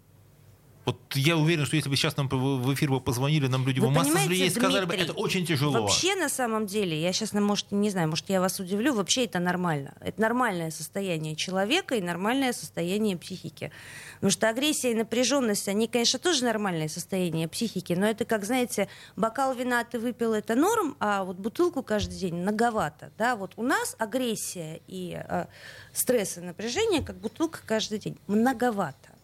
Вот 0.86 0.99
я 1.15 1.36
уверен, 1.36 1.65
что 1.65 1.75
если 1.75 1.89
бы 1.89 1.95
сейчас 1.95 2.15
нам 2.15 2.27
в 2.29 2.73
эфир 2.73 2.91
бы 2.91 3.01
позвонили, 3.01 3.47
нам 3.47 3.65
люди 3.65 3.79
бы 3.79 3.89
масса 3.89 4.27
людей 4.27 4.51
сказали 4.51 4.86
бы, 4.86 4.93
это 4.93 5.13
очень 5.13 5.45
тяжело. 5.45 5.81
Вообще, 5.81 6.15
на 6.15 6.29
самом 6.29 6.67
деле, 6.67 7.01
я 7.01 7.11
сейчас, 7.11 7.33
может, 7.33 7.71
не 7.71 7.89
знаю, 7.89 8.09
может, 8.09 8.29
я 8.29 8.39
вас 8.39 8.59
удивлю, 8.59 8.93
вообще 8.93 9.25
это 9.25 9.39
нормально. 9.39 9.95
Это 9.99 10.21
нормальное 10.21 10.69
состояние 10.69 11.36
человека 11.36 11.95
и 11.95 12.01
нормальное 12.01 12.53
состояние 12.53 13.17
психики. 13.17 13.71
Потому 14.15 14.29
что 14.29 14.47
агрессия 14.47 14.91
и 14.91 14.95
напряженность, 14.95 15.67
они, 15.67 15.88
конечно, 15.88 16.19
тоже 16.19 16.43
нормальное 16.43 16.88
состояние 16.88 17.47
психики, 17.47 17.93
но 17.93 18.07
это, 18.07 18.25
как, 18.25 18.45
знаете, 18.45 18.88
бокал 19.15 19.55
вина 19.55 19.83
ты 19.83 19.97
выпил, 19.97 20.33
это 20.33 20.53
норм, 20.53 20.95
а 20.99 21.23
вот 21.23 21.38
бутылку 21.38 21.81
каждый 21.81 22.17
день 22.17 22.36
многовато. 22.36 23.11
Да? 23.17 23.36
Вот 23.36 23.53
у 23.55 23.63
нас 23.63 23.95
агрессия 23.97 24.81
и 24.88 25.19
э, 25.27 25.45
стресс 25.93 26.38
и 26.38 26.41
напряжение, 26.41 27.01
как 27.01 27.17
бутылка 27.17 27.61
каждый 27.65 27.97
день, 27.97 28.17
многовато. 28.27 29.14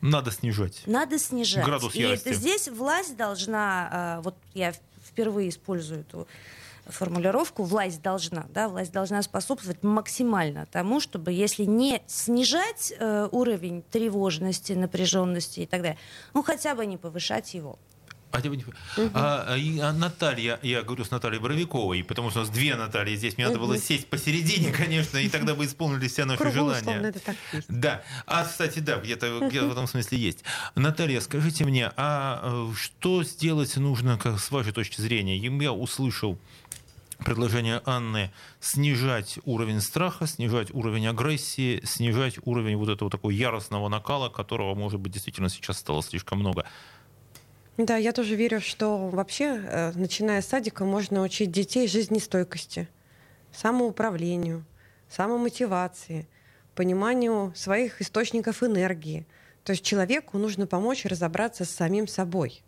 Надо 0.00 0.30
снижать. 0.30 0.82
Надо 0.86 1.18
снижать. 1.18 1.64
Градус 1.64 1.94
и 1.94 2.00
ярости. 2.00 2.28
это 2.28 2.36
здесь 2.36 2.68
власть 2.68 3.16
должна, 3.16 4.18
э, 4.18 4.22
вот 4.22 4.34
я 4.54 4.72
впервые 5.04 5.48
использую 5.48 6.00
эту 6.00 6.28
формулировку 6.86 7.64
власть 7.64 8.00
должна, 8.02 8.46
да, 8.50 8.68
власть 8.68 8.92
должна 8.92 9.22
способствовать 9.22 9.82
максимально 9.82 10.66
тому, 10.66 11.00
чтобы 11.00 11.32
если 11.32 11.64
не 11.64 12.02
снижать 12.06 12.92
э, 12.98 13.28
уровень 13.30 13.82
тревожности, 13.82 14.72
напряженности 14.72 15.60
и 15.60 15.66
так 15.66 15.82
далее, 15.82 15.98
ну 16.34 16.42
хотя 16.42 16.74
бы 16.74 16.86
не 16.86 16.96
повышать 16.96 17.54
его. 17.54 17.78
А, 18.30 18.38
угу. 18.38 19.10
а, 19.14 19.56
а 19.56 19.92
Наталья, 19.92 20.58
я 20.62 20.82
говорю 20.82 21.04
с 21.04 21.10
Натальей 21.10 21.40
Боровиковой, 21.40 22.04
потому 22.04 22.30
что 22.30 22.40
у 22.40 22.42
нас 22.42 22.50
две 22.50 22.74
Натальи 22.76 23.16
здесь, 23.16 23.36
мне 23.36 23.46
угу. 23.46 23.54
надо 23.54 23.66
было 23.66 23.78
сесть 23.78 24.08
посередине, 24.08 24.70
конечно, 24.70 25.18
и 25.18 25.28
тогда 25.28 25.54
бы 25.54 25.64
исполнились 25.64 26.12
все 26.12 26.24
наши 26.24 26.50
желания. 26.50 27.00
Это 27.08 27.20
так 27.20 27.36
есть. 27.52 27.66
Да. 27.68 28.02
А, 28.26 28.44
кстати, 28.44 28.80
да, 28.80 28.98
где-то 28.98 29.48
где 29.48 29.62
в 29.62 29.72
этом 29.72 29.86
смысле 29.86 30.18
есть. 30.18 30.44
Наталья, 30.74 31.20
скажите 31.20 31.64
мне, 31.64 31.90
а 31.96 32.68
э, 32.70 32.74
что 32.76 33.22
сделать 33.24 33.76
нужно, 33.76 34.18
как, 34.18 34.38
с 34.38 34.50
вашей 34.50 34.72
точки 34.72 35.00
зрения? 35.00 35.36
Я 35.38 35.72
услышал 35.72 36.38
предложение 37.24 37.82
Анны 37.84 38.30
снижать 38.60 39.38
уровень 39.44 39.80
страха, 39.80 40.26
снижать 40.26 40.72
уровень 40.72 41.06
агрессии, 41.06 41.80
снижать 41.84 42.36
уровень 42.44 42.76
вот 42.76 42.88
этого 42.88 43.10
такого 43.10 43.30
яростного 43.30 43.88
накала, 43.88 44.28
которого, 44.28 44.74
может 44.74 45.00
быть, 45.00 45.12
действительно 45.12 45.48
сейчас 45.48 45.78
стало 45.78 46.02
слишком 46.02 46.38
много. 46.38 46.66
Да, 47.78 47.96
я 47.96 48.12
тоже 48.12 48.34
верю, 48.34 48.60
что 48.60 49.06
вообще, 49.06 49.62
э, 49.64 49.92
начиная 49.94 50.42
с 50.42 50.46
садика, 50.46 50.84
можно 50.84 51.22
учить 51.22 51.52
детей 51.52 51.86
жизнестойкости, 51.86 52.88
самоуправлению, 53.52 54.64
самомотивации, 55.08 56.26
пониманию 56.74 57.52
своих 57.54 58.02
источников 58.02 58.64
энергии. 58.64 59.26
То 59.62 59.70
есть 59.70 59.84
человеку 59.84 60.38
нужно 60.38 60.66
помочь 60.66 61.04
разобраться 61.04 61.64
с 61.64 61.70
самим 61.70 62.08
собой. 62.08 62.64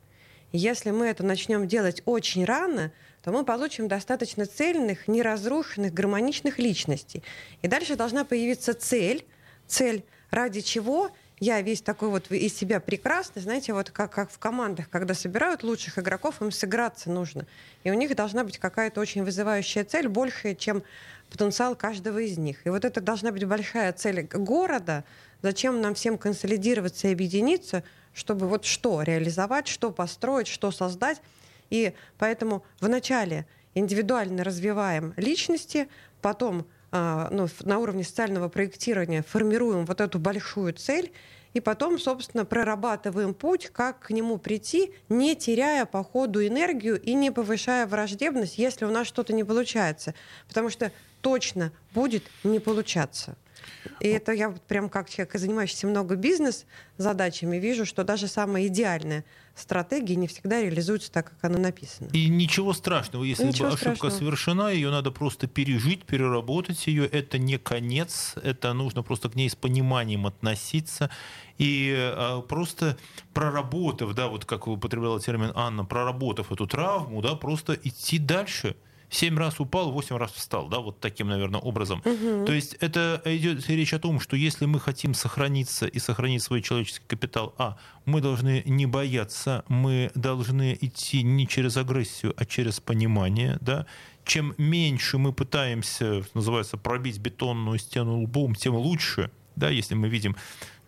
И 0.53 0.59
если 0.59 0.93
мы 0.93 1.07
это 1.07 1.25
начнем 1.25 1.67
делать 1.67 2.03
очень 2.05 2.45
рано, 2.45 2.93
то 3.25 3.33
мы 3.33 3.45
получим 3.45 3.89
достаточно 3.89 4.47
цельных, 4.47 5.09
неразрушенных, 5.09 5.93
гармоничных 5.93 6.61
личностей. 6.61 7.25
И 7.63 7.67
дальше 7.67 7.97
должна 7.97 8.25
появиться 8.25 8.75
цель, 8.75 9.27
цель 9.67 10.05
ради 10.31 10.61
чего 10.61 11.11
я 11.41 11.63
весь 11.63 11.81
такой 11.81 12.11
вот 12.11 12.31
из 12.31 12.55
себя 12.55 12.81
прекрасный, 12.81 13.41
знаете, 13.41 13.73
вот 13.73 13.91
как, 13.91 14.13
как 14.13 14.31
в 14.31 14.39
командах, 14.39 14.91
когда 14.91 15.15
собирают 15.15 15.63
лучших 15.63 15.99
игроков, 15.99 16.43
им 16.43 16.53
сыграться 16.53 17.11
нужно. 17.11 17.47
И 17.83 17.91
у 17.91 17.95
них 17.95 18.15
должна 18.15 18.45
быть 18.45 18.59
какая-то 18.59 19.01
очень 19.01 19.25
вызывающая 19.25 19.85
цель, 19.85 20.09
большая, 20.09 20.55
чем 20.55 20.83
потенциал 21.31 21.75
каждого 21.77 22.19
из 22.19 22.37
них. 22.37 22.59
И 22.67 22.69
вот 22.69 22.85
это 22.85 23.01
должна 23.01 23.33
быть 23.33 23.47
большая 23.47 23.93
цель 23.95 24.29
города, 24.31 25.03
зачем 25.41 25.81
нам 25.81 25.95
всем 25.95 26.19
консолидироваться 26.19 27.09
и 27.09 27.13
объединиться, 27.13 27.85
чтобы 28.13 28.47
вот 28.47 28.67
что 28.67 29.03
реализовать, 29.03 29.67
что 29.67 29.91
построить, 29.91 30.47
что 30.47 30.71
создать. 30.71 31.23
И 31.71 31.95
поэтому 32.19 32.65
вначале 32.81 33.47
индивидуально 33.75 34.45
развиваем 34.45 35.15
личности, 35.17 35.89
потом 36.21 36.67
ну, 36.93 37.49
на 37.61 37.79
уровне 37.79 38.05
социального 38.05 38.49
проектирования 38.49 39.23
формируем 39.23 39.87
вот 39.87 40.01
эту 40.01 40.19
большую 40.19 40.73
цель, 40.75 41.13
и 41.53 41.61
потом, 41.61 41.99
собственно, 41.99 42.45
прорабатываем 42.45 43.35
путь, 43.35 43.71
как 43.73 44.01
к 44.01 44.11
нему 44.11 44.39
прийти, 44.39 44.93
не 45.09 45.35
теряя 45.35 45.85
по 45.85 46.05
ходу 46.05 46.47
энергию 46.47 47.01
и 47.01 47.15
не 47.15 47.31
повышая 47.33 47.87
враждебность, 47.87 48.59
если 48.59 48.85
у 48.85 48.91
нас 48.91 49.07
что-то 49.07 49.33
не 49.33 49.43
получается. 49.43 50.15
Потому 50.47 50.71
что 50.71 50.93
точно 51.21 51.73
будет 51.93 52.25
не 52.45 52.61
получаться. 52.61 53.37
И 54.01 54.09
это 54.09 54.33
я 54.33 54.51
прям 54.51 54.89
как 54.89 55.09
человек, 55.09 55.35
занимающийся 55.35 55.87
много 55.87 56.17
бизнес-задачами, 56.17 57.57
вижу, 57.57 57.85
что 57.85 58.05
даже 58.05 58.29
самая 58.29 58.67
идеальная 58.67 59.25
стратегия 59.55 60.17
не 60.17 60.27
всегда 60.27 60.63
реализуется 60.63 61.13
так, 61.13 61.31
как 61.31 61.51
она 61.51 61.59
написана. 61.59 62.09
И 62.13 62.29
ничего 62.29 62.73
страшного, 62.73 63.25
если 63.25 63.47
ничего 63.47 63.69
ошибка 63.69 63.95
страшного. 63.95 64.19
совершена, 64.19 64.71
ее 64.71 64.91
надо 64.91 65.11
просто 65.11 65.47
пережить, 65.47 66.05
переработать 66.05 66.87
ее. 66.87 67.07
Это 67.07 67.39
не 67.39 67.59
конец, 67.59 68.35
это 68.43 68.73
нужно 68.73 69.03
просто 69.03 69.29
к 69.29 69.35
ней 69.35 69.51
с 69.51 69.57
пониманием 69.57 70.27
относиться. 70.27 71.11
И 71.59 71.95
а, 71.95 72.41
просто 72.41 72.97
проработав, 73.35 74.15
да, 74.15 74.29
вот 74.29 74.45
как 74.45 74.67
употребляла 74.67 75.21
термин 75.21 75.53
Анна, 75.55 75.85
проработав 75.85 76.51
эту 76.53 76.67
травму, 76.67 77.21
да, 77.21 77.35
просто 77.35 77.75
идти 77.75 78.19
дальше– 78.19 78.77
семь 79.11 79.37
раз 79.37 79.61
упал, 79.61 79.91
восемь 79.91 80.17
раз 80.17 80.33
встал, 80.33 80.69
да, 80.69 80.79
вот 80.79 81.01
таким, 81.01 81.29
наверное, 81.29 81.61
образом. 81.61 82.01
Угу. 82.05 82.47
То 82.47 82.53
есть 82.53 82.75
это 82.81 83.21
идет 83.25 83.69
речь 83.69 83.93
о 83.93 83.99
том, 83.99 84.21
что 84.21 84.37
если 84.37 84.67
мы 84.67 84.81
хотим 84.81 85.15
сохраниться 85.15 85.87
и 85.87 85.99
сохранить 85.99 86.43
свой 86.43 86.63
человеческий 86.63 87.07
капитал, 87.07 87.55
а, 87.59 87.77
мы 88.05 88.21
должны 88.21 88.63
не 88.65 88.87
бояться, 88.87 89.65
мы 89.69 90.11
должны 90.15 90.79
идти 90.81 91.23
не 91.23 91.47
через 91.47 91.77
агрессию, 91.77 92.35
а 92.37 92.45
через 92.45 92.81
понимание, 92.81 93.59
да, 93.61 93.87
чем 94.25 94.55
меньше 94.59 95.19
мы 95.19 95.33
пытаемся, 95.33 96.25
называется, 96.35 96.77
пробить 96.77 97.19
бетонную 97.19 97.79
стену 97.79 98.23
лбом, 98.23 98.55
тем 98.55 98.77
лучше, 98.77 99.31
да, 99.57 99.71
если 99.71 99.95
мы 99.95 100.09
видим 100.09 100.37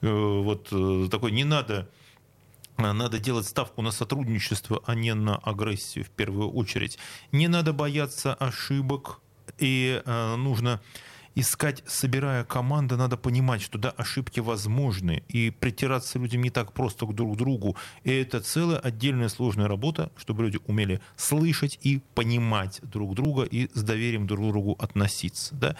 э, 0.00 0.40
вот 0.42 0.68
э, 0.70 1.08
такой, 1.10 1.32
не 1.32 1.44
надо 1.44 1.88
надо 2.78 3.18
делать 3.18 3.46
ставку 3.46 3.82
на 3.82 3.90
сотрудничество, 3.90 4.82
а 4.86 4.94
не 4.94 5.14
на 5.14 5.36
агрессию 5.36 6.04
в 6.04 6.10
первую 6.10 6.50
очередь. 6.50 6.98
Не 7.30 7.48
надо 7.48 7.72
бояться 7.72 8.34
ошибок, 8.34 9.20
и 9.58 10.02
э, 10.04 10.36
нужно 10.36 10.80
искать, 11.34 11.82
собирая 11.86 12.44
команды, 12.44 12.96
надо 12.96 13.16
понимать, 13.16 13.62
что 13.62 13.78
да, 13.78 13.90
ошибки 13.90 14.40
возможны, 14.40 15.22
и 15.28 15.50
притираться 15.50 16.18
людям 16.18 16.42
не 16.42 16.50
так 16.50 16.72
просто 16.72 17.06
к 17.06 17.14
друг 17.14 17.36
другу. 17.36 17.76
И 18.04 18.10
это 18.10 18.40
целая 18.40 18.78
отдельная 18.78 19.28
сложная 19.28 19.68
работа, 19.68 20.10
чтобы 20.16 20.44
люди 20.44 20.58
умели 20.66 21.00
слышать 21.16 21.78
и 21.82 22.00
понимать 22.14 22.80
друг 22.82 23.14
друга 23.14 23.44
и 23.44 23.68
с 23.72 23.82
доверием 23.82 24.26
друг 24.26 24.40
к 24.40 24.48
другу 24.48 24.76
относиться. 24.78 25.54
Да? 25.54 25.76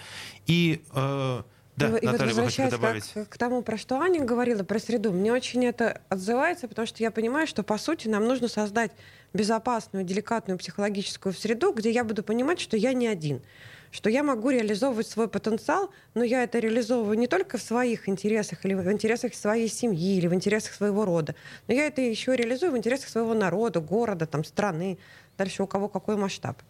И 0.47 0.83
э, 0.91 1.43
да, 1.75 1.87
и, 1.87 2.05
Наталья, 2.05 2.31
и 2.31 2.33
вот 2.33 2.43
возвращаясь 2.43 3.13
к, 3.13 3.29
к 3.29 3.37
тому, 3.37 3.63
про 3.63 3.77
что 3.77 3.99
Аня 3.99 4.23
говорила, 4.23 4.63
про 4.63 4.79
среду, 4.79 5.11
мне 5.11 5.33
очень 5.33 5.65
это 5.65 6.01
отзывается, 6.09 6.67
потому 6.67 6.85
что 6.85 7.01
я 7.01 7.09
понимаю, 7.09 7.47
что, 7.47 7.63
по 7.63 7.77
сути, 7.77 8.07
нам 8.07 8.25
нужно 8.25 8.47
создать 8.47 8.91
безопасную, 9.33 10.05
деликатную 10.05 10.59
психологическую 10.59 11.33
среду, 11.33 11.73
где 11.73 11.89
я 11.89 12.03
буду 12.03 12.23
понимать, 12.23 12.59
что 12.59 12.77
я 12.77 12.93
не 12.93 13.07
один, 13.07 13.41
что 13.89 14.09
я 14.09 14.21
могу 14.21 14.51
реализовывать 14.51 15.07
свой 15.07 15.27
потенциал, 15.27 15.89
но 16.13 16.23
я 16.23 16.43
это 16.43 16.59
реализовываю 16.59 17.17
не 17.17 17.27
только 17.27 17.57
в 17.57 17.61
своих 17.63 18.07
интересах 18.07 18.63
или 18.65 18.75
в 18.75 18.91
интересах 18.91 19.33
своей 19.33 19.67
семьи 19.67 20.17
или 20.17 20.27
в 20.27 20.33
интересах 20.33 20.73
своего 20.73 21.05
рода, 21.05 21.33
но 21.67 21.73
я 21.73 21.87
это 21.87 22.01
еще 22.01 22.35
реализую 22.35 22.71
в 22.71 22.77
интересах 22.77 23.09
своего 23.09 23.33
народа, 23.33 23.79
города, 23.79 24.27
там, 24.27 24.43
страны, 24.43 24.99
дальше 25.37 25.63
у 25.63 25.67
кого 25.67 25.89
какой 25.89 26.17
масштаб 26.17 26.61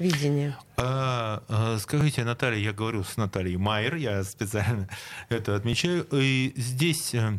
видение. 0.00 0.56
А, 0.76 1.42
а, 1.48 1.78
скажите, 1.78 2.24
Наталья, 2.24 2.58
я 2.58 2.72
говорю 2.72 3.04
с 3.04 3.16
Натальей 3.16 3.56
Майер, 3.56 3.96
я 3.96 4.24
специально 4.24 4.88
это 5.28 5.54
отмечаю. 5.54 6.06
И 6.10 6.52
здесь, 6.56 7.14
э, 7.14 7.38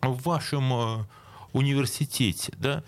в 0.00 0.22
вашем 0.22 0.72
э, 0.72 1.04
университете, 1.52 2.52
да, 2.56 2.82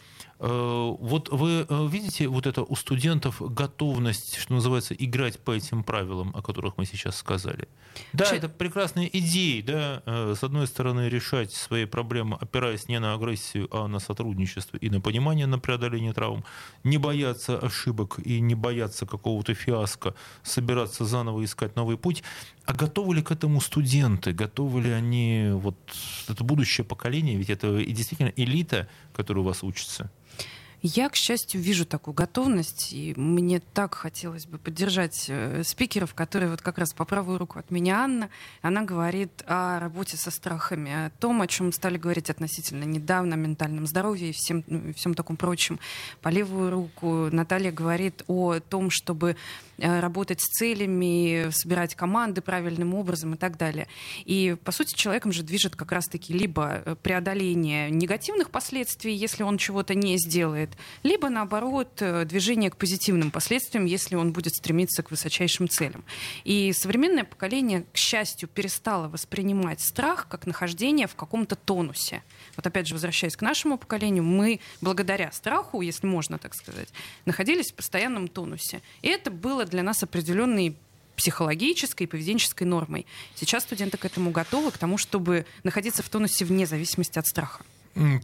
вот 0.49 1.29
вы 1.29 1.67
э, 1.69 1.89
видите 1.89 2.27
вот 2.27 2.47
это 2.47 2.63
у 2.63 2.75
студентов 2.75 3.43
готовность, 3.43 4.39
что 4.39 4.55
называется, 4.55 4.95
играть 4.95 5.39
по 5.39 5.51
этим 5.51 5.85
правилам, 5.85 6.33
о 6.35 6.41
которых 6.41 6.79
мы 6.79 6.87
сейчас 6.87 7.17
сказали? 7.17 7.69
Да, 8.15 8.25
Вообще... 8.25 8.37
это 8.37 8.49
прекрасные 8.49 9.19
идеи, 9.19 9.61
да, 9.61 10.03
э, 10.07 10.35
с 10.35 10.43
одной 10.43 10.67
стороны, 10.67 11.11
решать 11.11 11.53
свои 11.53 11.85
проблемы, 11.85 12.39
опираясь 12.41 12.89
не 12.89 12.99
на 13.01 13.13
агрессию, 13.13 13.69
а 13.71 13.87
на 13.87 13.99
сотрудничество 13.99 14.79
и 14.79 14.89
на 14.89 15.03
понимание, 15.03 15.47
на 15.47 15.59
преодоление 15.59 16.15
травм, 16.15 16.43
не 16.85 16.97
бояться 16.97 17.59
ошибок 17.59 18.19
и 18.25 18.41
не 18.41 18.55
бояться 18.55 19.05
какого-то 19.05 19.53
фиаско, 19.53 20.15
собираться 20.43 21.05
заново 21.05 21.45
искать 21.45 21.77
новый 21.77 21.99
путь. 21.99 22.23
А 22.65 22.73
готовы 22.73 23.17
ли 23.17 23.23
к 23.23 23.31
этому 23.31 23.61
студенты? 23.61 24.33
Готовы 24.33 24.81
ли 24.81 24.91
они, 24.91 25.51
вот 25.53 25.77
это 26.29 26.45
будущее 26.45 26.85
поколение, 26.85 27.37
ведь 27.37 27.51
это 27.51 27.77
и 27.77 27.93
действительно 27.93 28.33
элита, 28.37 28.89
которая 29.13 29.43
у 29.43 29.47
вас 29.47 29.63
учится? 29.63 30.11
Я, 30.83 31.11
к 31.11 31.15
счастью, 31.15 31.61
вижу 31.61 31.85
такую 31.85 32.15
готовность, 32.15 32.95
и 32.95 33.13
мне 33.15 33.61
так 33.61 33.95
хотелось 33.95 34.47
бы 34.47 34.57
поддержать 34.57 35.27
э, 35.29 35.63
спикеров, 35.63 36.15
которые 36.15 36.51
вот 36.51 36.63
как 36.63 36.79
раз 36.79 36.95
по 36.95 37.05
правую 37.05 37.37
руку 37.37 37.59
от 37.59 37.71
меня 37.71 38.05
Анна. 38.05 38.31
Она 38.63 38.83
говорит 38.83 39.45
о 39.47 39.79
работе 39.79 40.17
со 40.17 40.31
страхами, 40.31 41.07
о 41.07 41.11
том, 41.21 41.43
о 41.43 41.47
чем 41.47 41.73
стали 41.75 41.99
говорить 41.99 42.31
относительно 42.31 42.85
недавно, 42.85 43.35
о 43.35 43.39
ментальном 43.39 43.87
здоровье 43.87 44.31
и 44.31 44.33
всем, 44.33 44.65
ну, 44.69 44.95
всем 44.95 45.13
таком 45.13 45.37
прочем. 45.37 45.79
По 46.23 46.31
левую 46.31 46.71
руку 46.71 47.29
Наталья 47.31 47.73
говорит 47.73 48.25
о 48.27 48.61
том, 48.61 48.89
чтобы 48.89 49.37
работать 49.81 50.41
с 50.41 50.47
целями, 50.47 51.51
собирать 51.51 51.95
команды 51.95 52.41
правильным 52.41 52.95
образом 52.95 53.35
и 53.35 53.37
так 53.37 53.57
далее. 53.57 53.89
И, 54.25 54.57
по 54.65 54.73
сути, 54.73 54.95
человеком 54.95 55.33
же 55.33 55.43
движет 55.43 55.77
как 55.77 55.93
раз-таки 55.93 56.33
либо 56.33 56.83
э, 56.85 56.97
преодоление 57.03 57.91
негативных 57.91 58.51
последствий, 58.51 59.15
если 59.15 59.43
он 59.43 59.59
чего-то 59.59 59.95
не 59.95 60.17
сделает, 60.19 60.41
делает, 60.41 60.71
либо, 61.03 61.29
наоборот, 61.29 61.89
э, 62.01 62.25
движение 62.25 62.71
к 62.71 62.77
позитивным 62.77 63.31
последствиям, 63.31 63.85
если 63.87 64.17
он 64.17 64.33
будет 64.33 64.55
стремиться 64.55 65.03
к 65.03 65.11
высочайшим 65.11 65.69
целям. 65.69 66.05
И 66.45 66.73
современное 66.73 67.25
поколение, 67.25 67.85
к 67.93 67.97
счастью, 67.97 68.49
перестало 68.49 69.09
воспринимать 69.09 69.81
страх 69.81 70.27
как 70.29 70.47
нахождение 70.47 71.07
в 71.07 71.15
каком-то 71.15 71.57
тонусе. 71.57 72.23
Вот 72.61 72.67
опять 72.67 72.87
же, 72.87 72.93
возвращаясь 72.93 73.37
к 73.37 73.41
нашему 73.41 73.79
поколению, 73.79 74.23
мы 74.23 74.61
благодаря 74.83 75.33
страху, 75.33 75.81
если 75.81 76.07
можно 76.07 76.37
так 76.37 76.55
сказать, 76.55 76.91
находились 77.25 77.73
в 77.73 77.75
постоянном 77.75 78.29
тонусе. 78.29 78.83
И 79.01 79.09
это 79.09 79.31
было 79.31 79.65
для 79.65 79.83
нас 79.83 80.03
определенной 80.03 80.77
психологической 81.17 82.05
и 82.05 82.07
поведенческой 82.07 82.67
нормой. 82.67 83.07
Сейчас 83.35 83.63
студенты 83.63 83.97
к 83.97 84.05
этому 84.05 84.31
готовы, 84.31 84.73
к 84.73 84.77
тому, 84.77 84.99
чтобы 84.99 85.47
находиться 85.63 86.03
в 86.03 86.11
тонусе 86.11 86.45
вне 86.45 86.67
зависимости 86.67 87.19
от 87.19 87.27
страха. 87.27 87.65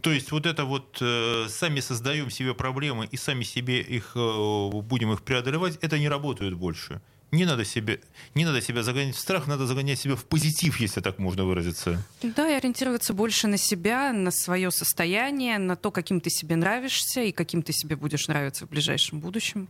То 0.03 0.11
есть 0.11 0.31
вот 0.31 0.45
это 0.45 0.65
вот 0.65 0.99
э, 1.01 1.47
сами 1.49 1.79
создаем 1.79 2.29
себе 2.29 2.53
проблемы 2.53 3.07
и 3.11 3.17
сами 3.17 3.43
себе 3.43 3.81
их 3.81 4.11
э, 4.13 4.69
будем 4.83 5.13
их 5.13 5.23
преодолевать, 5.23 5.79
это 5.81 5.97
не 5.97 6.09
работает 6.09 6.53
больше. 6.53 7.01
Не 7.31 7.45
надо, 7.45 7.65
себе, 7.65 7.99
не 8.35 8.45
надо 8.45 8.61
себя 8.61 8.83
загонять 8.83 9.15
в 9.15 9.19
страх, 9.19 9.47
надо 9.47 9.67
загонять 9.67 9.99
себя 9.99 10.15
в 10.15 10.23
позитив, 10.23 10.79
если 10.79 11.01
так 11.01 11.19
можно 11.19 11.43
выразиться. 11.43 12.01
Да, 12.23 12.49
и 12.49 12.53
ориентироваться 12.53 13.13
больше 13.13 13.47
на 13.47 13.57
себя, 13.57 14.13
на 14.13 14.31
свое 14.31 14.71
состояние, 14.71 15.57
на 15.57 15.75
то, 15.75 15.91
каким 15.91 16.21
ты 16.21 16.29
себе 16.29 16.55
нравишься 16.55 17.21
и 17.21 17.33
каким 17.33 17.63
ты 17.63 17.73
себе 17.73 17.97
будешь 17.97 18.29
нравиться 18.29 18.65
в 18.65 18.69
ближайшем 18.69 19.19
будущем. 19.19 19.67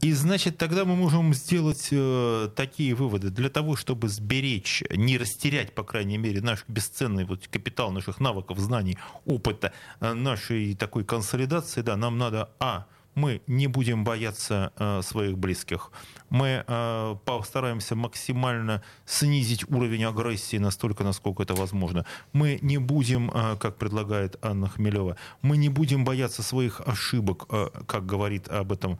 И 0.00 0.12
значит, 0.12 0.56
тогда 0.56 0.86
мы 0.86 0.96
можем 0.96 1.34
сделать 1.34 1.88
э, 1.90 2.48
такие 2.56 2.94
выводы. 2.94 3.28
Для 3.28 3.50
того, 3.50 3.76
чтобы 3.76 4.08
сберечь, 4.08 4.82
не 4.90 5.18
растерять, 5.18 5.74
по 5.74 5.82
крайней 5.82 6.16
мере, 6.16 6.40
наш 6.40 6.64
бесценный 6.66 7.24
вот, 7.24 7.46
капитал 7.48 7.90
наших 7.90 8.20
навыков, 8.20 8.58
знаний, 8.58 8.96
опыта, 9.26 9.72
э, 10.00 10.14
нашей 10.14 10.74
такой 10.74 11.04
консолидации, 11.04 11.82
да, 11.82 11.96
нам 11.96 12.16
надо, 12.16 12.50
а, 12.58 12.86
мы 13.14 13.42
не 13.46 13.66
будем 13.66 14.04
бояться 14.04 14.72
э, 14.76 15.02
своих 15.02 15.36
близких. 15.36 15.90
Мы 16.30 16.64
э, 16.66 17.16
постараемся 17.24 17.96
максимально 17.96 18.82
снизить 19.04 19.68
уровень 19.70 20.04
агрессии 20.04 20.58
настолько, 20.58 21.04
насколько 21.04 21.42
это 21.42 21.54
возможно. 21.54 22.06
Мы 22.32 22.58
не 22.62 22.78
будем, 22.78 23.30
э, 23.30 23.56
как 23.58 23.76
предлагает 23.76 24.36
Анна 24.42 24.68
Хмелева, 24.68 25.16
мы 25.42 25.56
не 25.56 25.68
будем 25.68 26.04
бояться 26.04 26.42
своих 26.42 26.80
ошибок, 26.80 27.46
э, 27.50 27.68
как 27.86 28.06
говорит 28.06 28.48
об 28.48 28.72
этом 28.72 28.98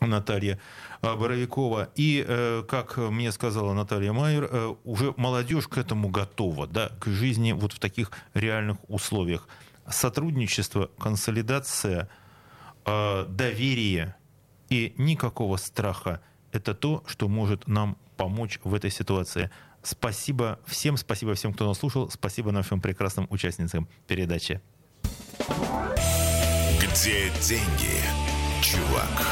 Наталья 0.00 0.58
Боровикова. 1.00 1.88
И, 1.94 2.24
э, 2.26 2.64
как 2.68 2.96
мне 2.96 3.32
сказала 3.32 3.72
Наталья 3.72 4.12
Майер, 4.12 4.48
э, 4.50 4.74
уже 4.84 5.14
молодежь 5.16 5.68
к 5.68 5.78
этому 5.78 6.08
готова, 6.08 6.66
да, 6.66 6.90
к 7.00 7.06
жизни 7.06 7.52
вот 7.52 7.72
в 7.72 7.78
таких 7.78 8.10
реальных 8.34 8.78
условиях. 8.88 9.48
Сотрудничество, 9.88 10.90
консолидация– 10.98 12.08
э, 12.84 13.26
доверие 13.28 14.16
и 14.68 14.94
никакого 14.96 15.56
страха. 15.56 16.20
Это 16.50 16.74
то, 16.74 17.02
что 17.06 17.28
может 17.28 17.66
нам 17.66 17.96
помочь 18.16 18.58
в 18.64 18.74
этой 18.74 18.90
ситуации. 18.90 19.50
Спасибо 19.82 20.60
всем, 20.66 20.96
спасибо 20.96 21.34
всем, 21.34 21.52
кто 21.52 21.66
нас 21.66 21.78
слушал, 21.78 22.10
спасибо 22.10 22.52
нашим 22.52 22.80
прекрасным 22.80 23.26
участницам 23.30 23.88
передачи. 24.06 24.60
Где 26.80 27.30
деньги, 27.40 28.00
чувак? 28.62 29.26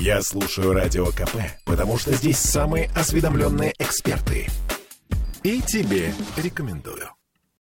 Я 0.00 0.22
слушаю 0.22 0.72
Радио 0.72 1.06
КП, 1.06 1.36
потому 1.64 1.98
что 1.98 2.12
здесь 2.12 2.38
самые 2.38 2.88
осведомленные 2.94 3.74
эксперты. 3.78 4.46
И 5.42 5.60
тебе 5.62 6.12
рекомендую. 6.36 7.17